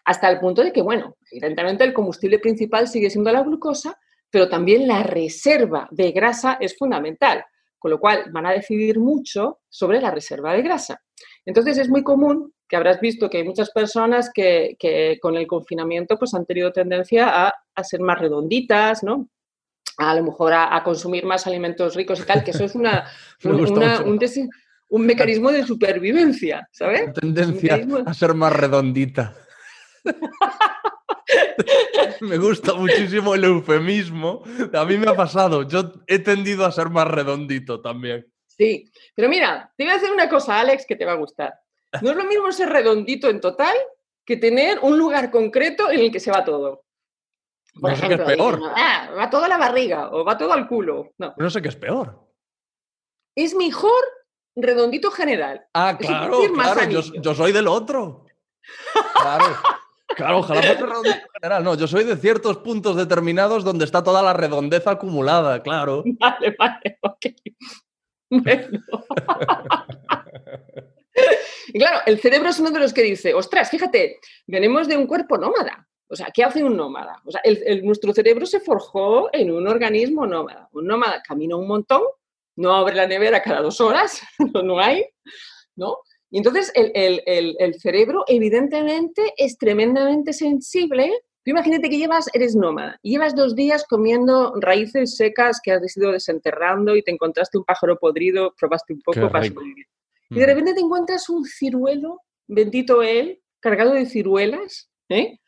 [0.08, 4.00] Hasta el punto de que, bueno, evidentemente el combustible principal sigue siendo la glucosa,
[4.32, 7.44] pero también la reserva de grasa es fundamental,
[7.78, 11.02] con lo cual van a decidir mucho sobre la reserva de grasa.
[11.46, 15.46] Entonces es muy común que habrás visto que hay muchas personas que, que con el
[15.46, 19.28] confinamiento pues, han tenido tendencia a, a ser más redonditas, ¿no?
[19.98, 23.06] A lo mejor a, a consumir más alimentos ricos y tal, que eso es una,
[23.44, 23.98] un, una-
[24.90, 27.12] mecanismo de supervivencia, ¿sabes?
[27.14, 29.34] Tendencia mecanismo- a ser más redondita.
[32.22, 34.44] me gusta muchísimo el eufemismo.
[34.74, 35.64] A mí me ha pasado.
[35.64, 38.32] Yo he tendido a ser más redondito también.
[38.45, 41.53] Sí, pero mira, te voy a hacer una cosa, Alex, que te va a gustar.
[42.02, 43.76] No es lo mismo ser redondito en total
[44.26, 46.84] que tener un lugar concreto en el que se va todo.
[47.80, 48.57] Por No sé qué es peor.
[48.57, 51.11] dicen, "Ah, va todo a la barriga o va todo al culo.
[51.19, 52.26] No, No sé qué es peor.
[53.36, 54.03] es mejor
[54.56, 55.64] redondito general.
[55.74, 56.90] Ah, claro, claro.
[56.90, 58.26] Yo, yo soy del otro.
[59.14, 59.45] Claro.
[60.18, 61.64] Claro, ojalá fuese redondito en general.
[61.64, 66.03] No, yo soy de ciertos puntos determinados donde está toda la redondeza acumulada, claro.
[66.19, 67.26] Vale, vale, ok.
[68.30, 68.80] Bueno.
[71.73, 75.38] Claro, el cerebro es uno de los que dice, ostras, fíjate, venimos de un cuerpo
[75.38, 75.88] nómada.
[76.10, 77.22] O sea, ¿qué hace un nómada?
[77.26, 80.69] O sea, el- nuestro cerebro se forjó en un organismo nómada.
[80.72, 82.02] Un nómada camina un montón,
[82.56, 84.22] no abre la nevera cada dos horas,
[84.64, 85.06] no hay,
[85.76, 85.98] ¿no?
[86.30, 91.10] Y entonces el, el- el- el cerebro evidentemente es tremendamente sensible.
[91.44, 95.95] Tú imagínate que llevas, eres nómada, y llevas dos días comiendo raíces secas que has
[95.95, 99.45] ido desenterrando y te encontraste un pájaro podrido, probaste un poco Qué para.
[100.30, 105.40] Y de repente te encuentras un ciruelo, bendito él, cargado de ciruelas, ¿eh?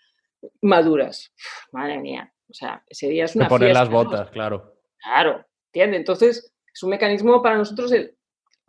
[0.61, 1.33] maduras.
[1.35, 4.75] Uf, Madre mía, o sea, ese día es una ponen las botas, claro.
[5.03, 5.99] Claro, ¿entiendes?
[5.99, 8.15] Entonces, es un mecanismo para nosotros, el,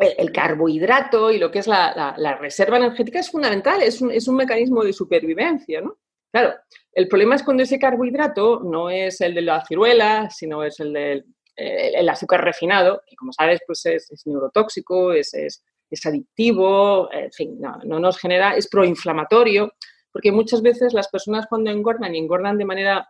[0.00, 4.36] el- carbohidrato y lo que es la, reserva energética es fundamental, es un, es un
[4.36, 5.98] mecanismo de supervivencia, ¿no?
[6.32, 6.54] Claro,
[6.92, 10.92] el problema es cuando ese carbohidrato no es el de la ciruela, sino es el
[10.92, 11.24] del
[11.60, 17.12] el, el azúcar refinado, que como sabes, pues es, es neurotóxico, es, es, es adictivo,
[17.12, 19.72] en fin, no, no nos genera, es proinflamatorio,
[20.12, 23.08] porque muchas veces las personas cuando engordan y engordan de manera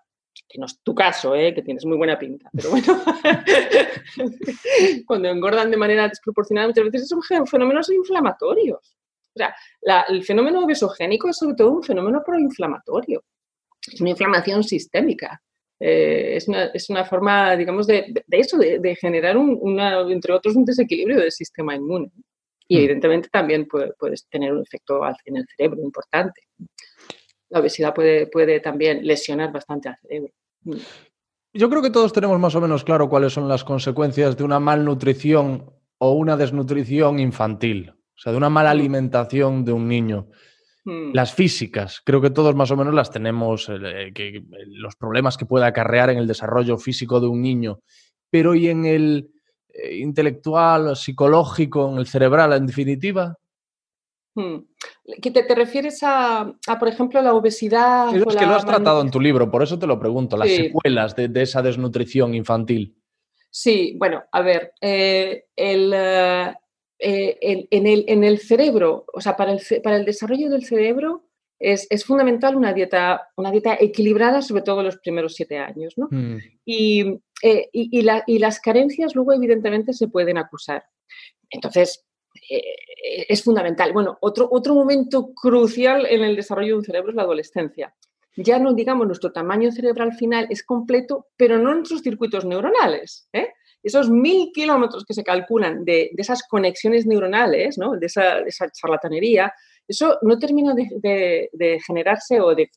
[0.48, 1.54] que no es tu caso, ¿eh?
[1.54, 2.84] que tienes muy buena pinta, pero bueno,
[5.06, 8.96] cuando engordan de manera desproporcionada muchas veces son fenómenos inflamatorios.
[9.34, 13.22] O sea, la- el fenómeno obesogénico es sobre todo un fenómeno proinflamatorio,
[13.92, 15.40] es una inflamación sistémica.
[15.82, 19.56] Eh, es, una, es una forma, digamos, de, de- de eso, de, de generar, un,
[19.62, 22.10] una, entre otros, un desequilibrio del sistema inmune.
[22.68, 22.78] Y Mm.
[22.80, 26.42] evidentemente también puede, puedes tener un efecto en el cerebro importante.
[27.50, 30.32] La obesidad puede, puede también lesionar bastante al cerebro.
[30.62, 30.76] Mm.
[31.52, 34.60] Yo creo que todos tenemos más o menos claro cuáles son las consecuencias de una
[34.60, 38.78] malnutrición o una desnutrición infantil, o sea, de una mala Mm.
[38.78, 40.28] alimentación de un niño.
[40.84, 41.12] Mm.
[41.12, 45.36] Las físicas, creo que todos más o menos las tenemos, eh, que, que los problemas
[45.36, 47.80] que puede acarrear en el desarrollo físico de un niño,
[48.30, 49.30] pero ¿y en el
[49.74, 53.36] eh, intelectual, psicológico, en el cerebral, en definitiva?
[55.22, 58.14] ¿Que te, te refieres a, a, por ejemplo, la obesidad?
[58.14, 60.48] Es o que lo has tratado en tu libro, por eso te lo pregunto, las
[60.48, 60.56] Sí.
[60.56, 62.96] secuelas de, de esa desnutrición infantil.
[63.50, 66.54] Sí, bueno, a ver, eh, el, eh,
[66.98, 70.48] eh, el- en, el, en el cerebro, o sea, para el, ce- para el desarrollo
[70.50, 71.24] del cerebro
[71.58, 76.06] es, es fundamental una dieta, una dieta equilibrada, sobre todo los primeros siete años, ¿no?
[76.10, 76.36] Mm.
[76.64, 77.00] Y,
[77.42, 80.84] eh, y, y la- y las carencias luego evidentemente se pueden acusar.
[81.50, 82.04] Entonces,
[82.50, 83.92] eh, es fundamental.
[83.92, 87.94] Bueno, otro, otro momento crucial en el desarrollo de un cerebro es la adolescencia.
[88.36, 93.28] Ya no digamos, nuestro tamaño cerebral final es completo, pero no nuestros circuitos neuronales.
[93.32, 93.52] ¿eh?
[93.82, 97.96] Esos mil kilómetros que se calculan de, esas conexiones neuronales, ¿no?
[97.96, 99.52] de, esa, charlatanería,
[99.86, 102.70] eso no termina de, generarse o de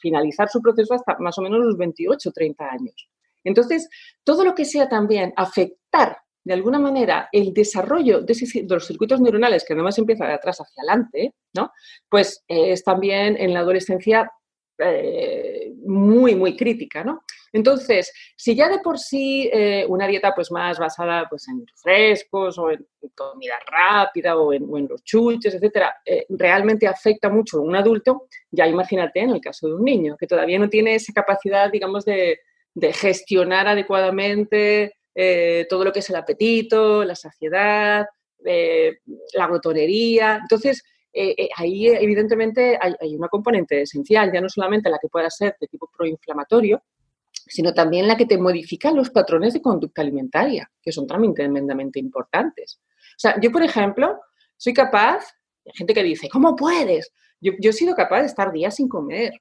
[0.00, 3.08] finalizar su proceso hasta más o menos los 28 o 30 años.
[3.42, 3.88] Entonces,
[4.22, 6.18] todo lo que sea también afectar
[6.48, 8.34] de alguna manera el desarrollo de,
[8.66, 11.70] los circuitos neuronales, que además empieza de atrás hacia adelante, ¿no?
[12.08, 14.32] pues eh, es también en la adolescencia
[14.78, 17.04] eh, muy, muy crítica.
[17.04, 17.20] ¿no?
[17.52, 22.58] Entonces, si ya de por sí eh, una dieta pues, más basada pues, en frescos
[22.58, 25.98] o en comida rápida o en, los chuches, etcétera,
[26.30, 30.26] realmente afecta mucho a un adulto, ya imagínate en el caso de un niño que
[30.26, 32.40] todavía no tiene esa capacidad, digamos, de,
[32.72, 38.06] de gestionar adecuadamente eh, todo lo que es el apetito, la saciedad,
[38.44, 38.98] eh,
[39.34, 40.38] la glotonería.
[40.40, 45.56] Entonces, eh, ahí evidentemente hay, una componente esencial, ya no solamente la que pueda ser
[45.60, 46.84] de tipo proinflamatorio,
[47.32, 51.98] sino también la que te modifica los patrones de conducta alimentaria, que son también tremendamente
[51.98, 52.80] importantes.
[52.86, 54.20] O sea, yo, por ejemplo,
[54.56, 55.34] soy capaz,
[55.66, 57.12] hay gente que dice, ¿cómo puedes?
[57.40, 59.32] Yo he sido capaz de estar días sin comer,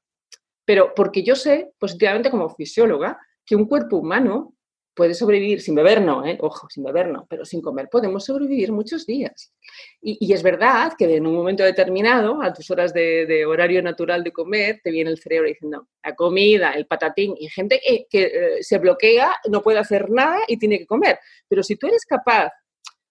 [0.65, 4.56] pero porque yo sé, positivamente como fisióloga, que un cuerpo humano
[4.97, 6.37] puede sobrevivir sin beber, no, ¿eh?
[6.41, 9.53] ojo, sin beber no, pero sin comer podemos sobrevivir muchos días.
[10.01, 13.81] Y, y es verdad que en un momento determinado, a tus horas de, de horario
[13.83, 18.07] natural de comer, te viene el cerebro diciendo la comida, el patatín, y gente que,
[18.09, 21.19] que eh, se bloquea, no puede hacer nada y tiene que comer.
[21.47, 22.51] Pero si tú eres capaz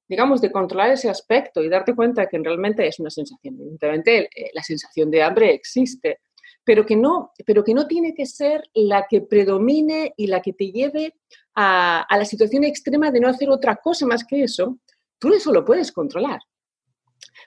[0.08, 3.56] digamos, de controlar ese aspecto y darte cuenta que realmente es una sensación.
[3.58, 6.20] Evidentemente, eh, la sensación de hambre existe,
[6.66, 10.52] pero que, no, pero que no tiene que ser la que predomine y la que
[10.52, 11.14] te lleve
[11.54, 14.78] a, a la situación extrema de no hacer otra cosa más que eso.
[15.18, 16.40] Tú eso lo puedes controlar.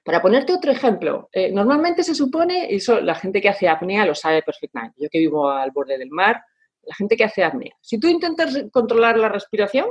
[0.06, 4.06] Para ponerte otro ejemplo, eh, normalmente se supone, y eso la gente que hace apnea
[4.06, 6.41] lo sabe perfectamente, yo que vivo al borde del mar,
[6.84, 9.88] la gente que hace apnea, si tú intentas controlar la respiración,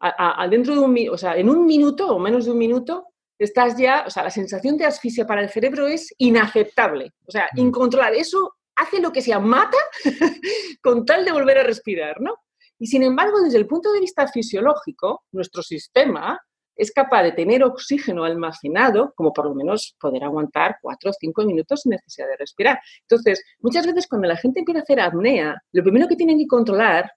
[0.00, 3.13] a, dentro de un, o sea, en un minuto o menos de un minuto,
[3.44, 7.48] estás ya, o sea, la sensación de asfixia para el cerebro es inaceptable, o sea,
[7.54, 7.70] Mm.
[8.16, 9.78] Eso hace lo que sea, mata
[10.82, 12.34] con tal de volver a respirar, ¿no?
[12.78, 16.40] Y sin embargo, desde el punto de vista fisiológico, nuestro sistema
[16.76, 21.44] es capaz de tener oxígeno almacenado, como por lo menos poder aguantar cuatro o cinco
[21.44, 22.80] minutos sin necesidad de respirar.
[23.02, 26.46] Entonces, muchas veces cuando la gente empieza a hacer apnea, lo primero que tienen que
[26.46, 27.10] controlar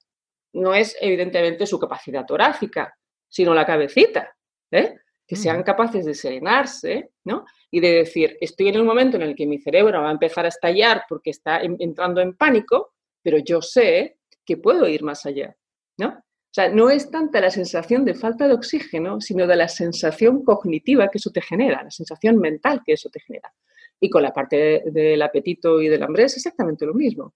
[0.53, 2.95] no es evidentemente su capacidad torácica,
[3.27, 4.35] sino la cabecita,
[4.71, 4.95] ¿eh?
[5.27, 7.45] Que sean capaces de serenarse, ¿no?
[7.69, 10.45] Y de decir, estoy en el momento en el que mi cerebro va a empezar
[10.45, 15.25] a estallar porque está en- entrando en pánico, pero yo sé que puedo ir más
[15.25, 15.55] allá,
[15.97, 16.07] ¿no?
[16.09, 20.43] O sea, no es tanta la sensación de falta de oxígeno, sino de la sensación
[20.43, 23.53] cognitiva que eso te genera, la sensación mental que eso te genera.
[23.99, 27.33] Y con la parte de- del apetito y del hambre es exactamente lo mismo.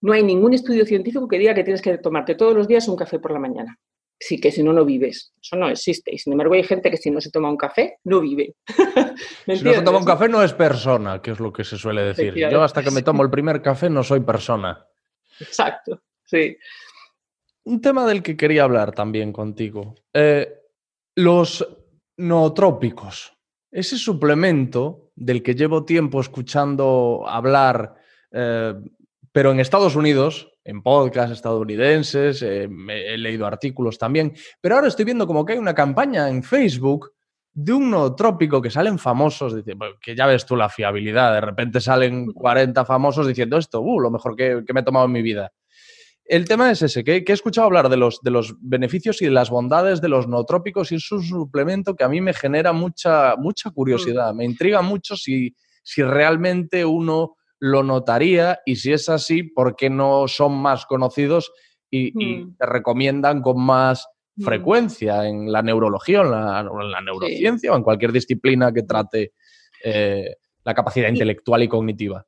[0.00, 2.96] No hay ningún estudio científico que diga que tienes que tomarte todos los días un
[2.96, 3.78] café por la mañana.
[4.18, 5.32] Sí, que si no, no vives.
[5.42, 6.14] Eso no existe.
[6.14, 8.54] Y sin embargo, hay gente que si no se toma un café, no vive.
[9.46, 11.76] ¿Me Si no se toma un café no es persona, que es lo que se
[11.76, 12.34] suele decir.
[12.34, 14.86] Yo hasta que me tomo el primer café no soy persona.
[15.40, 16.56] Exacto, sí.
[17.64, 19.94] Un tema del que quería hablar también contigo.
[20.12, 20.52] Eh,
[21.16, 21.66] los
[22.16, 23.36] nootrópicos.
[23.70, 27.96] Ese suplemento del que llevo tiempo escuchando hablar,
[28.30, 28.74] eh,
[29.34, 35.04] pero en Estados Unidos, en podcasts estadounidenses, eh, he leído artículos también, pero ahora estoy
[35.04, 37.10] viendo como que hay una campaña en Facebook
[37.52, 41.40] de un nootrópico que salen famosos, dice, "Bueno, que ya ves tú la fiabilidad, de
[41.40, 45.12] repente salen 40 famosos diciendo esto, uh, lo mejor que, que me he tomado en
[45.12, 45.50] mi vida.
[46.24, 49.24] El tema es ese, que, que he escuchado hablar de los, de los beneficios y
[49.24, 52.72] de las bondades de los nootrópicos y es un suplemento que a mí me genera
[52.72, 54.32] mucha, mucha curiosidad.
[54.32, 57.34] Me intriga mucho si, si realmente uno
[57.64, 61.50] lo notaría y si es así, ¿por qué no son más conocidos
[61.90, 62.56] y, y Mm.
[62.58, 64.44] te recomiendan con más Mm.
[64.44, 68.82] frecuencia en la neurología, o en la, en la neurociencia o en cualquier disciplina que
[68.82, 69.32] trate
[69.82, 72.26] eh, la capacidad intelectual y cognitiva?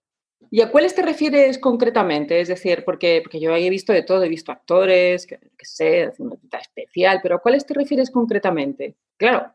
[0.51, 2.41] ¿Y a cuáles te refieres concretamente?
[2.41, 6.13] Es decir, porque, porque yo he visto de todo, he visto actores, que, que sé,
[6.19, 8.95] una dieta especial, pero ¿a cuáles te refieres concretamente?
[9.19, 9.53] Claro,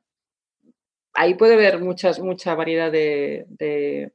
[1.14, 4.12] ahí puede haber muchas, mucha variedad de,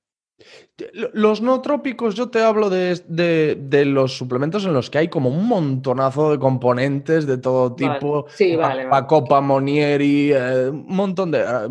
[1.15, 5.09] Los no trópicos, yo te hablo de, de- de los suplementos en los que hay
[5.09, 7.95] como un montonazo de componentes de todo Vale.
[7.95, 8.27] tipo.
[8.29, 8.91] Sí, vale, vale.
[8.91, 11.41] Pacopa, Monieri, eh, un montón de.
[11.41, 11.69] eh,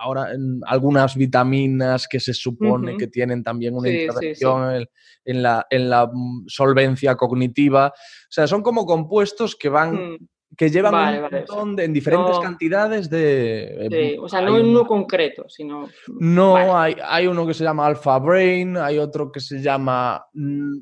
[0.00, 4.86] ahora en algunas vitaminas que se supone que tienen también una Sí, sí, intervención en,
[5.24, 7.88] en la, en la mm, solvencia cognitiva.
[7.88, 10.16] O sea, son como compuestos que van, Mm,
[10.58, 13.86] que llevan Vale, un vale, o sea, montón de, en diferentes no- cantidades de...
[13.86, 15.88] eh, sí, o sea, hay no en uno concreto, sino...
[16.08, 16.70] no, Vale.
[16.74, 20.78] hay, hay uno que se llama Alpha Brain, hay otro que se llama mm,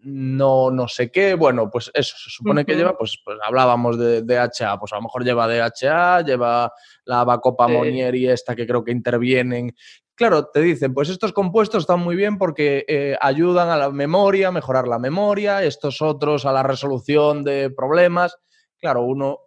[0.00, 1.34] no, no sé qué.
[1.34, 5.02] Bueno, pues eso, se supone que lleva, pues, pues hablábamos de DHA, pues a lo
[5.02, 6.70] mejor lleva DHA, lleva
[7.04, 7.72] la Bacopa Sí.
[7.72, 9.74] Monier y esta que creo que intervienen.
[10.14, 14.50] Claro, te dicen, pues estos compuestos están muy bien porque eh, ayudan a la memoria,
[14.52, 18.36] mejorar la memoria, estos otros a la resolución de problemas.
[18.80, 19.38] Claro, uno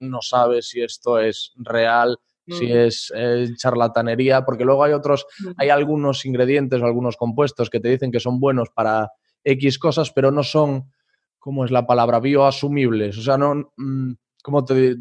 [0.00, 2.18] no sabe si esto es real,
[2.48, 2.76] si Mm.
[2.76, 5.50] es eh, charlatanería, porque luego hay otros Mm.
[5.58, 9.10] hay algunos ingredientes o algunos compuestos que te dicen que son buenos para
[9.44, 10.90] X cosas, pero no son,
[11.38, 12.18] ¿cómo es la palabra?
[12.20, 13.18] Bioasumibles.
[13.18, 14.12] O sea, no, mm,
[14.42, 14.96] ¿cómo te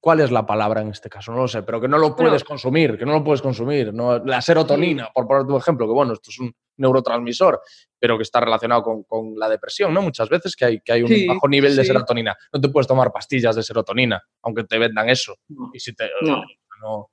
[0.00, 1.32] ¿Cuál es la palabra en este caso?
[1.32, 3.92] No lo sé, pero que no lo puedes consumir, que no lo puedes consumir.
[3.92, 4.18] ¿no?
[4.24, 7.60] La serotonina, por poner tu ejemplo, que bueno, esto es un neurotransmisor,
[7.98, 10.00] pero que está relacionado con, con la depresión, ¿no?
[10.02, 12.36] Muchas veces que hay, que hay un Sí, bajo nivel de serotonina.
[12.52, 15.36] No te puedes tomar pastillas de serotonina, aunque te vendan eso.
[15.48, 15.70] No.
[15.74, 16.42] Y si te, No.
[16.80, 17.10] no.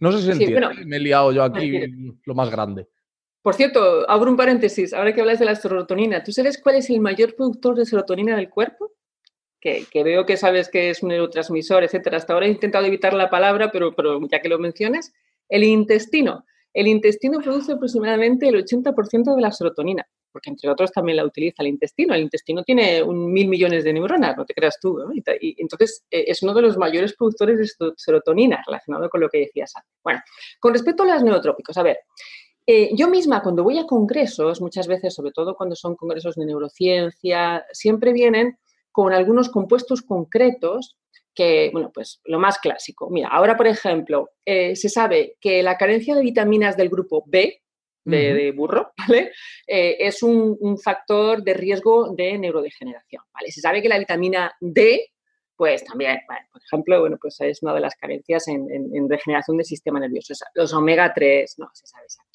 [0.00, 0.80] No sé si Sí, entiendes, bueno.
[0.86, 1.80] me he liado yo aquí
[2.24, 2.88] lo más grande.
[3.42, 6.90] Por cierto, abro un paréntesis, ahora que hablas de la serotonina, ¿tú sabes cuál es
[6.90, 8.92] el mayor productor de serotonina del cuerpo?
[9.60, 12.16] Que, que veo que sabes que es un neurotransmisor, etcétera.
[12.18, 15.12] Hasta ahora he intentado evitar la palabra, pero, pero ya que lo mencionas,
[15.48, 16.44] el intestino.
[16.72, 21.62] El intestino produce aproximadamente el 80% de la serotonina, porque entre otros también la utiliza
[21.62, 22.14] el intestino.
[22.14, 24.98] El intestino tiene un mil millones de neuronas, no te creas tú.
[24.98, 25.12] ¿no?
[25.12, 25.22] Y,
[25.58, 29.38] entonces eh, es uno de los mayores productores de sero- serotonina, relacionado con lo que
[29.38, 29.90] decías antes.
[30.04, 30.20] Bueno,
[30.60, 31.98] con respecto a los neotrópicos, a ver,
[32.66, 36.44] eh, yo misma, cuando voy a congresos, muchas veces, sobre todo cuando son congresos de
[36.44, 38.58] neurociencia, siempre vienen
[38.98, 40.96] con algunos compuestos concretos
[41.32, 43.08] que, bueno, pues lo más clásico.
[43.10, 47.62] Mira, ahora, por ejemplo, eh, se sabe que la carencia de vitaminas del grupo B,
[48.34, 49.30] de, burro, ¿vale?
[49.68, 53.52] Eh, es un, un factor de riesgo de neurodegeneración, ¿vale?
[53.52, 55.12] Se sabe que la vitamina D,
[55.54, 59.08] pues también, bueno, por ejemplo, bueno, pues es una de las carencias en, en- en
[59.08, 60.34] regeneración del sistema nervioso.
[60.54, 62.27] Los omega 3, no se sabe exacto.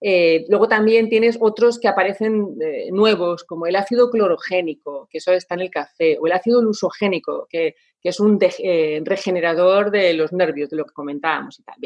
[0.00, 5.32] Eh, luego también tienes otros que aparecen eh, nuevos, como el ácido clorogénico, que eso
[5.32, 10.14] está en el café, o el ácido lusogénico, que, que es un eh, regenerador de
[10.14, 11.76] los nervios, de lo que comentábamos y tal.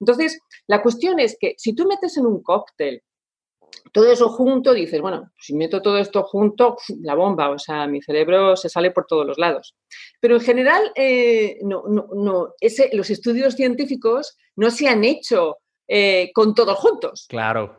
[0.00, 3.02] Entonces, la cuestión es que si tú metes en un cóctel
[3.92, 8.00] todo eso junto, dices, bueno, si meto todo esto junto, la bomba, o sea, mi
[8.00, 9.76] cerebro se sale por todos los lados.
[10.20, 10.90] Pero en general,
[11.62, 12.54] no, no, no,
[12.92, 15.58] los estudios científicos no se han hecho
[15.88, 17.26] eh, con todos juntos.
[17.28, 17.76] Claro,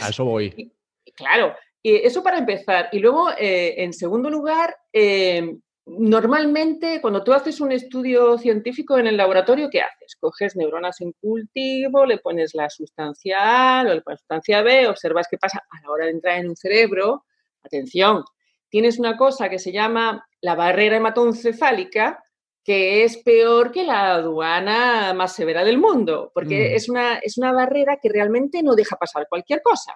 [0.00, 0.72] a eso voy.
[1.14, 2.88] Claro, y eso para empezar.
[2.90, 9.08] Y luego, eh, en segundo lugar, eh, normalmente cuando tú haces un estudio científico en
[9.08, 10.16] el laboratorio, ¿qué haces?
[10.18, 15.38] Coges neuronas en cultivo, le pones la sustancia A, o la sustancia B, observas qué
[15.38, 17.24] pasa a la hora de entrar en un cerebro.
[17.64, 18.24] Atención,
[18.68, 22.21] tienes una cosa que se llama la barrera hematoencefálica,
[22.64, 26.76] que es peor que la aduana más severa del mundo, porque Mm.
[26.76, 29.94] es, una, es una barrera que realmente no deja pasar cualquier cosa.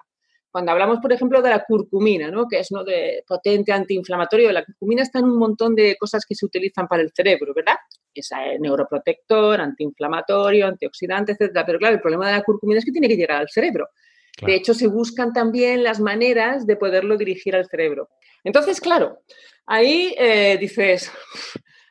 [0.51, 2.49] Cuando hablamos, por ejemplo, de la curcumina, ¿no?
[2.49, 6.35] que es uno de potente antiinflamatorio, la curcumina está en un montón de cosas que
[6.35, 7.77] se utilizan para el cerebro, ¿verdad?
[8.15, 11.67] Es neuroprotector, antiinflamatorio, antioxidante, etcétera.
[11.67, 13.89] Pero claro, el problema de la curcumina es que tiene que llegar al cerebro.
[14.35, 14.51] Claro.
[14.51, 18.09] De hecho, se buscan también las maneras de poderlo dirigir al cerebro.
[18.43, 19.19] Entonces, claro,
[19.67, 21.13] ahí eh, dices,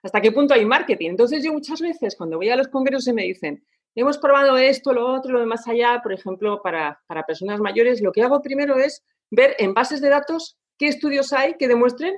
[0.05, 1.09] ¿hasta qué punto hay marketing?
[1.09, 3.65] Entonces, yo muchas veces cuando voy a los congresos y me dicen,
[3.95, 8.01] hemos probado esto, lo otro, lo de más allá, por ejemplo, para, para personas mayores,
[8.01, 12.15] lo que hago primero es ver en bases de datos qué estudios hay que demuestren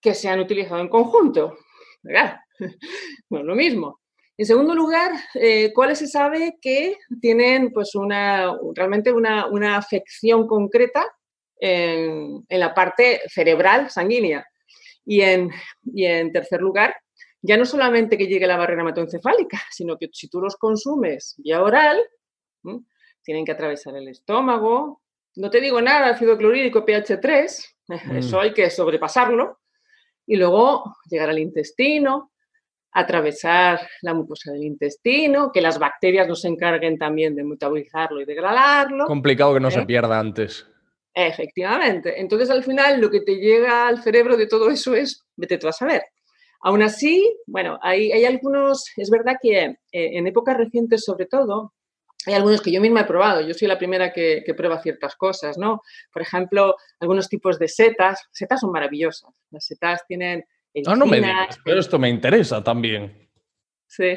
[0.00, 1.56] que se han utilizado en conjunto.
[2.02, 2.40] ¿Verdad?
[3.30, 4.00] No lo mismo.
[4.36, 10.46] En segundo lugar, eh, ¿cuáles se sabe que tienen pues una, realmente una, una afección
[10.46, 11.06] concreta
[11.58, 14.46] en, en la parte cerebral sanguínea?
[15.06, 15.50] Y en,
[15.84, 16.94] y en tercer lugar,
[17.40, 21.62] ya no solamente que llegue la barrera hematoencefálica, sino que si tú los consumes vía
[21.62, 21.98] oral,
[22.64, 22.80] ¿m?
[23.22, 25.02] tienen que atravesar el estómago.
[25.36, 27.76] No te digo nada, ácido clorhídrico pH 3,
[28.14, 29.60] eso hay que sobrepasarlo.
[30.26, 32.32] Y luego llegar al intestino,
[32.90, 38.24] atravesar la mucosa del intestino, que las bacterias no se encarguen también de metabolizarlo y
[38.24, 39.06] degradarlo.
[39.06, 39.86] Complicado que no se ¿Eh?
[39.86, 40.66] pierda antes.
[41.18, 42.20] Efectivamente.
[42.20, 45.66] Entonces, al final, lo que te llega al cerebro de todo eso es, vete tú
[45.66, 46.02] a saber.
[46.60, 51.72] Aún así, bueno, hay, hay algunos, es verdad que eh, en épocas recientes sobre todo,
[52.26, 53.40] hay algunos que yo misma he probado.
[53.40, 55.80] Yo soy la primera que, que prueba ciertas cosas, ¿no?
[56.12, 58.20] Por ejemplo, algunos tipos de setas.
[58.32, 59.30] Setas son maravillosas.
[59.50, 60.44] Las setas tienen
[60.84, 63.30] Ah, no me digas, pero esto me interesa también.
[63.86, 64.16] Sí.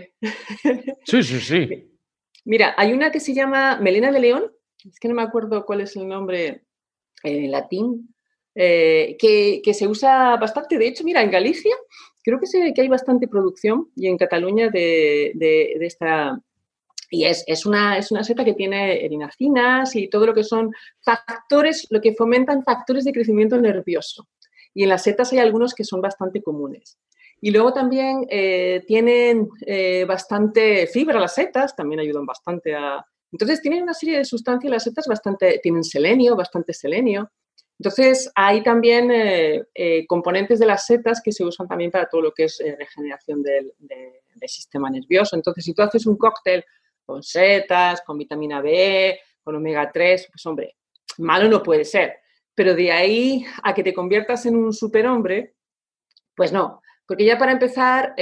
[1.06, 1.98] Sí, sí, sí.
[2.46, 4.52] Mira, hay una que se llama Melena de León,
[4.84, 6.66] es que no me acuerdo cuál es el nombre
[7.24, 8.14] en latín,
[8.56, 10.78] eh, que, que se usa bastante.
[10.78, 11.76] De hecho, mira, en Galicia
[12.24, 16.40] creo que, se, que hay bastante producción y en Cataluña de, de- de esta...
[17.12, 20.72] Y es, es, una, es una seta que tiene erinacinas y todo lo que son
[21.02, 24.28] factores, lo que fomentan factores de crecimiento nervioso.
[24.76, 27.00] Y en las setas hay algunos que son bastante comunes.
[27.42, 33.04] Y luego también eh, tienen eh, bastante fibra las setas, también ayudan bastante a...
[33.32, 37.32] Entonces tienen una serie de sustancias las setas bastante, tienen selenio, bastante selenio.
[37.80, 42.22] Entonces hay también eh, eh, componentes de las setas que se usan también para todo
[42.22, 45.36] lo que es eh, regeneración del, de- del sistema nervioso.
[45.36, 46.66] Entonces si tú haces un cóctel
[47.06, 50.76] con setas, con vitamina B, con omega 3, pues hombre,
[51.20, 52.18] malo no puede ser.
[52.54, 55.54] Pero de ahí a que te conviertas en un superhombre,
[56.36, 56.82] pues no.
[57.08, 58.14] Porque ya para empezar,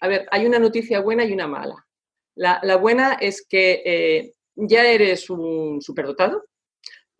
[0.00, 1.86] a ver, hay una noticia buena y una mala.
[2.34, 6.44] La, la buena es que ya eres un superdotado.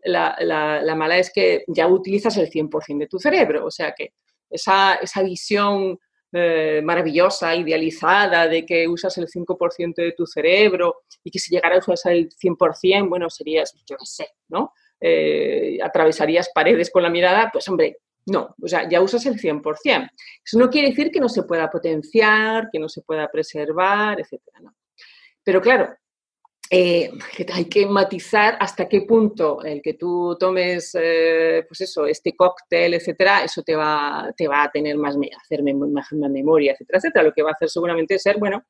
[0.04, 3.66] La, la- la mala es que ya utilizas el 100% de tu cerebro.
[3.66, 4.12] O sea que
[4.50, 5.98] esa, esa visión
[6.32, 11.76] eh, maravillosa, idealizada de que usas el 5% de tu cerebro y que si llegara
[11.76, 14.72] a usar el 100%, bueno, serías, yo qué sé, ¿no?
[15.00, 20.08] Eh, atravesarías paredes con la mirada, pues hombre, no, o sea, ya usas el 100%.
[20.44, 24.60] Eso no quiere decir que no se pueda potenciar, que no se pueda preservar, etcétera,
[24.60, 24.74] ¿no?
[25.44, 25.92] Pero claro,
[26.74, 27.10] eh,
[27.52, 32.94] hay que matizar hasta qué punto el que tú tomes, eh, pues eso, este cóctel,
[32.94, 37.24] etcétera, eso te va, te va a tener más, hacer más, más memoria, etcétera, etcétera.
[37.24, 38.64] Lo que va a hacer seguramente es ser, bueno,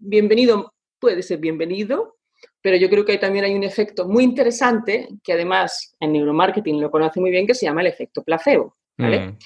[0.00, 2.18] bienvenido, puede ser bienvenido,
[2.60, 6.90] pero yo creo que también hay un efecto muy interesante que además en neuromarketing lo
[6.90, 8.76] conoce muy bien, que se llama el efecto placebo.
[8.98, 9.28] ¿vale?
[9.28, 9.38] Mm.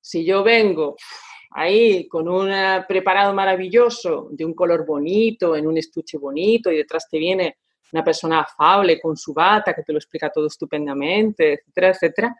[0.00, 0.96] Si yo vengo
[1.56, 2.50] ahí con un
[2.86, 7.56] preparado maravilloso, de un color bonito, en un estuche bonito, y detrás te viene
[7.92, 12.36] una persona afable con su bata que te lo explica todo estupendamente, etcétera, etcétera,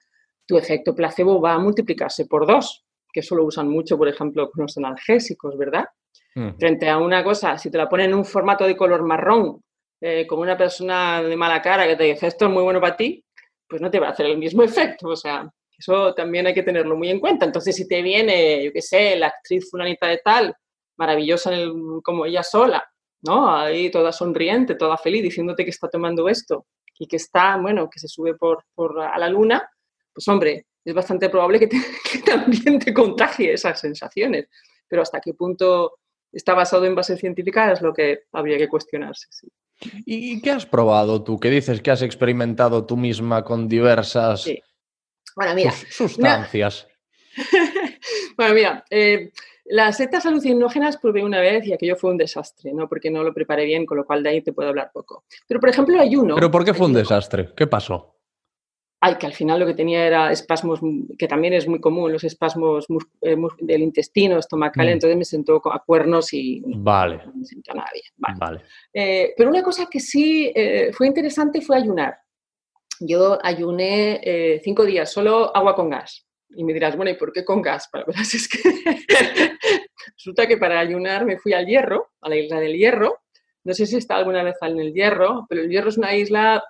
[0.46, 4.50] tu efecto placebo va a multiplicarse por dos, que eso lo usan mucho, por ejemplo,
[4.50, 5.86] con los analgésicos, ¿verdad?
[6.34, 6.58] Mm.
[6.58, 9.62] frente a una cosa, si te la ponen en un formato de color marrón,
[9.98, 12.94] eh, como una persona de mala cara que te dice esto es muy bueno para
[12.94, 13.24] ti,
[13.66, 15.08] pues no te va a hacer el mismo efecto.
[15.08, 17.44] O sea, eso también hay que tenerlo muy en cuenta.
[17.44, 20.54] Entonces, si te viene, yo qué sé, la actriz fulanita de tal,
[20.96, 21.72] maravillosa en el-
[22.02, 22.82] como ella sola,
[23.22, 23.54] ¿no?
[23.54, 26.66] Ahí toda sonriente, toda feliz, diciéndote que está tomando esto
[26.98, 29.68] y que está, bueno, que se sube por, por a la luna,
[30.14, 31.76] pues hombre, es bastante probable que, te-
[32.12, 34.48] que también te contagie esas sensaciones.
[34.88, 35.98] Pero hasta qué punto
[36.32, 39.26] está basado en base científica es lo que habría que cuestionarse.
[39.30, 39.48] sí.
[40.06, 41.38] ¿Y qué has probado tú?
[41.38, 44.58] ¿Qué dices que has experimentado tú misma con diversas Sí.
[45.36, 46.88] Bueno, mira, sus- sustancias?
[48.36, 49.30] bueno, mira, eh,
[49.66, 52.88] las setas alucinógenas probé una vez y aquello fue un desastre, ¿no?
[52.88, 55.24] Porque no lo preparé bien, con lo cual de ahí te puedo hablar poco.
[55.46, 56.34] Pero, por ejemplo, hay uno...
[56.36, 57.50] ¿Pero por qué fue un desastre?
[57.56, 58.14] ¿Qué pasó?
[58.98, 60.80] Ay, que al final lo que tenía era espasmos,
[61.18, 62.86] que también es muy común, los espasmos
[63.20, 64.90] eh, del intestino estomacal, Mm.
[64.90, 68.06] entonces me sentó a cuernos y Vale, no me sentó nada bien.
[68.16, 68.36] Vale.
[68.38, 68.60] vale.
[68.94, 72.16] Eh, pero una cosa que sí eh, fue interesante fue ayunar.
[73.00, 76.26] Yo ayuné eh, cinco días, solo agua con gas.
[76.50, 77.88] Y me dirás, bueno, ¿y por qué con gas?
[77.90, 78.58] Para es que
[80.16, 83.22] resulta que para ayunar me fui al Hierro, a la isla del Hierro.
[83.64, 86.62] No sé si está alguna vez en el Hierro, pero el Hierro es una isla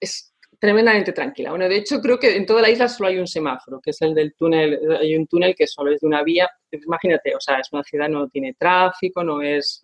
[0.00, 1.50] es tremendamente tranquila.
[1.50, 4.00] Bueno, de hecho creo que en toda la isla solo hay un semáforo, que es
[4.02, 4.78] el del túnel.
[5.00, 6.48] Hay un túnel que solo es de una vía.
[6.70, 9.82] Imagínate, o sea, es una ciudad, no tiene tráfico, no es...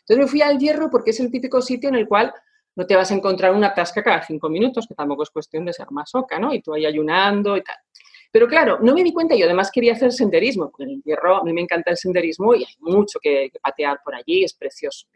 [0.00, 2.32] Entonces me fui al Hierro porque es el típico sitio en el cual
[2.74, 5.72] no te vas a encontrar una tasca cada cinco minutos, que tampoco es cuestión de
[5.72, 6.52] ser masoca, ¿no?
[6.54, 7.76] Y tú ahí ayunando y tal.
[8.32, 11.44] Pero claro, no me di cuenta, yo además quería hacer senderismo, porque el hierro a
[11.44, 15.06] mí me encanta el senderismo y hay mucho que, patear por allí, es precioso.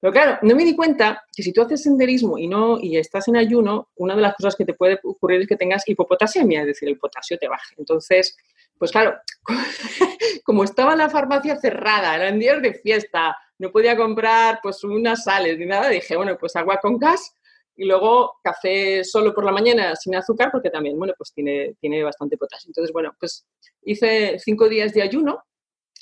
[0.00, 3.26] Pero claro, no me di cuenta que si tú haces senderismo y no y estás
[3.26, 6.66] en ayuno, una de las cosas que te puede ocurrir es que tengas hipopotasemia, es
[6.66, 7.74] decir, el potasio te baje.
[7.78, 8.36] Entonces,
[8.78, 9.16] pues claro,
[10.44, 15.58] como estaba la farmacia cerrada, eran días de fiesta, no podía comprar pues unas sales
[15.58, 17.34] ni nada, dije, bueno, pues agua con gas
[17.76, 22.02] y luego café solo por la mañana sin azúcar porque también, bueno, pues tiene, tiene
[22.02, 22.68] bastante potasio.
[22.68, 23.46] Entonces, bueno, pues
[23.82, 25.44] hice cinco días de ayuno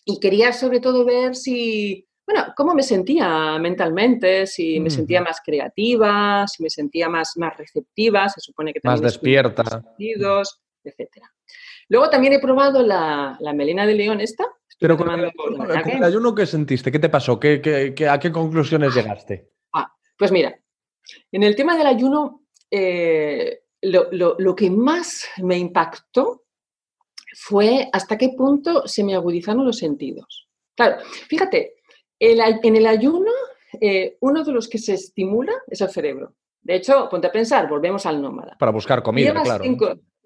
[0.05, 5.41] y quería sobre todo ver si, bueno, cómo me sentía mentalmente, si me sentía más
[5.45, 9.65] creativa, si me sentía más, más receptiva, se supone que Más también en despierta.
[9.65, 11.31] sentidos, etcétera.
[11.89, 14.45] Luego también he probado la, la melena de león esta.
[14.79, 16.93] Pero con el, con ayuno, ¿qué sentiste?
[16.93, 17.41] ¿Qué te pasó?
[17.41, 19.51] ¿Qué, qué- qué- a qué conclusiones llegaste?
[20.19, 20.59] Pues mira,
[21.31, 26.45] en el tema del ayuno, eh, lo, lo- lo que más me impactó
[27.39, 30.49] fue hasta qué punto se me agudizaron los sentidos.
[30.75, 31.75] Claro, fíjate,
[32.19, 33.31] El en el ayuno,
[33.79, 36.35] eh, uno de los que se estimula es el cerebro.
[36.63, 38.57] De hecho, ponte a pensar, volvemos al nómada.
[38.59, 39.65] Para buscar comida, Llevas claro.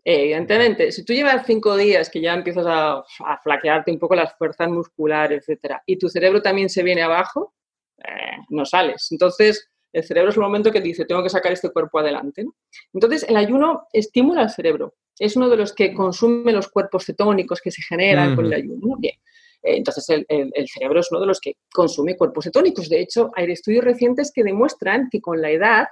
[0.05, 4.15] Eh, evidentemente, si tú llevas cinco días que ya empiezas a, a flaquearte un poco
[4.15, 7.55] las fuerzas musculares, etcétera, y tu cerebro también se viene abajo,
[7.99, 9.09] eh, no sales.
[9.11, 12.45] Entonces, el cerebro es el momento que dice, tengo que sacar este cuerpo adelante.
[12.45, 12.55] ¿no?
[12.95, 14.95] Entonces, el ayuno estimula al cerebro.
[15.19, 18.97] Es uno de los que consume los cuerpos cetónicos que se generan con el ayuno.
[19.03, 19.19] Eh,
[19.63, 22.89] Entonces, el, el- el cerebro es uno de los que consume cuerpos cetónicos.
[22.89, 25.89] De hecho, hay estudios recientes que demuestran que con la edad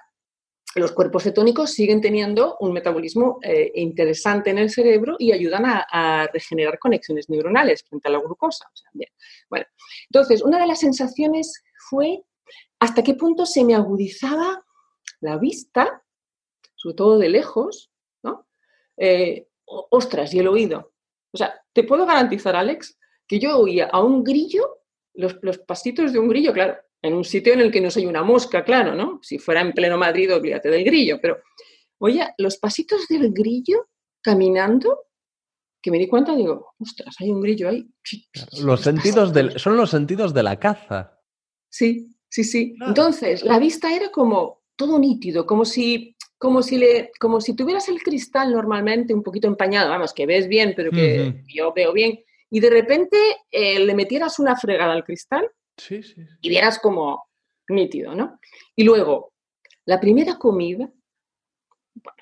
[0.75, 6.29] los cuerpos cetónicos siguen teniendo un metabolismo eh, interesante en el cerebro y ayudan a,
[6.33, 8.71] regenerar conexiones neuronales frente a la glucosa.
[9.49, 9.67] Bueno,
[10.11, 12.23] entonces, una de las sensaciones fue
[12.79, 14.65] hasta qué punto se me agudizaba
[15.21, 16.05] la vista,
[16.75, 17.91] sobre todo de lejos,
[18.23, 18.47] ¿no?
[18.97, 20.93] Eh, ostras, y el oído.
[21.33, 24.83] O sea, te puedo garantizar, Alex, que yo oía a un grillo,
[25.15, 28.23] los pasitos de un grillo, claro, en un sitio en el que no soy una
[28.23, 29.21] mosca, claro, ¿no?
[29.23, 31.39] Si fuera en pleno Madrid, olvídate del grillo, pero
[31.99, 33.89] oye, los pasitos del grillo
[34.21, 35.07] caminando,
[35.81, 37.89] que me di cuenta, digo, ostras, hay un grillo ahí.
[38.63, 41.19] Los sentidos del, son los sentidos de la caza.
[41.71, 42.75] Sí, sí, sí.
[42.77, 42.91] Claro.
[42.91, 47.89] Entonces, la vista era como todo nítido, como si, como si, le, como si tuvieras
[47.89, 52.21] el cristal normalmente un poquito empañado, vamos, que ves bien, pero que yo veo bien,
[52.51, 53.19] y de repente
[53.51, 55.51] eh, le metieras una fregada al cristal
[56.41, 57.29] Y vieras como
[57.69, 58.39] nítido, ¿no?
[58.75, 59.33] Y luego,
[59.85, 60.91] la primera comida,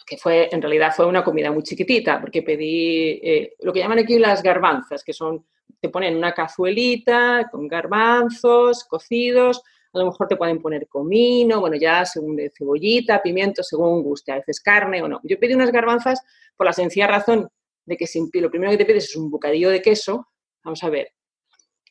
[0.06, 3.98] que fue, en realidad fue una comida muy chiquitita, porque pedí eh, lo que llaman
[3.98, 5.46] aquí las garbanzas, que son,
[5.80, 9.62] te ponen una cazuelita con garbanzos cocidos,
[9.92, 14.32] a lo mejor te pueden poner comino, bueno, ya según de cebollita, pimiento, según guste,
[14.32, 15.20] a veces carne o no.
[15.24, 16.22] Yo pedí unas garbanzas
[16.56, 17.48] por la sencilla razón
[17.84, 20.28] de que si lo primero que te pides es un bocadillo de queso,
[20.62, 21.12] vamos a ver,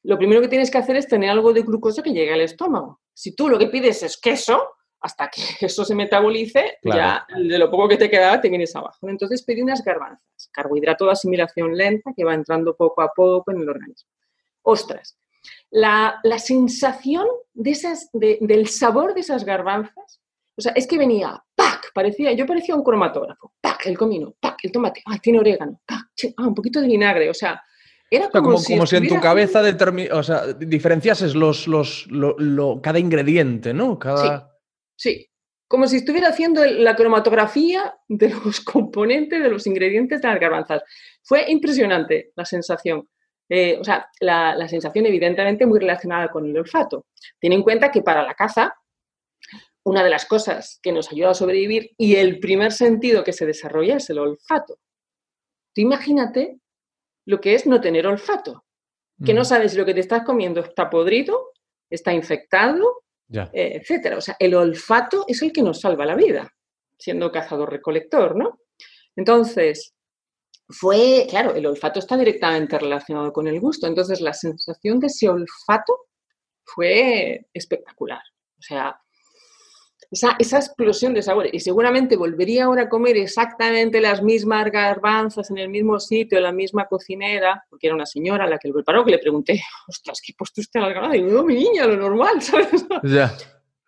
[0.05, 3.01] lo primero que tienes que hacer es tener algo de glucosa que llegue al estómago.
[3.13, 4.61] Si tú lo que pides es queso,
[5.01, 7.25] hasta que eso se metabolice, Claro.
[7.29, 9.07] ya de lo poco que te quedaba te vienes abajo.
[9.09, 13.61] Entonces pedí unas garbanzas, carbohidrato de asimilación lenta que va entrando poco a poco en
[13.61, 14.09] el organismo.
[14.63, 15.17] Ostras,
[15.69, 20.21] la, la sensación de esas, de- del sabor de esas garbanzas,
[20.57, 21.91] o sea, es que venía, ¡pac!
[21.93, 23.85] Parecía, yo parecía un cromatógrafo, ¡pac!
[23.85, 24.57] El comino, ¡pac!
[24.63, 25.17] El tomate, ¡ah!
[25.21, 26.07] Tiene orégano, ¡pac!
[26.37, 26.47] ¡ah!
[26.47, 27.61] Un poquito de vinagre, o sea,
[28.09, 31.67] era O sea, como, como, como si en tu cabeza determi- o sea, diferenciases los,
[31.67, 33.97] los, lo- lo- cada ingrediente, ¿no?
[33.99, 34.51] Cada...
[34.97, 35.27] Sí,
[35.67, 40.83] como si estuviera haciendo la cromatografía de los componentes, de los ingredientes de las garbanzas.
[41.23, 43.09] Fue impresionante la sensación.
[43.49, 47.05] Eh, o sea, la, la sensación evidentemente muy relacionada con el olfato.
[47.39, 48.73] Ten en cuenta que para la caza,
[49.83, 53.45] una de las cosas que nos ayuda a sobrevivir y el primer sentido que se
[53.45, 54.77] desarrolla es el olfato.
[55.75, 56.59] Tú imagínate
[57.25, 58.63] lo que es no tener olfato,
[59.25, 61.51] que no Mm, sabes si lo que te estás comiendo está podrido,
[61.89, 63.49] está infectado Ya.
[63.53, 64.17] eh, etcétera.
[64.17, 66.51] O sea, el olfato es el que nos salva la vida,
[66.97, 68.59] siendo cazador-recolector, ¿no?
[69.15, 69.93] Entonces,
[70.69, 75.29] fue, claro, el olfato está directamente relacionado con el gusto, entonces la sensación de ese
[75.29, 76.07] olfato
[76.63, 78.21] fue espectacular.
[78.57, 78.99] O sea,
[80.11, 81.53] esa, esa explosión de sabores.
[81.53, 86.51] Y seguramente volvería ahora a comer exactamente las mismas garbanzas en el mismo sitio, la
[86.51, 90.33] misma cocinera, porque era una señora la que lo preparó, que le pregunté, ostras, ¿qué
[90.37, 91.19] puesto usted las garbanzas?
[91.19, 92.85] Y no, mi niña, lo normal, ¿sabes?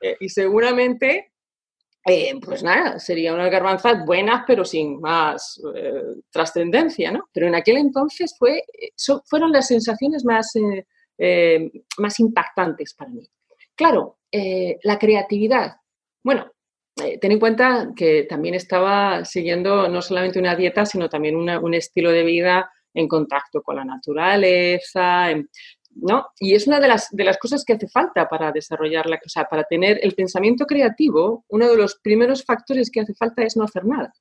[0.02, 1.34] Eh, y seguramente,
[2.06, 7.28] eh, pues nada, serían unas garbanzas buenas, pero sin más eh, trascendencia, ¿no?
[7.34, 10.54] Pero en aquel entonces fue, eh, so- fueron las sensaciones más,
[11.98, 13.28] más impactantes para mí.
[13.76, 14.20] Claro,
[14.84, 15.78] la creatividad.
[16.28, 16.52] Bueno,
[17.02, 21.58] eh, ten en cuenta que también estaba siguiendo no solamente una dieta, sino también una-
[21.58, 25.50] un estilo de vida en contacto con la naturaleza, en-
[25.96, 26.28] ¿no?
[26.40, 29.46] Y es una de las, de las cosas que hace falta para desarrollar la cosa,
[29.46, 33.64] para tener el pensamiento creativo, uno de los primeros factores que hace falta es no
[33.64, 34.14] hacer nada.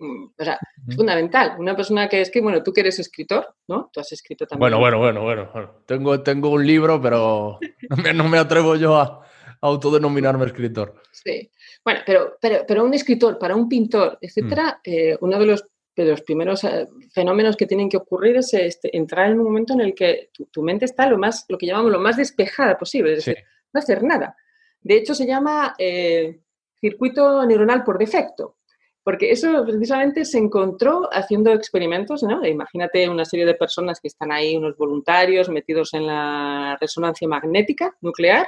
[0.00, 0.58] Mm, O sea,
[0.88, 1.54] es fundamental.
[1.58, 3.88] Una persona que es que, bueno, tú que eres escritor, ¿no?
[3.90, 4.60] Tú has escrito también.
[4.60, 5.70] Bueno, bueno, bueno, bueno, bueno.
[5.86, 7.58] Tengo, tengo un libro, pero
[7.88, 9.24] no me, no me atrevo yo a
[9.68, 10.94] autodenominarme escritor.
[11.10, 11.50] Sí.
[11.84, 15.64] Bueno, pero, pero, pero un escritor, para un pintor, etcétera, eh, uno de los,
[15.96, 19.72] de los primeros eh, fenómenos que tienen que ocurrir es este, entrar en un momento
[19.74, 22.76] en el que tu, tu mente está lo más, lo que llamamos lo más despejada
[22.76, 23.30] posible, es Sí.
[23.30, 24.36] decir, no hacer nada.
[24.80, 26.40] De hecho, se llama eh,
[26.80, 28.56] circuito neuronal por defecto,
[29.02, 32.44] porque eso precisamente se encontró haciendo experimentos, ¿no?
[32.46, 37.96] Imagínate una serie de personas que están ahí, unos voluntarios metidos en la resonancia magnética
[38.02, 38.46] nuclear,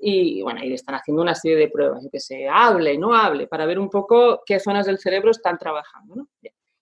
[0.00, 3.66] y bueno, ahí están haciendo una serie de pruebas, que sé, hable, no hable, para
[3.66, 6.16] ver un poco qué zonas del cerebro están trabajando.
[6.16, 6.28] ¿no?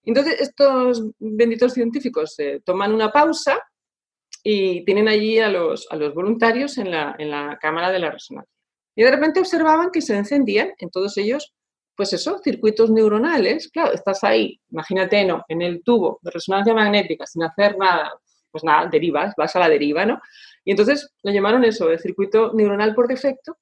[0.05, 3.61] Entonces, estos benditos científicos eh, toman una pausa
[4.43, 8.11] y tienen allí a los, a los voluntarios en la, en la cámara de la
[8.11, 8.55] resonancia.
[8.95, 11.53] Y de repente observaban que se encendían en todos ellos,
[11.97, 13.69] pues eso, circuitos neuronales.
[13.69, 15.45] Claro, estás ahí, imagínate, ¿no?
[15.49, 18.12] En el tubo de resonancia magnética, sin hacer nada,
[18.51, 20.20] pues nada, derivas, vas a la deriva, ¿no?
[20.69, 23.57] Y entonces lo llamaron eso, el circuito neuronal por defecto,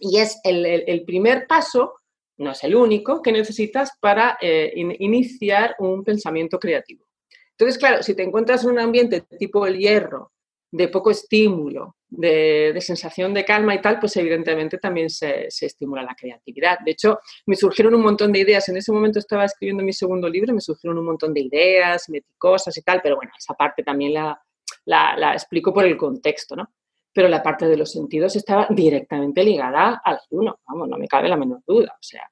[0.00, 1.94] y es el, primer paso,
[2.38, 7.06] no es el único, que necesitas para eh, in- iniciar un pensamiento creativo.
[7.52, 10.32] Entonces, claro, si te encuentras en un ambiente tipo el hierro,
[10.72, 15.66] de poco estímulo, de, de sensación de calma y tal, pues evidentemente también se, se
[15.66, 16.78] estimula la creatividad.
[16.84, 18.68] De hecho, me surgieron un montón de ideas.
[18.68, 22.32] En ese momento estaba escribiendo mi segundo libro, me surgieron un montón de ideas, metí
[22.36, 24.42] cosas y tal, pero bueno, esa parte también la,
[24.86, 26.72] la, la explico por el contexto, ¿no?
[27.12, 31.28] Pero la parte de los sentidos estaba directamente ligada al ayuno, vamos, no me cabe
[31.28, 32.28] la menor duda, o sea,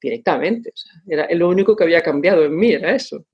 [0.00, 0.70] directamente.
[0.70, 3.24] O sea, era lo único que había cambiado en mí, era eso.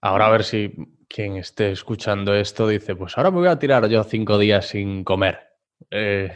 [0.00, 0.72] Ahora a ver si
[1.08, 5.02] quien esté escuchando esto dice, pues ahora me voy a tirar yo cinco días sin
[5.04, 5.38] comer.
[5.90, 6.30] Eh,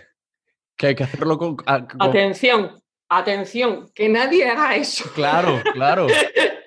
[0.76, 1.56] que hay que hacerlo con...
[1.66, 5.04] a- con- Atención, atención, que nadie haga eso.
[5.14, 6.06] Claro, claro.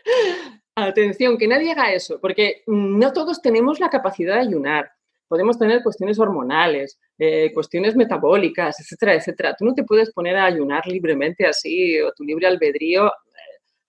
[0.75, 4.91] Atención, que nadie haga eso, porque no todos tenemos la capacidad de ayunar.
[5.27, 9.55] Podemos tener cuestiones hormonales, eh, cuestiones metabólicas, etcétera, etcétera.
[9.57, 13.11] Tú no te puedes poner a ayunar libremente así o tu libre albedrío eh,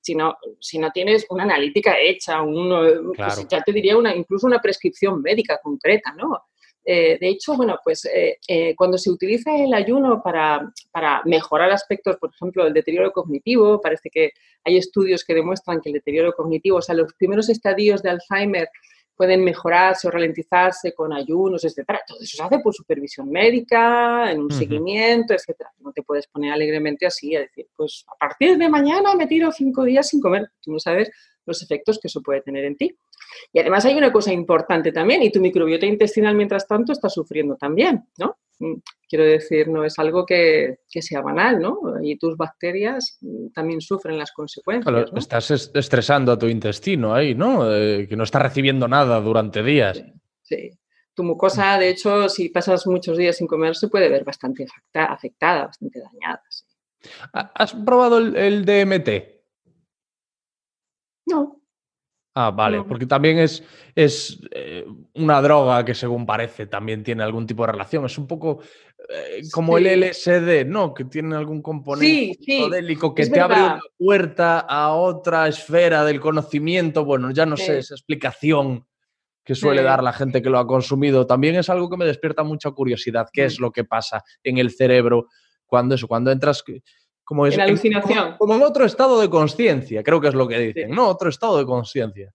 [0.01, 4.47] si no, si no tienes una analítica hecha, un, pues ya te diría una, incluso
[4.47, 6.45] una prescripción médica concreta, ¿no?
[6.89, 11.73] Eh, de hecho, bueno, pues eh, eh, cuando se utiliza el ayuno para, para mejorar
[11.73, 14.31] aspectos, por ejemplo, el deterioro cognitivo, parece que
[14.65, 18.69] hay estudios que demuestran que el deterioro cognitivo, o sea, los primeros estadios de Alzheimer
[19.17, 22.01] pueden mejorarse o ralentizarse con ayunos, etcétera.
[22.07, 25.73] Todo eso se hace por supervisión médica, en un seguimiento, etcétera.
[25.81, 29.51] No te puedes poner alegremente así a decir, pues a partir de mañana me tiro
[29.51, 30.51] cinco días sin comer.
[30.61, 31.11] Tú no sabes
[31.47, 32.97] los efectos que eso puede tener en ti.
[33.53, 37.57] Y además hay una cosa importante también, y tu microbiota intestinal mientras tanto está sufriendo
[37.57, 38.37] también, ¿no?
[38.59, 38.75] Mm,
[39.09, 41.79] Quiero decir, no es algo que, que sea banal, ¿no?
[42.03, 44.93] Y tus bacterias mm, también sufren las consecuencias.
[44.93, 45.19] Claro, ¿no?
[45.19, 47.73] Estás es- estresando a tu intestino ahí, ¿no?
[47.73, 50.03] Eh, que no está recibiendo nada durante días.
[50.43, 50.71] Sí.
[51.15, 55.07] Tu mucosa, de hecho, si pasas muchos días sin comer, se puede ver bastante afecta-
[55.13, 56.43] afectada, bastante dañada.
[56.51, 56.65] sí.
[57.33, 59.09] ¿Ha- ¿Has probado el, el DMT?
[61.27, 61.56] No,
[62.39, 62.87] Ah, vale, No.
[62.87, 63.65] porque también es,
[63.95, 64.85] es eh,
[65.15, 68.05] una droga que según parece también tiene algún tipo de relación.
[68.05, 68.61] Es un poco
[69.09, 69.87] eh, como el.
[70.03, 70.93] LSD, ¿no?
[70.93, 72.69] Que tiene algún componente Sí, sí,
[73.15, 77.07] que es te abre una puerta a otra esfera del conocimiento.
[77.07, 78.87] Bueno, ya no sé, esa explicación
[79.43, 81.27] que suele dar la gente que lo ha consumido.
[81.27, 83.29] También es algo que me despierta mucha curiosidad.
[83.33, 83.63] ¿Qué es Mm.
[83.63, 85.29] lo que pasa en el cerebro
[85.65, 86.63] cuando eso, cuando entras
[87.29, 88.25] como es En alucinación.
[88.25, 90.95] como, como en otro estado de conciencia, creo que es lo que dicen, Sí.
[90.95, 91.09] ¿no?
[91.09, 92.33] Otro estado de conciencia.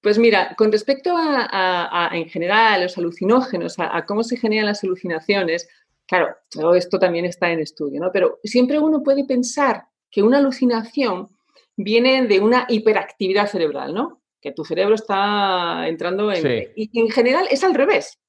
[0.00, 4.36] Pues mira, con respecto a, a- a, en general, los alucinógenos, a, a cómo se
[4.36, 5.68] generan las alucinaciones,
[6.06, 8.12] claro, todo esto también está en estudio, ¿no?
[8.12, 11.30] Pero siempre uno puede pensar que una alucinación
[11.76, 14.20] viene de una hiperactividad cerebral, ¿no?
[14.40, 16.42] Que tu cerebro está entrando en...
[16.42, 16.68] Sí.
[16.76, 18.20] Y en general es al revés.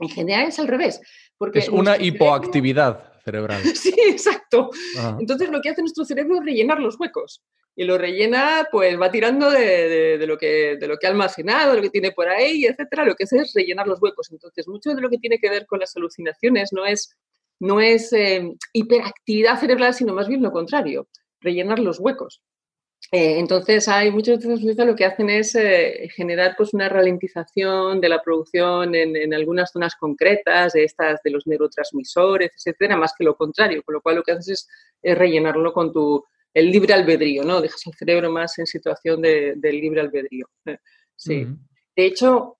[0.00, 1.00] En general es al revés.
[1.38, 3.62] Porque Es una cerebro- hipoactividad cerebral.
[3.74, 4.70] Sí, exacto.
[5.18, 7.42] Entonces lo que hace nuestro cerebro es rellenar los huecos.
[7.74, 11.10] Y lo rellena, pues va tirando de, de- de lo, que, de lo que ha
[11.10, 13.04] almacenado, de lo que tiene por ahí, etcétera.
[13.06, 14.30] Lo que hace es rellenar los huecos.
[14.30, 17.16] Entonces, mucho de lo que tiene que ver con las alucinaciones no es,
[17.60, 21.08] no es eh, hiperactividad cerebral, sino más bien lo contrario,
[21.40, 22.42] rellenar los huecos.
[23.10, 28.08] Eh, entonces, hay estas sustancias lo que hacen es eh, generar pues, una ralentización de
[28.08, 33.24] la producción en, en algunas zonas concretas de estas de los neurotransmisores, etcétera, más que
[33.24, 34.68] lo contrario, con lo cual lo que haces es,
[35.02, 36.24] es rellenarlo con tu
[36.54, 37.60] el libre albedrío, ¿no?
[37.60, 40.48] Dejas al cerebro más en situación de, libre albedrío.
[40.66, 40.78] Eh,
[41.14, 41.46] Sí.
[41.94, 42.58] De hecho,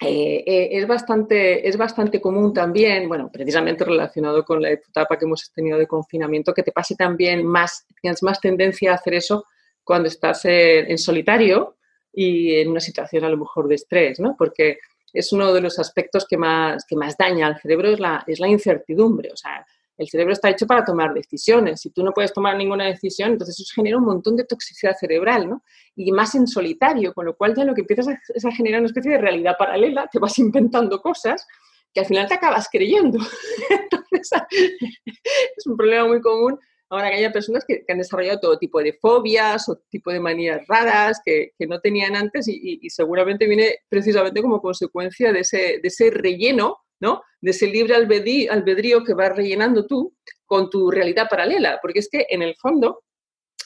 [0.00, 5.24] eh, eh, es, bastante, es bastante común también, bueno, precisamente relacionado con la etapa que
[5.24, 9.46] hemos tenido de confinamiento, que te pase también más, tienes más tendencia a hacer eso
[9.84, 11.76] cuando estás en, en solitario
[12.12, 14.36] y en una situación a lo mejor de estrés, ¿no?
[14.36, 14.78] Porque
[15.12, 18.40] es uno de los aspectos que más, que más daña al cerebro, es la, es
[18.40, 19.30] la incertidumbre.
[19.32, 19.66] O sea,
[19.98, 21.80] el cerebro está hecho para tomar decisiones.
[21.80, 25.48] Si tú no puedes tomar ninguna decisión, entonces eso genera un montón de toxicidad cerebral,
[25.48, 25.62] ¿no?
[25.94, 28.80] Y más en solitario, con lo cual ya lo que empiezas a, es a generar
[28.80, 31.46] una especie de realidad paralela, te vas inventando cosas
[31.92, 33.18] que al final te acabas creyendo.
[33.70, 34.30] Entonces,
[35.56, 36.58] es un problema muy común
[36.92, 40.60] ahora que haya personas que, han desarrollado todo tipo de fobias o tipo de manías
[40.68, 46.10] raras que, no tenían antes y, seguramente viene precisamente como consecuencia de ese, de ese
[46.10, 47.22] relleno, ¿no?
[47.40, 50.14] De ese libre albedrío que vas rellenando tú
[50.44, 51.78] con tu realidad paralela.
[51.80, 53.02] Porque es que en el fondo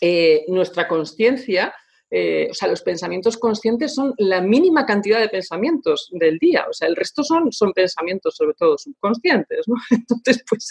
[0.00, 1.74] eh, nuestra conciencia
[2.08, 6.72] eh, o sea, los pensamientos conscientes son la mínima cantidad de pensamientos del día, o
[6.72, 9.74] sea, el resto son, son pensamientos sobre todo subconscientes, ¿no?
[9.90, 10.70] Entonces, pues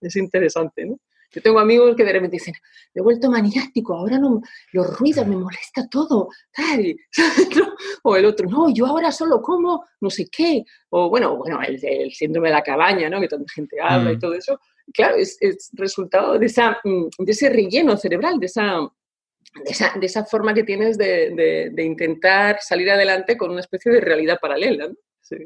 [0.00, 0.98] es interesante, ¿no?
[1.32, 2.54] Yo tengo amigos que de repente dicen,
[2.94, 4.40] me he vuelto maniático, ahora no,
[4.72, 6.96] los ruidos me molesta todo, tal.
[8.02, 11.78] o el otro, no, yo ahora solo como no sé qué, o bueno, bueno, el,
[11.84, 13.20] el síndrome de la cabaña, ¿no?
[13.20, 14.20] Que tanta gente habla y Mm.
[14.20, 14.60] todo eso,
[14.92, 18.80] claro, es, es resultado de, esa, mm, de ese relleno cerebral, de esa,
[19.64, 23.60] de esa, de esa forma que tienes de, de- de intentar salir adelante con una
[23.60, 24.88] especie de realidad paralela.
[24.88, 24.94] ¿no?
[25.30, 25.36] Sí.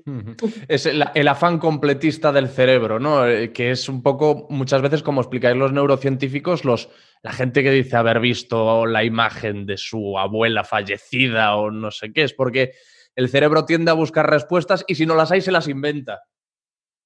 [0.67, 3.29] Es el, el afán completista del cerebro, ¿no?
[3.29, 6.89] Eh, Que es un poco, muchas veces, como explicáis los neurocientíficos, los,
[7.23, 12.15] la gente que dice haber visto la imagen de su abuela fallecida o no sé
[12.15, 12.73] qué, es porque
[13.15, 16.23] el cerebro tiende a buscar respuestas y si no las hay, se las inventa.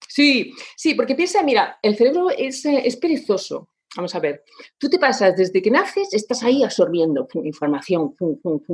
[0.06, 3.70] Sí, sí, porque piensa, mira, el cerebro es, eh, es perezoso.
[3.96, 4.44] Vamos a ver,
[4.76, 8.14] tú te pasas desde que naces, estás ahí absorbiendo información,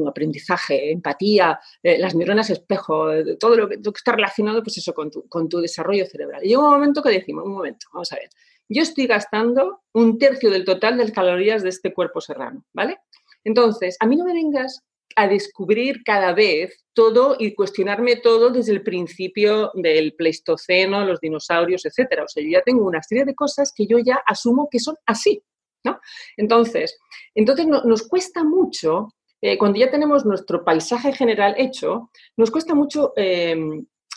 [0.06, 3.06] aprendizaje, empatía, eh, las neuronas espejo,
[3.38, 6.44] todo lo que, lo que está relacionado pues eso, con, tu, con tu desarrollo cerebral.
[6.44, 8.28] Y llega un momento que decimos, un momento, vamos a ver,
[8.68, 12.98] yo estoy gastando un tercio del total de las calorías de este cuerpo serrano, ¿vale?
[13.44, 14.82] Entonces, a mí no me vengas
[15.16, 21.85] a descubrir cada vez todo y cuestionarme todo desde el principio del Pleistoceno, los dinosaurios,
[21.86, 22.24] etcétera.
[22.24, 24.97] O sea, yo ya tengo una serie de cosas que yo ya asumo que son
[25.06, 25.43] así,
[25.85, 26.01] ¿no?
[26.36, 26.98] Entonces,
[27.35, 29.09] entonces no- nos cuesta mucho,
[29.40, 33.56] eh, cuando ya tenemos nuestro paisaje general hecho, nos cuesta mucho eh,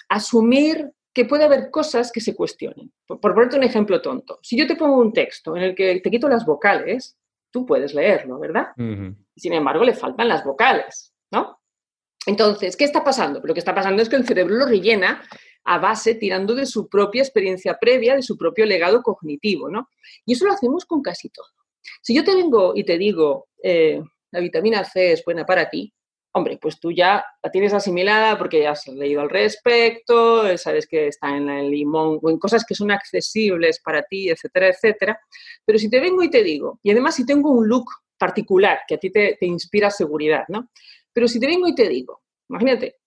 [0.09, 2.91] asumir que puede haber cosas que se cuestionen.
[3.05, 5.99] Por, por ponerte un ejemplo tonto, si yo te pongo un texto en el que
[5.99, 7.17] te quito las vocales,
[7.57, 8.67] tú puedes leerlo, ¿verdad?
[9.35, 11.59] Sin embargo, le faltan las vocales, ¿no?
[12.27, 13.41] Entonces, ¿qué está pasando?
[13.43, 15.23] Lo que está pasando es que el cerebro lo rellena
[15.63, 19.89] a base tirando de su propia experiencia previa, de su propio legado cognitivo, ¿no?
[20.23, 21.47] Y eso lo hacemos con casi todo.
[22.01, 24.01] Si yo te vengo y te digo, eh,
[24.31, 25.91] la vitamina C es buena para ti,
[26.31, 30.87] hombre, pues tú ya la tienes asimilada porque ya has leído al respecto, eh, sabes
[30.87, 35.19] que está en el limón o en cosas que son accesibles para ti, etcétera, etcétera.
[35.65, 37.85] Pero si te vengo y te digo, y además si tengo un look
[38.17, 40.69] particular que a ti te, te inspira seguridad, ¿no?
[41.13, 42.97] Pero si te vengo y te digo, imagínate,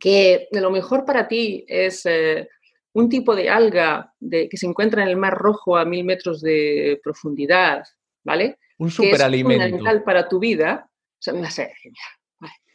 [0.00, 2.48] que lo mejor para ti es eh,
[2.92, 6.40] un tipo de alga de, que se encuentra en el Mar Rojo a mil metros
[6.40, 7.84] de profundidad,
[8.24, 8.58] ¿vale?
[8.78, 9.64] Un que es superalimento.
[9.64, 12.17] fundamental para tu vida, o sea, me vas a decir, "Vale,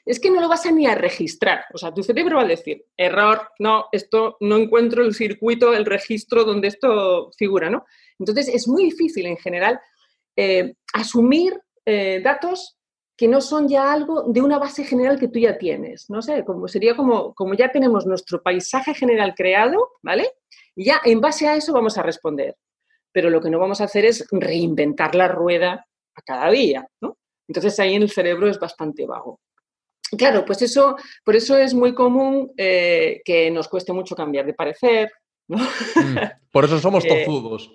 [0.05, 1.65] es que no lo vas a ni a registrar.
[1.73, 5.85] O sea, tu cerebro va a decir, error, no, esto no encuentro el circuito, el
[5.85, 7.85] registro donde esto figura, ¿no?
[8.19, 9.79] Entonces es muy difícil en general
[10.35, 12.77] eh, asumir eh, datos
[13.15, 16.09] que no son ya algo de una base general que tú ya tienes.
[16.09, 20.31] No sé, como sería como, como ya tenemos nuestro paisaje general creado, ¿vale?
[20.75, 22.55] Y ya en base a eso vamos a responder.
[23.11, 25.85] Pero lo que no vamos a hacer es reinventar la rueda
[26.15, 27.17] a cada día, ¿no?
[27.47, 29.39] Entonces ahí en el cerebro es bastante vago.
[30.17, 34.53] Claro, pues eso, por eso es muy común eh, que nos cueste mucho cambiar de
[34.53, 35.11] parecer,
[35.47, 35.57] ¿no?
[35.57, 36.17] Mm.
[36.51, 37.71] Por eso somos Eh, tozudos.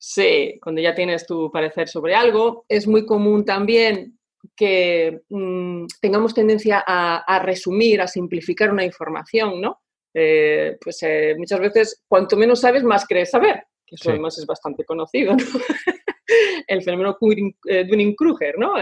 [0.00, 4.18] Sí, cuando ya tienes tu parecer sobre algo, es muy común también
[4.56, 9.80] que mm, tengamos tendencia a, a resumir, a simplificar una información, ¿no?
[10.14, 14.10] Eh, pues eh, muchas veces, cuanto menos sabes, más crees saber, que eso Sí.
[14.10, 15.38] además es bastante conocido, ¿no?
[16.66, 17.56] El fenómeno Dunning-
[17.88, 18.74] Dunning-Kruger, ¿no?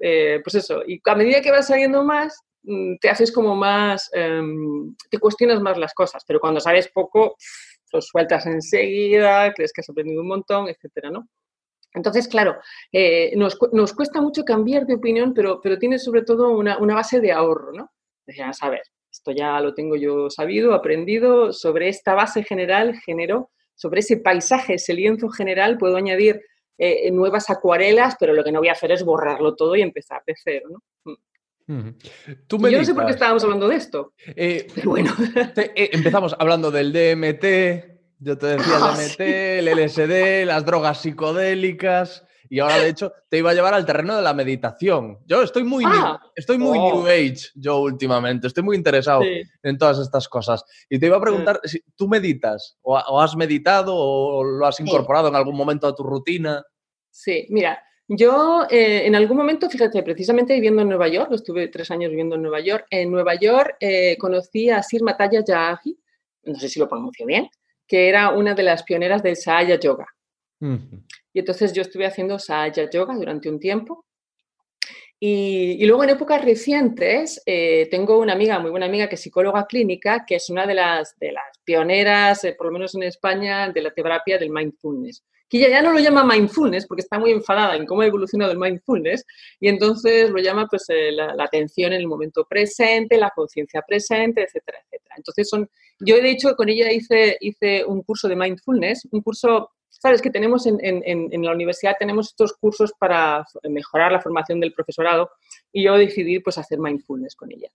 [0.00, 4.10] Eh, pues eso, y a medida que vas sabiendo más, mm, te haces como más,
[4.12, 7.36] em, te cuestionas más las cosas, pero cuando sabes poco,
[7.92, 11.28] lo sueltas enseguida, crees que has aprendido un montón, etcétera, ¿no?
[11.94, 12.56] Entonces, claro,
[12.92, 16.94] eh, nos, nos cuesta mucho cambiar de opinión, pero, pero tiene sobre todo una, una
[16.94, 17.90] base de ahorro, ¿no?
[18.26, 23.50] Ya a ver, esto ya lo tengo yo sabido, aprendido, sobre esta base general genero,
[23.76, 26.40] sobre ese paisaje, ese lienzo general, puedo añadir
[26.78, 30.22] eh, nuevas acuarelas, pero lo que no voy a hacer es borrarlo todo y empezar
[30.26, 31.16] de cero, ¿no?
[32.46, 35.12] Tú Y yo no sé por qué estábamos hablando de esto, Eh, pero bueno.
[35.54, 37.44] te- eh, empezamos hablando del DMT,
[38.18, 43.12] yo te decía Ah, el DMT, el LSD, las drogas psicodélicas, y ahora de hecho
[43.28, 45.18] te iba a llevar al terreno de la meditación.
[45.26, 46.18] Yo estoy muy, Ah.
[46.22, 47.02] new, estoy muy Oh.
[47.02, 49.42] New Age, yo últimamente, estoy muy interesado Sí.
[49.62, 50.64] en todas estas cosas.
[50.88, 52.76] Y te iba a preguntar, si ¿tú meditas?
[52.82, 56.62] ¿O, ha- o has meditado o lo has incorporado en algún momento a tu rutina?
[57.10, 61.90] Sí, mira, yo eh, en algún momento, fíjate, precisamente viviendo en Nueva York, estuve tres
[61.90, 65.98] años viviendo en Nueva York, en Nueva York eh, conocí a Sir Mataya Jaagi,
[66.44, 67.48] no sé si lo pronuncio bien,
[67.86, 70.06] que era una de las pioneras del Sahaya Yoga.
[71.34, 74.06] Y entonces yo estuve haciendo Sahaya Yoga durante un tiempo.
[75.18, 79.20] Y, y luego en épocas recientes eh, tengo una amiga, muy buena amiga, que es
[79.20, 83.02] psicóloga clínica, que es una de las, de las pioneras, eh, por lo menos en
[83.04, 85.24] España, de la terapia del mindfulness.
[85.48, 88.52] Que ella ya no lo llama mindfulness porque está muy enfadada en cómo ha evolucionado
[88.52, 89.24] el mindfulness
[89.60, 93.82] y entonces lo llama pues eh, la, la atención en el momento presente, la conciencia
[93.86, 95.14] presente, etcétera, etcétera.
[95.16, 95.68] Entonces son,
[96.00, 99.70] yo de hecho con ella hice, hice un curso de mindfulness, un curso
[100.00, 101.02] sabes que tenemos en, en-
[101.32, 105.30] en- la universidad tenemos estos cursos para mejorar la formación del profesorado
[105.72, 107.68] y yo decidí pues hacer mindfulness con ella.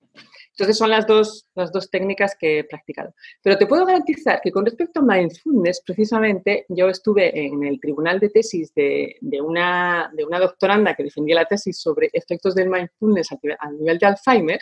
[0.52, 3.14] Entonces son las dos, las dos técnicas que he practicado.
[3.42, 8.20] Pero te puedo garantizar que con respecto a mindfulness, precisamente yo estuve en el tribunal
[8.20, 12.70] de tesis de, de una, de una doctoranda que defendía la tesis sobre efectos del
[12.70, 13.30] mindfulness
[13.60, 14.60] a nivel de Alzheimer.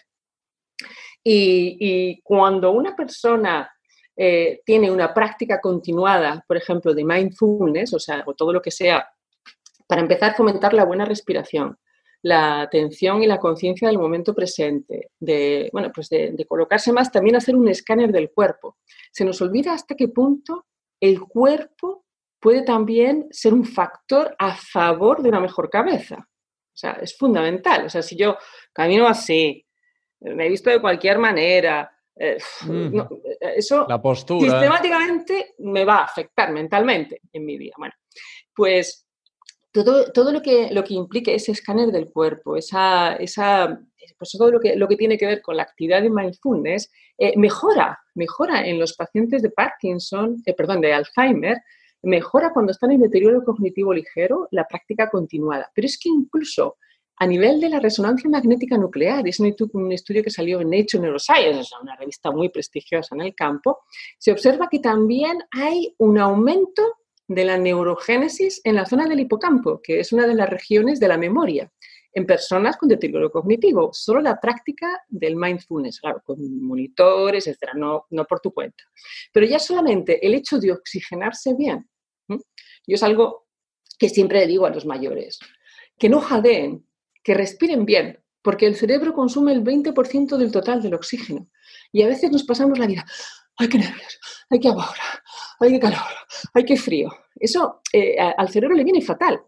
[1.24, 3.70] Y, y cuando una persona
[4.20, 8.72] eh, tiene una práctica continuada, por ejemplo, de mindfulness, o sea, o todo lo que
[8.72, 9.08] sea,
[9.88, 11.78] para empezar a fomentar la buena respiración,
[12.24, 17.36] la atención y la conciencia del momento presente, de, bueno, pues de, colocarse más, también
[17.36, 18.78] hacer un escáner del cuerpo.
[19.12, 20.66] Se nos olvida hasta qué punto
[21.00, 22.06] el cuerpo
[22.40, 26.18] puede también ser un factor a favor de una mejor cabeza.
[26.18, 27.86] O sea, es fundamental.
[27.86, 28.38] O sea, si yo
[28.74, 29.64] camino así,
[30.22, 32.96] me he visto de cualquier manera, eh, Mm.
[32.96, 33.10] no,
[33.42, 34.50] eh, eso La postura.
[34.50, 37.74] sistemáticamente me va a afectar mentalmente en mi vida.
[37.78, 37.94] Bueno,
[38.56, 39.08] pues
[39.72, 43.80] todo, todo lo, que, lo que implique ese escáner del cuerpo, esa, esa,
[44.18, 47.38] pues todo lo que, lo que tiene que ver con la actividad de mindfulness, eh,
[47.38, 51.58] mejora, mejora en los pacientes de Parkinson, eh, perdón, de Alzheimer,
[52.04, 55.70] mejora cuando están en deterioro cognitivo ligero la práctica continuada.
[55.76, 56.78] Pero es que incluso
[57.20, 60.70] a nivel de la resonancia magnética nuclear, es un estu- un estudio que salió en
[60.70, 63.80] Nature Neuroscience, una revista muy prestigiosa en el campo,
[64.18, 66.84] se observa que también hay un aumento
[67.28, 71.08] de la neurogénesis en la zona del hipocampo, que es una de las regiones de
[71.10, 71.72] la memoria,
[72.14, 73.90] en personas con deterioro cognitivo.
[73.94, 78.86] Solo la práctica del mindfulness, claro, con monitores, etcétera, no, no por tu cuenta.
[79.34, 81.88] Pero ya solamente el hecho de oxigenarse bien,
[82.30, 83.48] yo es algo
[84.00, 85.38] que siempre le digo a los mayores,
[86.00, 86.87] que no jadeen,
[87.28, 91.50] que respiren bien, porque el cerebro consume el 20% del total del oxígeno.
[91.92, 93.06] Y a veces nos pasamos la vida,
[93.58, 94.18] ¡ay, qué nervios!
[94.50, 95.24] ¡ay, qué ahora!
[95.60, 96.00] ¡ay, qué calor!
[96.54, 97.10] ¡ay, qué frío!
[97.36, 99.42] Eso eh, al cerebro le viene fatal.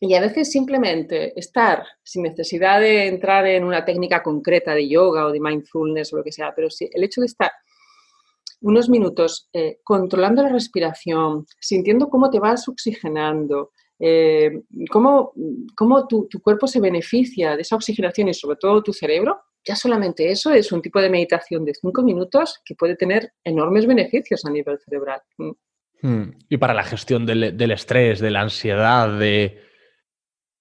[0.00, 5.26] Y a veces simplemente estar sin necesidad de entrar en una técnica concreta de yoga
[5.26, 7.52] o de mindfulness o lo que sea, pero sí, el hecho de estar
[8.62, 15.32] unos minutos eh, controlando la respiración, sintiendo cómo te vas oxigenando, eh, cómo,
[15.74, 19.74] cómo tu, tu cuerpo se beneficia de esa oxigenación y sobre todo tu cerebro, ya
[19.74, 24.44] solamente eso es un tipo de meditación de cinco minutos que puede tener enormes beneficios
[24.44, 25.20] a nivel cerebral.
[25.38, 25.50] Mm.
[26.02, 26.38] Mm.
[26.48, 29.60] Y para la gestión del, del estrés, de la ansiedad, de...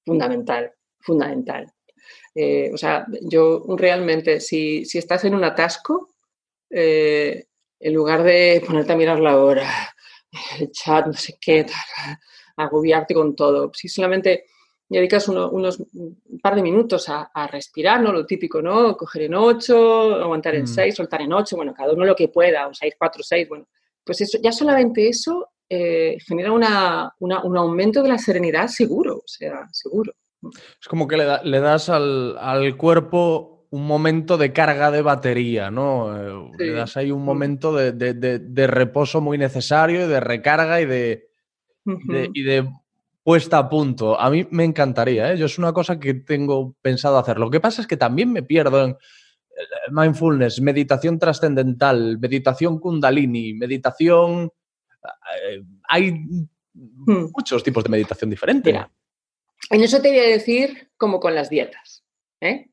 [0.05, 1.71] Fundamental, fundamental.
[2.33, 6.15] Eh, o sea, yo realmente, si, si estás en un atasco,
[6.69, 7.45] eh,
[7.79, 9.69] en lugar de ponerte a mirar la hora,
[10.59, 12.17] el chat, no sé qué, tal,
[12.57, 14.45] agobiarte con todo, si solamente
[14.87, 18.11] dedicas uno- unos un par de minutos a, a respirar, ¿no?
[18.11, 18.95] Lo típico, ¿no?
[18.95, 20.67] Coger en ocho, aguantar en Mm.
[20.67, 23.67] seis, soltar en ocho, bueno, cada uno lo que pueda, un seis, cuatro, seis, bueno,
[24.03, 29.15] pues eso, ya solamente eso eh, genera una- una- un aumento de la serenidad seguro,
[29.15, 30.13] o sea, seguro.
[30.79, 35.01] Es como que le, da- le das al, al cuerpo un momento de carga de
[35.01, 36.15] batería, ¿no?
[36.15, 37.25] Eh, Le das ahí un Mm.
[37.25, 41.29] momento de, de- de- de reposo muy necesario, y de recarga y de,
[41.85, 42.69] de- y de
[43.23, 44.19] puesta a punto.
[44.19, 45.37] A mí me encantaría, ¿eh?
[45.37, 47.39] Yo es una cosa que tengo pensado hacer.
[47.39, 53.53] Lo que pasa es que también me pierdo en eh, mindfulness, meditación trascendental, meditación kundalini,
[53.53, 54.51] meditación...
[55.49, 56.11] eh, Hay
[56.77, 57.27] Hmm.
[57.33, 58.73] muchos tipos de meditación diferentes.
[58.73, 58.91] Mira,
[59.69, 62.03] en eso te voy a decir como con las dietas.
[62.41, 62.69] ¿eh?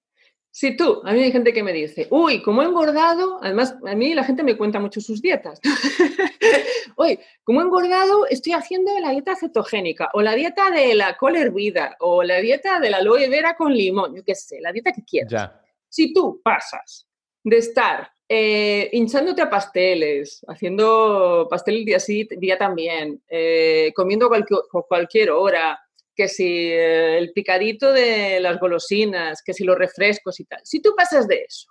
[0.55, 3.95] Si tú, a mí hay gente que me dice, uy, como he engordado, además a
[3.95, 5.59] mí la gente me cuenta mucho sus dietas.
[6.99, 11.37] Uy, como he engordado, estoy haciendo la dieta cetogénica, o la dieta de la col
[11.37, 14.93] hervida, o la dieta de la aloe vera con limón, yo qué sé, la dieta
[14.93, 15.33] que quieras.
[15.33, 15.62] Ya.
[15.89, 17.09] Si tú pasas
[17.43, 24.29] de estar eh, hinchándote a pasteles, haciendo pastel el día sí, día también, eh, comiendo
[24.29, 25.81] cualquier, cualquier hora,
[26.23, 30.61] que si eh, el picadito de las golosinas, que si los refrescos y tal.
[30.62, 31.69] Si tú pasas de eso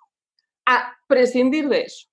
[0.66, 2.10] a prescindir de eso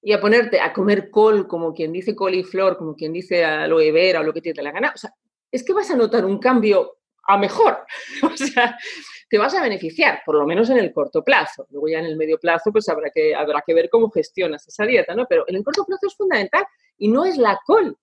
[0.00, 4.20] y a ponerte a comer col, como quien dice coliflor, como quien dice aloe vera
[4.20, 5.12] o lo que te dé la gana, o sea,
[5.50, 7.78] es que vas a notar un cambio a mejor.
[8.22, 8.78] o sea,
[9.28, 11.66] te vas a beneficiar, por lo menos en el corto plazo.
[11.70, 14.84] Luego ya en el medio plazo, pues habrá que, habrá que ver cómo gestionas esa
[14.84, 15.26] dieta, ¿no?
[15.28, 16.64] Pero en el corto plazo es fundamental
[16.98, 17.98] y no es la col,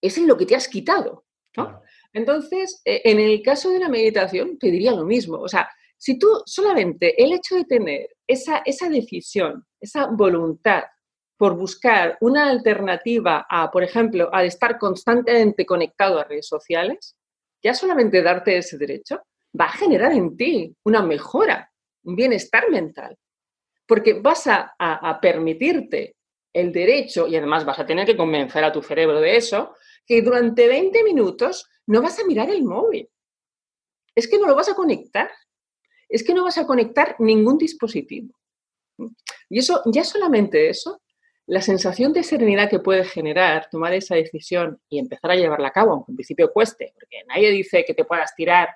[0.00, 1.24] es en lo que te has quitado,
[1.56, 1.82] ¿no?
[2.12, 5.38] Entonces, eh, en el caso de la meditación, te diría lo mismo.
[5.38, 10.84] O sea, si tú solamente el hecho de tener esa, esa decisión, esa voluntad
[11.36, 17.16] por buscar una alternativa a, por ejemplo, al estar constantemente conectado a redes sociales,
[17.62, 19.22] ya solamente darte ese derecho
[19.58, 21.70] va a generar en ti una mejora,
[22.04, 23.16] un bienestar mental,
[23.86, 26.16] porque vas a, a- a permitirte
[26.54, 29.74] el derecho, y además vas a tener que convencer a tu cerebro de eso,
[30.06, 33.08] que durante 20 minutos no vas a mirar el móvil.
[34.14, 35.30] Es que no lo vas a conectar.
[36.08, 38.34] Es que no vas a conectar ningún dispositivo.
[39.48, 41.02] Y eso, ya solamente eso,
[41.46, 45.72] la sensación de serenidad que puede generar tomar esa decisión y empezar a llevarla a
[45.72, 48.68] cabo, aunque en principio cueste, porque nadie dice que te puedas tirar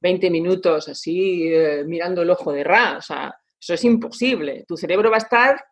[0.00, 4.64] 20 minutos así eh, mirando el ojo de Ra, o sea, eso es imposible.
[4.66, 5.64] Tu cerebro va a estar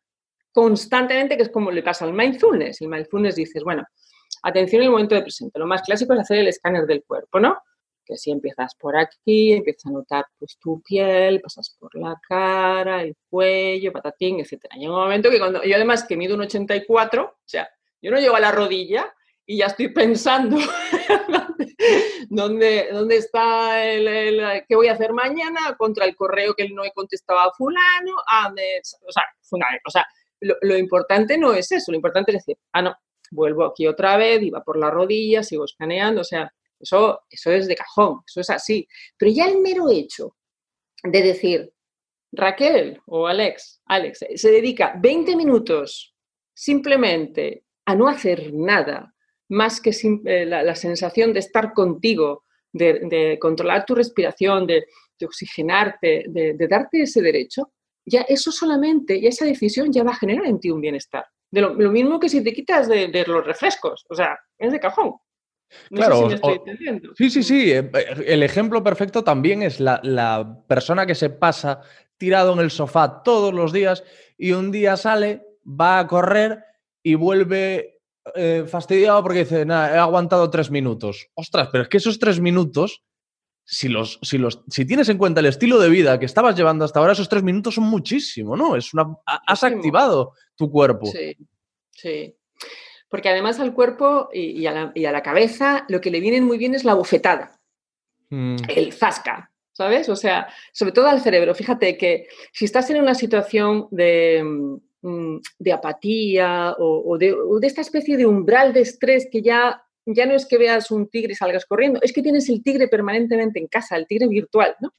[0.53, 2.81] constantemente, que es como le pasa al mindfulness.
[2.81, 3.85] El mindfulness dices, bueno,
[4.47, 5.59] atención en el momento de presente.
[5.59, 7.59] Lo más clásico es hacer el escáner del cuerpo, ¿no?
[8.05, 13.03] Que si empiezas por aquí, empiezas a notar pues, tu piel, pasas por la cara,
[13.03, 14.65] el cuello, patatín, etc.
[14.77, 17.69] Llega un momento que cuando yo además que mido un 84, o sea,
[18.01, 19.13] yo no llego a la rodilla
[19.45, 20.57] y ya estoy pensando
[22.29, 26.93] dónde, dónde está el, qué voy a hacer mañana contra el correo que no he
[26.93, 29.25] contestado a fulano, a o sea,
[29.85, 30.07] o sea,
[30.41, 32.97] lo importante no es eso, lo importante es decir, ah, no,
[33.31, 37.69] vuelvo aquí otra vez, iba por la rodilla, sigo escaneando, o sea, eso, eso es
[37.69, 38.87] de cajón, eso es así.
[39.17, 40.37] Pero ya el mero hecho
[41.03, 41.73] de decir,
[42.33, 46.15] Raquel o Alex, Alex, eh, se dedica 20 minutos
[46.55, 49.15] simplemente a no hacer nada
[49.49, 54.87] más que eh, la, sensación de estar contigo, de, controlar tu respiración, de,
[55.25, 57.73] oxigenarte, de, de darte ese derecho,
[58.05, 61.25] ya eso solamente, y esa decisión ya va a generar en ti un bienestar.
[61.57, 64.71] De lo, lo mismo que si te quitas de, de los refrescos, o sea, es
[64.73, 65.15] de cajón.
[65.89, 67.15] No Claro, sé si me estoy entendiendo.
[67.17, 67.73] Sí, sí, sí.
[67.73, 67.91] eh,
[68.27, 71.81] El ejemplo perfecto también es la, la persona que se pasa
[72.19, 74.05] tirado en el sofá todos los días
[74.37, 76.63] y un día sale, va a correr
[77.03, 78.01] y vuelve
[78.35, 81.29] eh, fastidiado porque dice, nada, he aguantado tres minutos.
[81.35, 83.03] Ostras, pero es que esos tres minutos,
[83.69, 86.85] si, los, si, los, si tienes en cuenta el estilo de vida que estabas llevando
[86.85, 88.77] hasta ahora, esos tres minutos son muchísimo, ¿no?
[88.77, 91.07] Es una, ha- has activado tu cuerpo.
[91.07, 91.37] Sí,
[91.91, 92.35] sí.
[93.09, 96.21] Porque además al cuerpo y, y a la, y a la cabeza lo que le
[96.21, 97.53] viene muy bien es la bofetada,
[98.29, 100.09] Mm, el zasca, ¿sabes?
[100.09, 101.55] O sea, sobre todo al cerebro.
[101.55, 104.43] Fíjate que si estás en una situación de,
[105.03, 109.43] mm, de apatía o, o de, o de esta especie de umbral de estrés que
[109.43, 112.63] ya, ya no es que veas un tigre y salgas corriendo, es que tienes el
[112.63, 114.91] tigre permanentemente en casa, el tigre virtual, ¿no?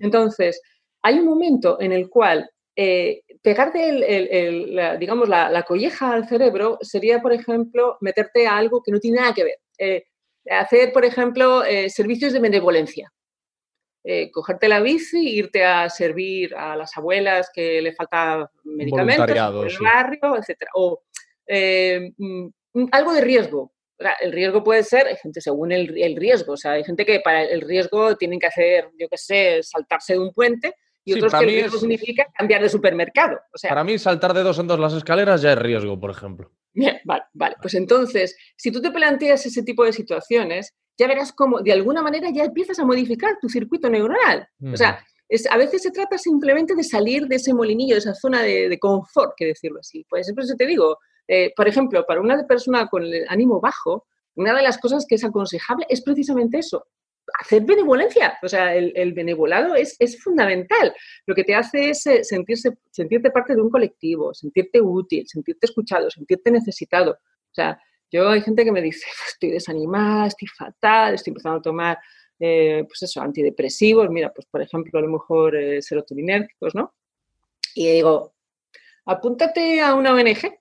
[0.00, 0.60] Entonces,
[1.02, 5.62] hay un momento en el cual eh, pegarte, el, el- el- la, digamos, la, la
[5.62, 9.58] colleja al cerebro sería, por ejemplo, meterte a algo que no tiene nada que ver.
[9.78, 10.04] Eh,
[10.50, 13.10] hacer, por ejemplo, eh, servicios de benevolencia.
[14.32, 19.24] Cogerte la bici e irte a servir a las abuelas que le falta medicamentos
[19.64, 19.82] el sí.
[19.84, 20.62] barrio, etc.
[20.74, 21.02] O
[21.48, 23.72] mm, algo de riesgo.
[24.20, 27.20] El riesgo puede ser, hay gente según el, el riesgo, o sea, hay gente que
[27.20, 30.74] para el riesgo tienen que hacer, yo qué sé, saltarse de un puente
[31.04, 33.38] y Sí, otros que el riesgo es- significa cambiar de supermercado.
[33.54, 36.10] O sea, Para mí, saltar de dos en dos las escaleras ya es riesgo, por
[36.10, 36.52] ejemplo.
[36.74, 37.56] Bien, vale, vale.
[37.62, 42.02] Pues entonces, si tú te planteas ese tipo de situaciones, ya verás cómo de alguna
[42.02, 44.46] manera ya empiezas a modificar tu circuito neuronal.
[44.72, 44.98] O sea,
[45.28, 48.68] es, a veces se trata simplemente de salir de ese molinillo, de esa zona de,
[48.68, 50.04] de confort, que decirlo así.
[50.08, 50.98] Pues por eso te digo,
[51.28, 55.14] eh, por ejemplo, para una persona con el ánimo bajo, una de las cosas que
[55.16, 56.86] es aconsejable es precisamente eso,
[57.40, 58.38] hacer benevolencia.
[58.42, 60.94] O sea, el, benevolado es, es fundamental.
[61.26, 65.66] Lo que te hace es eh, sentirse, sentirte parte de un colectivo, sentirte útil, sentirte
[65.66, 67.12] escuchado, sentirte necesitado.
[67.12, 67.78] O sea,
[68.10, 71.98] yo hay gente que me dice, estoy desanimada, estoy fatal, estoy empezando a tomar,
[72.38, 76.94] eh, pues eso, antidepresivos, mira, pues por ejemplo, a lo mejor eh, serotoninérgicos, ¿no?
[77.74, 78.34] Y digo,
[79.04, 80.58] apúntate a una ONG.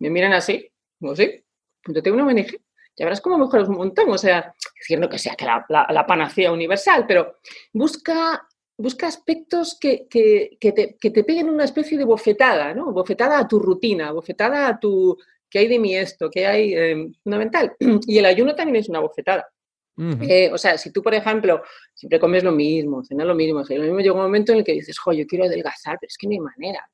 [0.00, 0.68] Me miran así,
[0.98, 1.42] digo, sí,
[1.82, 2.58] apúntate a una ONG.
[2.96, 4.10] Ya verás cómo mejoras un montón.
[4.10, 4.54] O sea,
[4.98, 7.38] no que sea que la, la- la panacea universal, pero
[7.72, 8.46] busca,
[8.76, 12.92] busca aspectos que, que- que te, que te peguen una especie de bofetada, ¿no?
[12.92, 15.16] Bofetada a tu rutina, bofetada a tu,
[15.48, 16.28] ¿qué hay de mí esto?
[16.30, 17.74] ¿Qué hay eh, fundamental?
[18.06, 19.48] Y el ayuno también es una bofetada.
[20.22, 21.62] Eh, o sea, si tú, por ejemplo,
[21.94, 24.64] siempre comes lo mismo, cenas lo mismo, cenas lo mismo, llega un momento en el
[24.64, 26.88] que dices, jo, yo quiero adelgazar, pero es que no hay manera.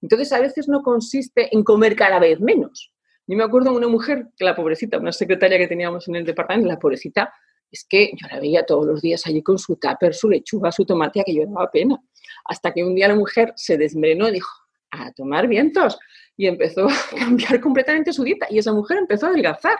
[0.00, 2.92] Entonces, a veces no consiste en comer cada vez menos.
[3.26, 6.68] Yo me acuerdo de una mujer, la pobrecita, una secretaria que teníamos en el departamento,
[6.68, 7.32] la pobrecita,
[7.70, 10.86] es que yo la veía todos los días allí con su tupper, su lechuga, su
[10.86, 12.02] tomate, que yo daba pena.
[12.46, 14.50] Hasta que un día la mujer se desmrenó y dijo,
[14.90, 15.98] a tomar vientos.
[16.36, 18.46] Y empezó a cambiar completamente su dieta.
[18.48, 19.78] Y esa mujer empezó a adelgazar.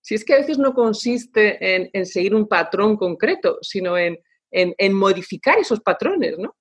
[0.00, 4.18] Si es que a veces no consiste en, seguir un patrón concreto, sino en,
[4.50, 6.54] en, en modificar esos patrones, ¿no?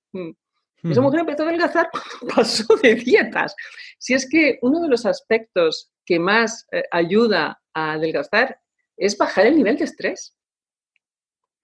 [0.84, 0.92] Mm.
[0.92, 3.56] Esa mujer empezó a adelgazar cuando pasó de dietas.
[3.98, 8.60] Si es que uno de los aspectos que más eh, ayuda a adelgazar
[8.98, 10.36] es bajar el nivel de estrés.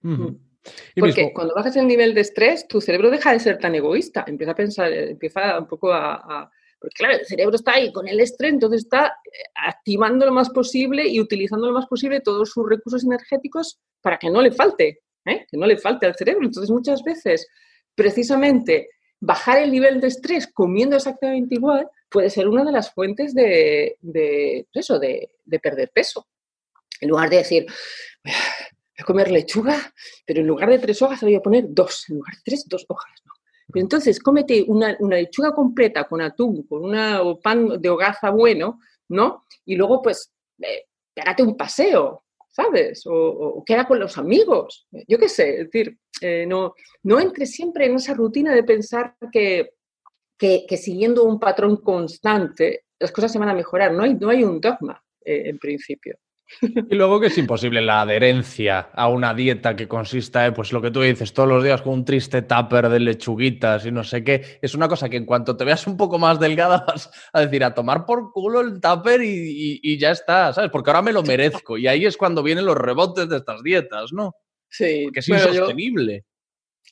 [0.03, 3.75] Y Porque mismo- cuando bajas el nivel de estrés, tu cerebro deja de ser tan
[3.75, 7.73] egoísta, empieza a pensar, eh, empieza un poco a, a- Porque claro, el cerebro está
[7.73, 11.87] ahí con el estrés, entonces está eh, activando lo más posible y utilizando lo más
[11.87, 15.45] posible todos sus recursos energéticos para que no le falte, ¿eh?
[15.49, 16.45] que no le falte al cerebro.
[16.45, 17.47] Entonces muchas veces,
[17.95, 18.87] precisamente,
[19.19, 23.97] bajar el nivel de estrés comiendo exactamente igual puede ser una de las fuentes de,
[24.01, 26.27] de, pues eso, de, de perder peso.
[27.01, 27.65] En lugar de decir,
[28.23, 28.33] voy
[28.97, 29.93] a comer lechuga,
[30.25, 32.85] pero en lugar de tres hojas voy a poner dos, en lugar de tres, dos
[32.87, 33.11] hojas.
[33.25, 33.33] ¿no?
[33.79, 38.79] Entonces, cómete una, una lechuga completa con atún, con una, pan de hogaza bueno,
[39.09, 39.45] ¿no?
[39.65, 40.31] Y luego, pues,
[40.61, 40.85] eh,
[41.39, 42.23] un paseo,
[43.05, 44.87] O, queda con los amigos.
[45.07, 46.73] Yo qué sé, es decir, eh, no,
[47.03, 49.71] no entres siempre en esa rutina de pensar que,
[50.37, 53.93] que, que siguiendo un patrón constante las cosas se van a mejorar.
[53.93, 56.17] No hay, no hay un dogma, eh, en principio.
[56.61, 60.81] Y luego que es imposible la adherencia a una dieta que consista en, pues lo
[60.81, 64.23] que tú dices, todos los días con un triste tupper de lechuguitas y no sé
[64.23, 64.59] qué.
[64.61, 67.63] Es una cosa que en cuanto te veas un poco más delgada vas a decir,
[67.63, 70.71] a tomar por culo el tupper y, y- y ya está, ¿sabes?
[70.71, 71.77] Porque ahora me lo merezco.
[71.77, 74.33] Y ahí es cuando vienen los rebotes de estas dietas, ¿no?
[74.69, 76.25] Sí, Porque es bueno, yo- insostenible.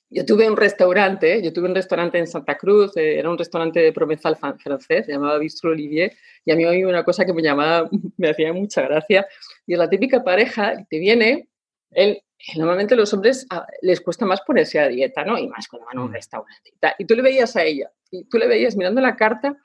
[0.10, 1.42] Yo tuve un restaurante, ¿eh?
[1.44, 5.12] yo tuve un restaurante en Santa Cruz, eh, era un restaurante de provenzal francés, se
[5.12, 6.14] llamaba Bistro Olivier,
[6.48, 9.28] y a mí había una cosa que me llamaba, me hacía mucha gracia,
[9.66, 11.50] y es la típica pareja que te viene,
[11.92, 12.22] él,
[12.56, 15.38] normalmente los hombres ah, les cuesta más ponerse a dieta, ¿no?
[15.38, 16.14] Y más cuando van a un Mm.
[16.14, 19.58] restaurante y tú le veías a ella, y tú le veías mirando la carta,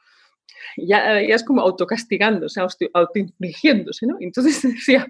[0.76, 4.16] y ya la veías como autocastigándose, auto- autoinfligiéndose, ¿no?
[4.20, 5.06] Y entonces decía,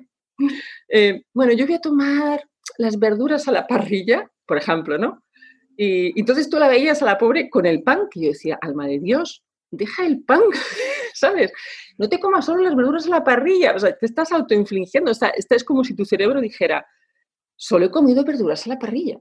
[0.88, 2.42] eh, bueno, yo voy a tomar
[2.78, 5.22] las verduras a la parrilla, por ejemplo, ¿no?
[5.76, 8.86] Y entonces tú la veías a la pobre con el pan, que yo decía, alma
[8.86, 10.42] de Dios, deja el pan,
[11.22, 11.52] ¿sabes?
[11.98, 15.14] No te comas solo las verduras a la parrilla, o sea, te estás autoinfligiendo, o
[15.14, 16.84] sea, esto es como si tu cerebro dijera,
[17.56, 19.18] solo he comido verduras a la parrilla.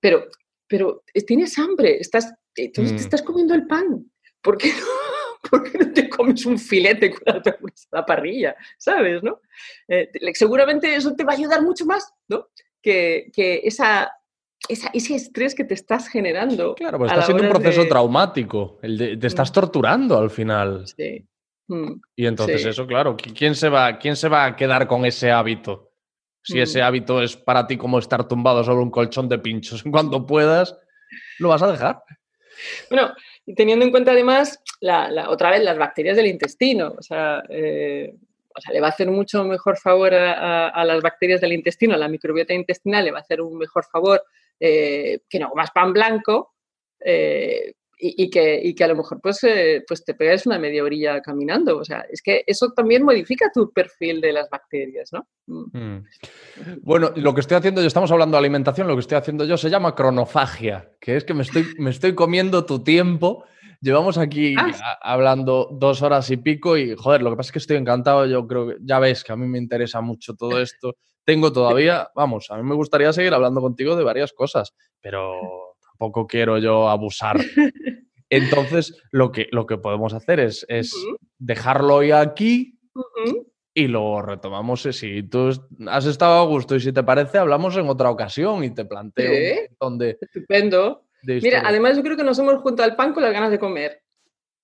[0.00, 0.26] Pero,
[0.66, 2.96] pero eh, tienes hambre, estás, entonces Mm.
[2.96, 4.10] te estás comiendo el pan.
[4.42, 4.86] ¿Por qué no?
[5.50, 8.56] ¿Por qué no te comes un filete con las verduras a la parrilla?
[8.76, 9.40] ¿Sabes, no?
[9.88, 12.48] Eh, te- seguramente eso te va a ayudar mucho más, ¿no?
[12.82, 14.10] Que, que esa,
[14.68, 16.74] esa- ese estrés que te estás generando.
[16.74, 18.78] Claro, pues está siendo un proceso de- traumático.
[18.82, 20.84] El de- te estás torturando al final.
[20.86, 21.24] Sí.
[21.68, 22.68] Mm, Y entonces Sí.
[22.68, 25.92] eso, claro, ¿qui- ¿quién se, va, ¿quién se va a quedar con ese hábito?
[26.42, 26.84] Si ese Mm.
[26.84, 30.76] hábito es para ti como estar tumbado sobre un colchón de pinchos cuando puedas,
[31.38, 32.02] lo vas a dejar.
[32.90, 33.12] Bueno,
[33.54, 36.94] teniendo en cuenta además, la, la- otra vez, las bacterias del intestino.
[36.98, 38.14] O sea, eh,
[38.58, 41.94] o sea, le va a hacer mucho mejor favor a, a- las bacterias del intestino,
[41.94, 44.22] a la microbiota intestinal le va a hacer un mejor favor
[44.60, 46.54] eh, que no comas pan blanco
[47.04, 50.56] eh, y, y que, y que a lo mejor pues, eh, pues te pegas una
[50.58, 51.78] media orilla caminando.
[51.78, 55.26] O sea, es que eso también modifica tu perfil de las bacterias, ¿no?
[55.46, 55.78] Mm.
[55.78, 56.06] Mm.
[56.82, 59.56] Bueno, lo que estoy haciendo yo, estamos hablando de alimentación, lo que estoy haciendo yo
[59.56, 63.44] se llama cronofagia, que es que me estoy, me estoy comiendo tu tiempo.
[63.80, 64.72] Llevamos aquí Ah.
[65.02, 68.26] a- hablando dos horas y pico y, joder, lo que pasa es que estoy encantado,
[68.26, 70.96] yo creo que ya ves que a mí me interesa mucho todo esto.
[71.24, 75.34] Tengo todavía, vamos, a mí me gustaría seguir hablando contigo de varias cosas, pero
[75.90, 77.36] tampoco quiero yo abusar.
[78.30, 80.92] Entonces, lo que, lo que podemos hacer es, es
[81.38, 82.78] dejarlo hoy aquí
[83.74, 84.84] y lo retomamos.
[84.86, 85.50] eh, Si tú
[85.86, 89.30] has estado a gusto y si te parece, hablamos en otra ocasión y te planteo
[89.32, 89.52] Sí.
[89.60, 91.04] un montón de, Estupendo.
[91.22, 93.58] De Mira, además yo creo que nos hemos juntado al pan con las ganas de
[93.58, 94.02] comer.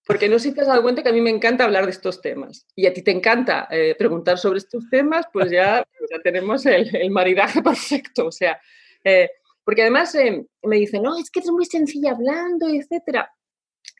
[0.06, 1.90] Porque no sé si te has dado cuenta que a mí me encanta hablar de
[1.90, 2.66] estos temas.
[2.76, 6.66] Y a ti te encanta eh, preguntar sobre estos temas, pues ya, pues ya tenemos
[6.66, 8.26] el, el maridaje perfecto.
[8.26, 8.60] O sea,
[9.02, 9.30] eh,
[9.64, 13.32] porque además eh, me dicen, no, es que es muy sencilla hablando, etcétera.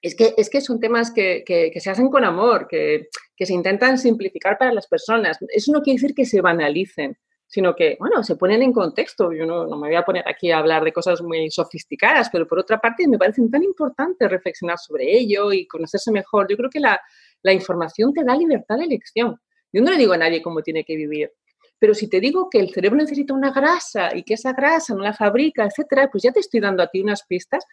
[0.03, 3.47] Es que, es que son temas que, que- que se hacen con amor, que, que
[3.47, 5.39] se intentan simplificar para las personas.
[5.49, 7.17] Eso no quiere decir que se banalicen,
[7.55, 9.33] sino que, bueno, se ponen en contexto.
[9.33, 12.49] Yo no, no me voy a poner aquí a hablar de cosas muy sofisticadas, pero
[12.49, 16.49] por otra parte me parecen tan importantes reflexionar sobre ello y conocerse mejor.
[16.51, 17.01] Yo creo que la,
[17.43, 19.41] la información te da libertad de elección.
[19.73, 21.31] Yo no le digo a nadie cómo tiene que vivir,
[21.79, 25.05] pero si te digo que el cerebro necesita una grasa y que esa grasa no
[25.05, 27.65] la fabrica, etcétera, pues ya te estoy dando a ti unas pistas.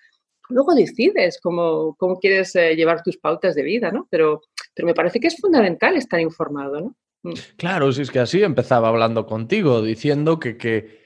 [0.49, 4.07] Luego decides cómo, cómo quieres eh, llevar tus pautas de vida, ¿no?
[4.11, 4.41] Pero,
[4.75, 6.95] pero me parece que es fundamental estar informado, ¿no?
[7.57, 11.01] Claro, si es que así empezaba hablando contigo, diciendo que, que,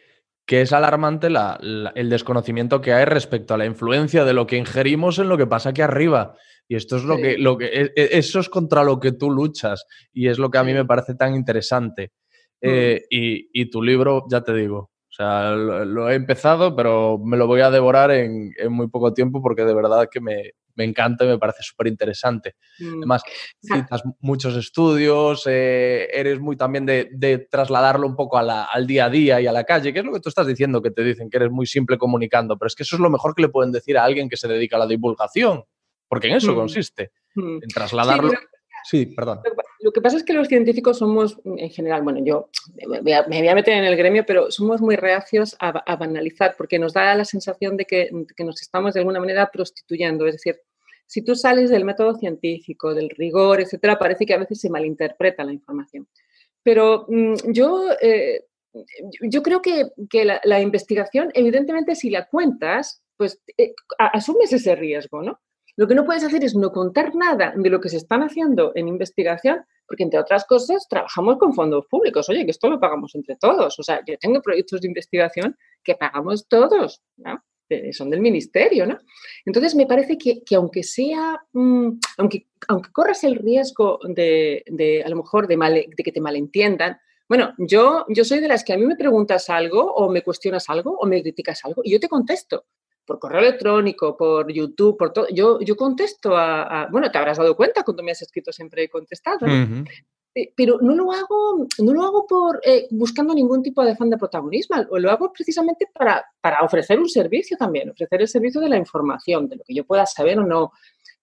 [0.45, 4.47] que es alarmante la- la- el desconocimiento que hay respecto a la influencia de lo
[4.47, 6.35] que ingerimos en lo que pasa aquí arriba.
[6.67, 7.21] Y esto es lo Sí.
[7.21, 10.49] que, lo que e- e- eso es contra lo que tú luchas y es lo
[10.49, 12.11] que a mí me parece tan interesante.
[12.61, 17.19] Eh, y, y tu libro, ya te digo, o sea, lo, lo he empezado, pero
[17.19, 20.51] me lo voy a devorar en, en muy poco tiempo porque de verdad que me,
[20.75, 22.55] me encanta y me parece súper interesante.
[22.79, 22.97] Mm.
[22.97, 23.23] Además,
[23.61, 28.85] citas muchos estudios, eh, eres muy también de, de trasladarlo un poco a la- al
[28.87, 30.91] día a día y a la calle, que es lo que tú estás diciendo, que
[30.91, 33.41] te dicen que eres muy simple comunicando, pero es que eso es lo mejor que
[33.43, 35.63] le pueden decir a alguien que se dedica a la divulgación,
[36.07, 36.55] porque en eso Mm.
[36.55, 37.57] consiste, Mm.
[37.63, 38.29] en trasladarlo.
[38.29, 38.35] Sí,
[38.85, 39.41] Sí, perdón.
[39.79, 42.49] Lo que pasa es que los científicos somos, en general, bueno, yo
[42.87, 46.53] me voy a, meter en el gremio, pero somos muy reacios a, ba- a banalizar
[46.55, 50.27] porque nos da la sensación de que, nos estamos de alguna manera prostituyendo.
[50.27, 50.61] Es decir,
[51.07, 55.43] si tú sales del método científico, del rigor, etcétera, parece que a veces se malinterpreta
[55.43, 56.07] la información.
[56.61, 58.45] Pero mm, yo, eh,
[59.21, 65.23] yo creo que, que la, investigación, evidentemente, si la cuentas, pues eh, asumes ese riesgo,
[65.23, 65.39] ¿no?
[65.77, 68.71] Lo que no puedes hacer es no contar nada de lo que se están haciendo
[68.75, 72.29] en investigación, porque entre otras cosas trabajamos con fondos públicos.
[72.29, 73.77] Oye, que esto lo pagamos entre todos.
[73.77, 77.43] O sea, yo tengo proyectos de investigación que pagamos todos, ¿no?
[77.91, 78.97] Son del ministerio, ¿no?
[79.43, 81.89] Entonces, me parece que, que aunque sea, mm,
[82.19, 86.21] aunque, aunque corras el riesgo de, de, a lo mejor, de, mal- de que te
[86.21, 86.97] malentiendan,
[87.27, 90.69] bueno, yo, yo soy de las que a mí me preguntas algo o me cuestionas
[90.69, 92.65] algo o me criticas algo y yo te contesto
[93.05, 95.27] por correo electrónico, por YouTube, por todo.
[95.29, 98.83] Yo, yo contesto a, a- Bueno, te habrás dado cuenta cuando me has escrito siempre
[98.83, 99.63] he contestado, ¿no?
[99.63, 99.85] Ujú.
[100.37, 104.09] Eh, pero no lo hago, no lo hago por eh, buscando ningún tipo de afán
[104.09, 108.67] de protagonismo, lo hago precisamente para, para ofrecer un servicio también, ofrecer el servicio de
[108.67, 110.73] la información, de lo que yo pueda saber o no,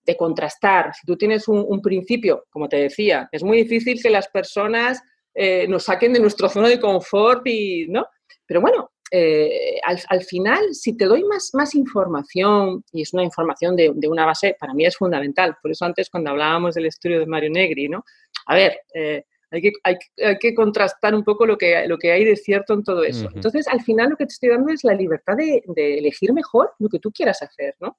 [0.07, 0.95] de contrastar.
[0.95, 5.03] Si tú tienes un, un principio, como te decía, es muy difícil que las personas
[5.35, 8.07] eh, nos saquen de nuestra zona de confort y, ¿no?
[8.47, 13.23] Pero bueno, eh, al, al final, si te doy más, más información, y es una
[13.23, 15.57] información de, de una base, para mí es fundamental.
[15.61, 18.05] Por eso antes, cuando hablábamos del estudio de Mario Negri, ¿no?
[18.47, 21.99] A ver, eh, hay, que, hay, que- hay que contrastar un poco lo que, lo
[21.99, 23.27] que hay de cierto en todo eso.
[23.37, 26.73] Entonces, al final, lo que te estoy dando es la libertad de, de elegir mejor
[26.79, 27.99] lo que tú quieras hacer, ¿no?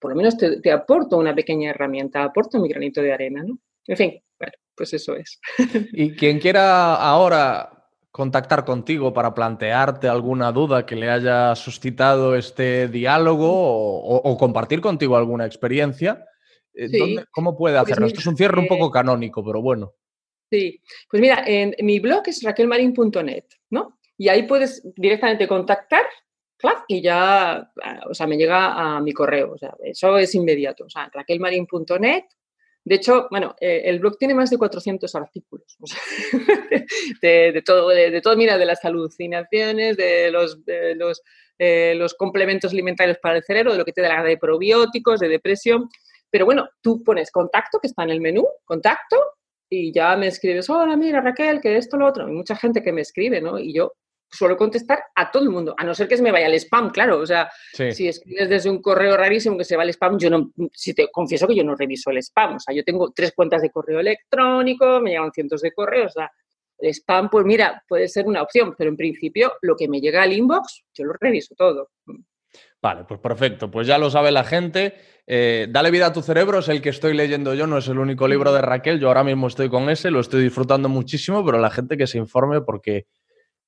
[0.00, 3.58] Por lo menos te, te aporto una pequeña herramienta, aporto mi granito de arena, ¿no?
[3.86, 5.38] En fin, bueno, pues eso es.
[5.92, 7.83] Y quien quiera ahora
[8.14, 15.16] contactar contigo para plantearte alguna duda que le haya suscitado este diálogo o, compartir contigo
[15.16, 16.24] alguna experiencia,
[16.74, 16.96] eh, Sí.
[16.96, 18.06] ¿dónde- ¿cómo puede Pues hacerlo?
[18.06, 19.94] Esto es un cierre un poco canónico, pero bueno.
[20.48, 20.80] Sí,
[21.10, 23.98] pues mira, en, mi blog es raquelmarin.net, ¿no?
[24.16, 26.04] Y ahí puedes directamente contactar,
[26.86, 30.84] y ya, ah, o sea, me llega a mi correo, o sea, eso es inmediato,
[30.84, 32.22] o sea, raquelmarin.net.
[32.84, 35.76] De hecho, bueno, eh, el blog tiene más de 400 artículos,
[37.22, 40.58] de, todo, de, de todo, mira, de las alucinaciones, de los,
[41.58, 45.28] eh, los complementos alimentarios para el cerebro, de lo que te da de probióticos, de
[45.28, 45.88] depresión.
[46.30, 49.16] Pero bueno, tú pones contacto, que está en el menú, contacto,
[49.70, 52.26] y ya me escribes, hola, mira Raquel, que esto, lo otro.
[52.26, 53.58] Hay mucha gente que me escribe, ¿no?
[53.58, 53.94] Y yo
[54.34, 56.90] suelo contestar a todo el mundo, a no ser que se me vaya al spam,
[56.90, 57.18] claro.
[57.20, 57.92] O sea, Sí.
[57.92, 61.08] si escribes desde un correo rarísimo que se va al spam, yo no, si te
[61.10, 62.56] confieso que yo no reviso el spam.
[62.56, 66.12] O sea, yo tengo tres cuentas de correo electrónico, me llegan cientos de correos.
[66.16, 66.30] O sea,
[66.78, 70.22] el spam, pues mira, puede ser una opción, pero en principio lo que me llega
[70.22, 71.90] al inbox, yo lo reviso todo.
[72.82, 73.70] Vale, pues perfecto.
[73.70, 74.94] Pues ya lo sabe la gente.
[75.26, 77.98] Eh, Dale vida a tu cerebro es el que estoy leyendo yo, no es el
[77.98, 79.00] único libro de Raquel.
[79.00, 82.18] Yo ahora mismo estoy con ese, lo estoy disfrutando muchísimo, pero la gente que se
[82.18, 83.06] informe porque,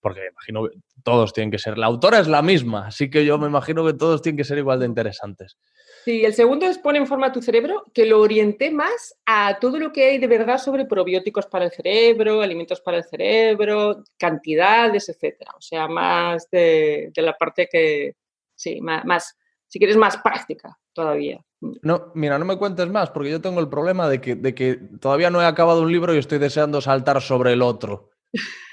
[0.01, 1.79] porque me imagino que todos tienen que ser.
[1.79, 4.59] La autora es la misma, así que yo me imagino que todos tienen que ser
[4.59, 5.57] igual de interesantes.
[6.05, 9.79] Sí, el segundo es Pone en forma tu cerebro, que lo orienté más a todo
[9.79, 15.09] lo que hay de verdad sobre probióticos para el cerebro, alimentos para el cerebro, cantidades,
[15.09, 15.53] etcétera.
[15.57, 18.15] O sea, más de, de la parte que,
[18.55, 19.37] sí, más, más,
[19.67, 21.45] si quieres, más práctica todavía.
[21.83, 24.77] No, mira, no me cuentes más, porque yo tengo el problema de que, de que
[25.01, 28.11] todavía no he acabado un libro y estoy deseando saltar sobre el otro.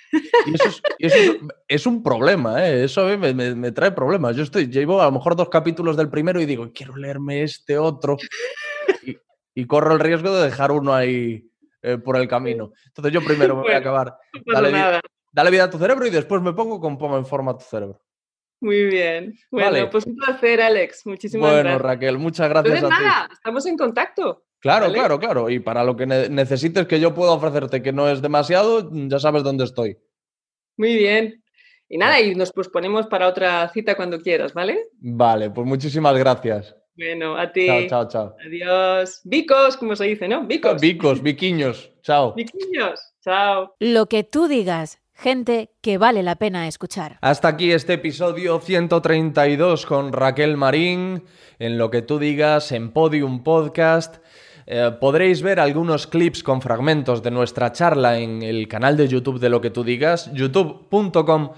[0.46, 1.38] Y eso es, y eso es-
[1.68, 2.84] es un problema, ¿eh?
[2.84, 4.36] Eso me, me- me trae problemas.
[4.36, 7.78] Yo estoy, llevo a lo mejor dos capítulos del primero y digo, quiero leerme este
[7.78, 8.18] otro.
[9.06, 9.18] Y,
[9.56, 11.48] y corro el riesgo de dejar uno ahí
[11.82, 12.72] eh, por el camino.
[12.88, 14.18] Entonces yo primero me voy a Bueno, acabar.
[14.46, 15.02] No Dale, nada.
[15.32, 18.00] Dale vida a tu cerebro y después me pongo con pongo en forma tu cerebro.
[18.62, 19.34] Muy bien.
[19.52, 19.88] Bueno, Vale.
[19.88, 21.06] pues un placer, Alex.
[21.06, 21.82] Muchísimas Bueno, gracias.
[21.82, 23.06] Raquel, muchas gracias Entonces, a ti.
[23.06, 24.44] nada, estamos en contacto.
[24.64, 24.98] Claro, ¿vale?
[24.98, 25.50] claro, claro.
[25.50, 29.20] Y para lo que ne- necesites que yo pueda ofrecerte, que no es demasiado, ya
[29.20, 29.98] sabes dónde estoy.
[30.78, 31.44] Muy bien.
[31.90, 34.80] Y nada, y nos posponemos para otra cita cuando quieras, ¿vale?
[35.00, 36.76] Vale, pues muchísimas gracias.
[36.96, 37.68] Bueno, a ti.
[37.68, 38.36] Chao, chao, chao.
[38.48, 39.22] Adiós.
[39.26, 40.46] Vicos, como se dice, ¿no?
[40.48, 40.80] Vicos.
[40.82, 41.92] Vicos, viquiños.
[42.02, 42.34] Chao.
[42.34, 43.00] Viquiños.
[43.24, 43.76] Chao.
[43.80, 47.18] Lo que tú digas, gente que vale la pena escuchar.
[47.22, 51.26] Hasta aquí este episodio 132 con Raquel Marín,
[51.60, 54.18] en lo que tú digas, en Podium Podcast.
[54.66, 59.40] Eh, podréis ver algunos clips con fragmentos de nuestra charla en el canal de YouTube
[59.40, 61.50] de Lo que tú digas, youtube.com.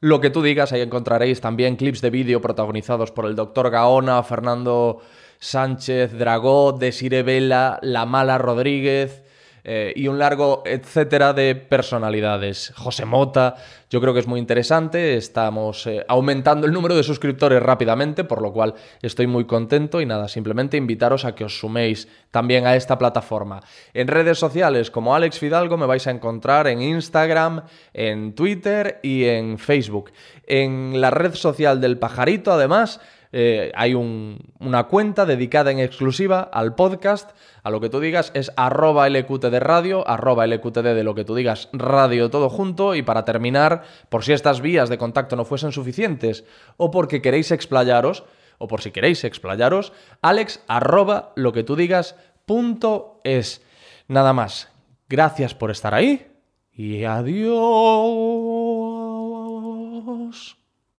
[0.00, 4.22] Lo que tú digas, ahí encontraréis también clips de vídeo protagonizados por el doctor Gaona,
[4.22, 5.00] Fernando
[5.38, 9.23] Sánchez Dragó, Desire Vela, La Mala Rodríguez,
[9.64, 12.72] eh, y un largo etcétera de personalidades.
[12.76, 13.56] José Mota,
[13.88, 18.42] yo creo que es muy interesante, estamos eh, aumentando el número de suscriptores rápidamente, por
[18.42, 22.76] lo cual estoy muy contento y nada, simplemente invitaros a que os suméis también a
[22.76, 23.62] esta plataforma.
[23.94, 27.62] En redes sociales como Alex Fidalgo me vais a encontrar en Instagram,
[27.92, 30.12] en Twitter y en Facebook.
[30.46, 33.00] En la red social del pajarito, además,
[33.36, 37.32] eh, hay una cuenta dedicada en exclusiva al podcast.
[37.64, 41.34] A lo que tú digas es arroba LQTD radio, arroba LQTD de lo que tú
[41.34, 42.94] digas radio todo junto.
[42.94, 46.44] Y para terminar, por si estas vías de contacto no fuesen suficientes
[46.76, 48.22] o porque queréis explayaros,
[48.58, 49.92] o por si queréis explayaros,
[50.22, 52.14] alex arroba lo que tú digas
[52.46, 53.62] punto es.
[54.06, 54.70] Nada más.
[55.08, 56.28] Gracias por estar ahí
[56.72, 57.54] y adiós.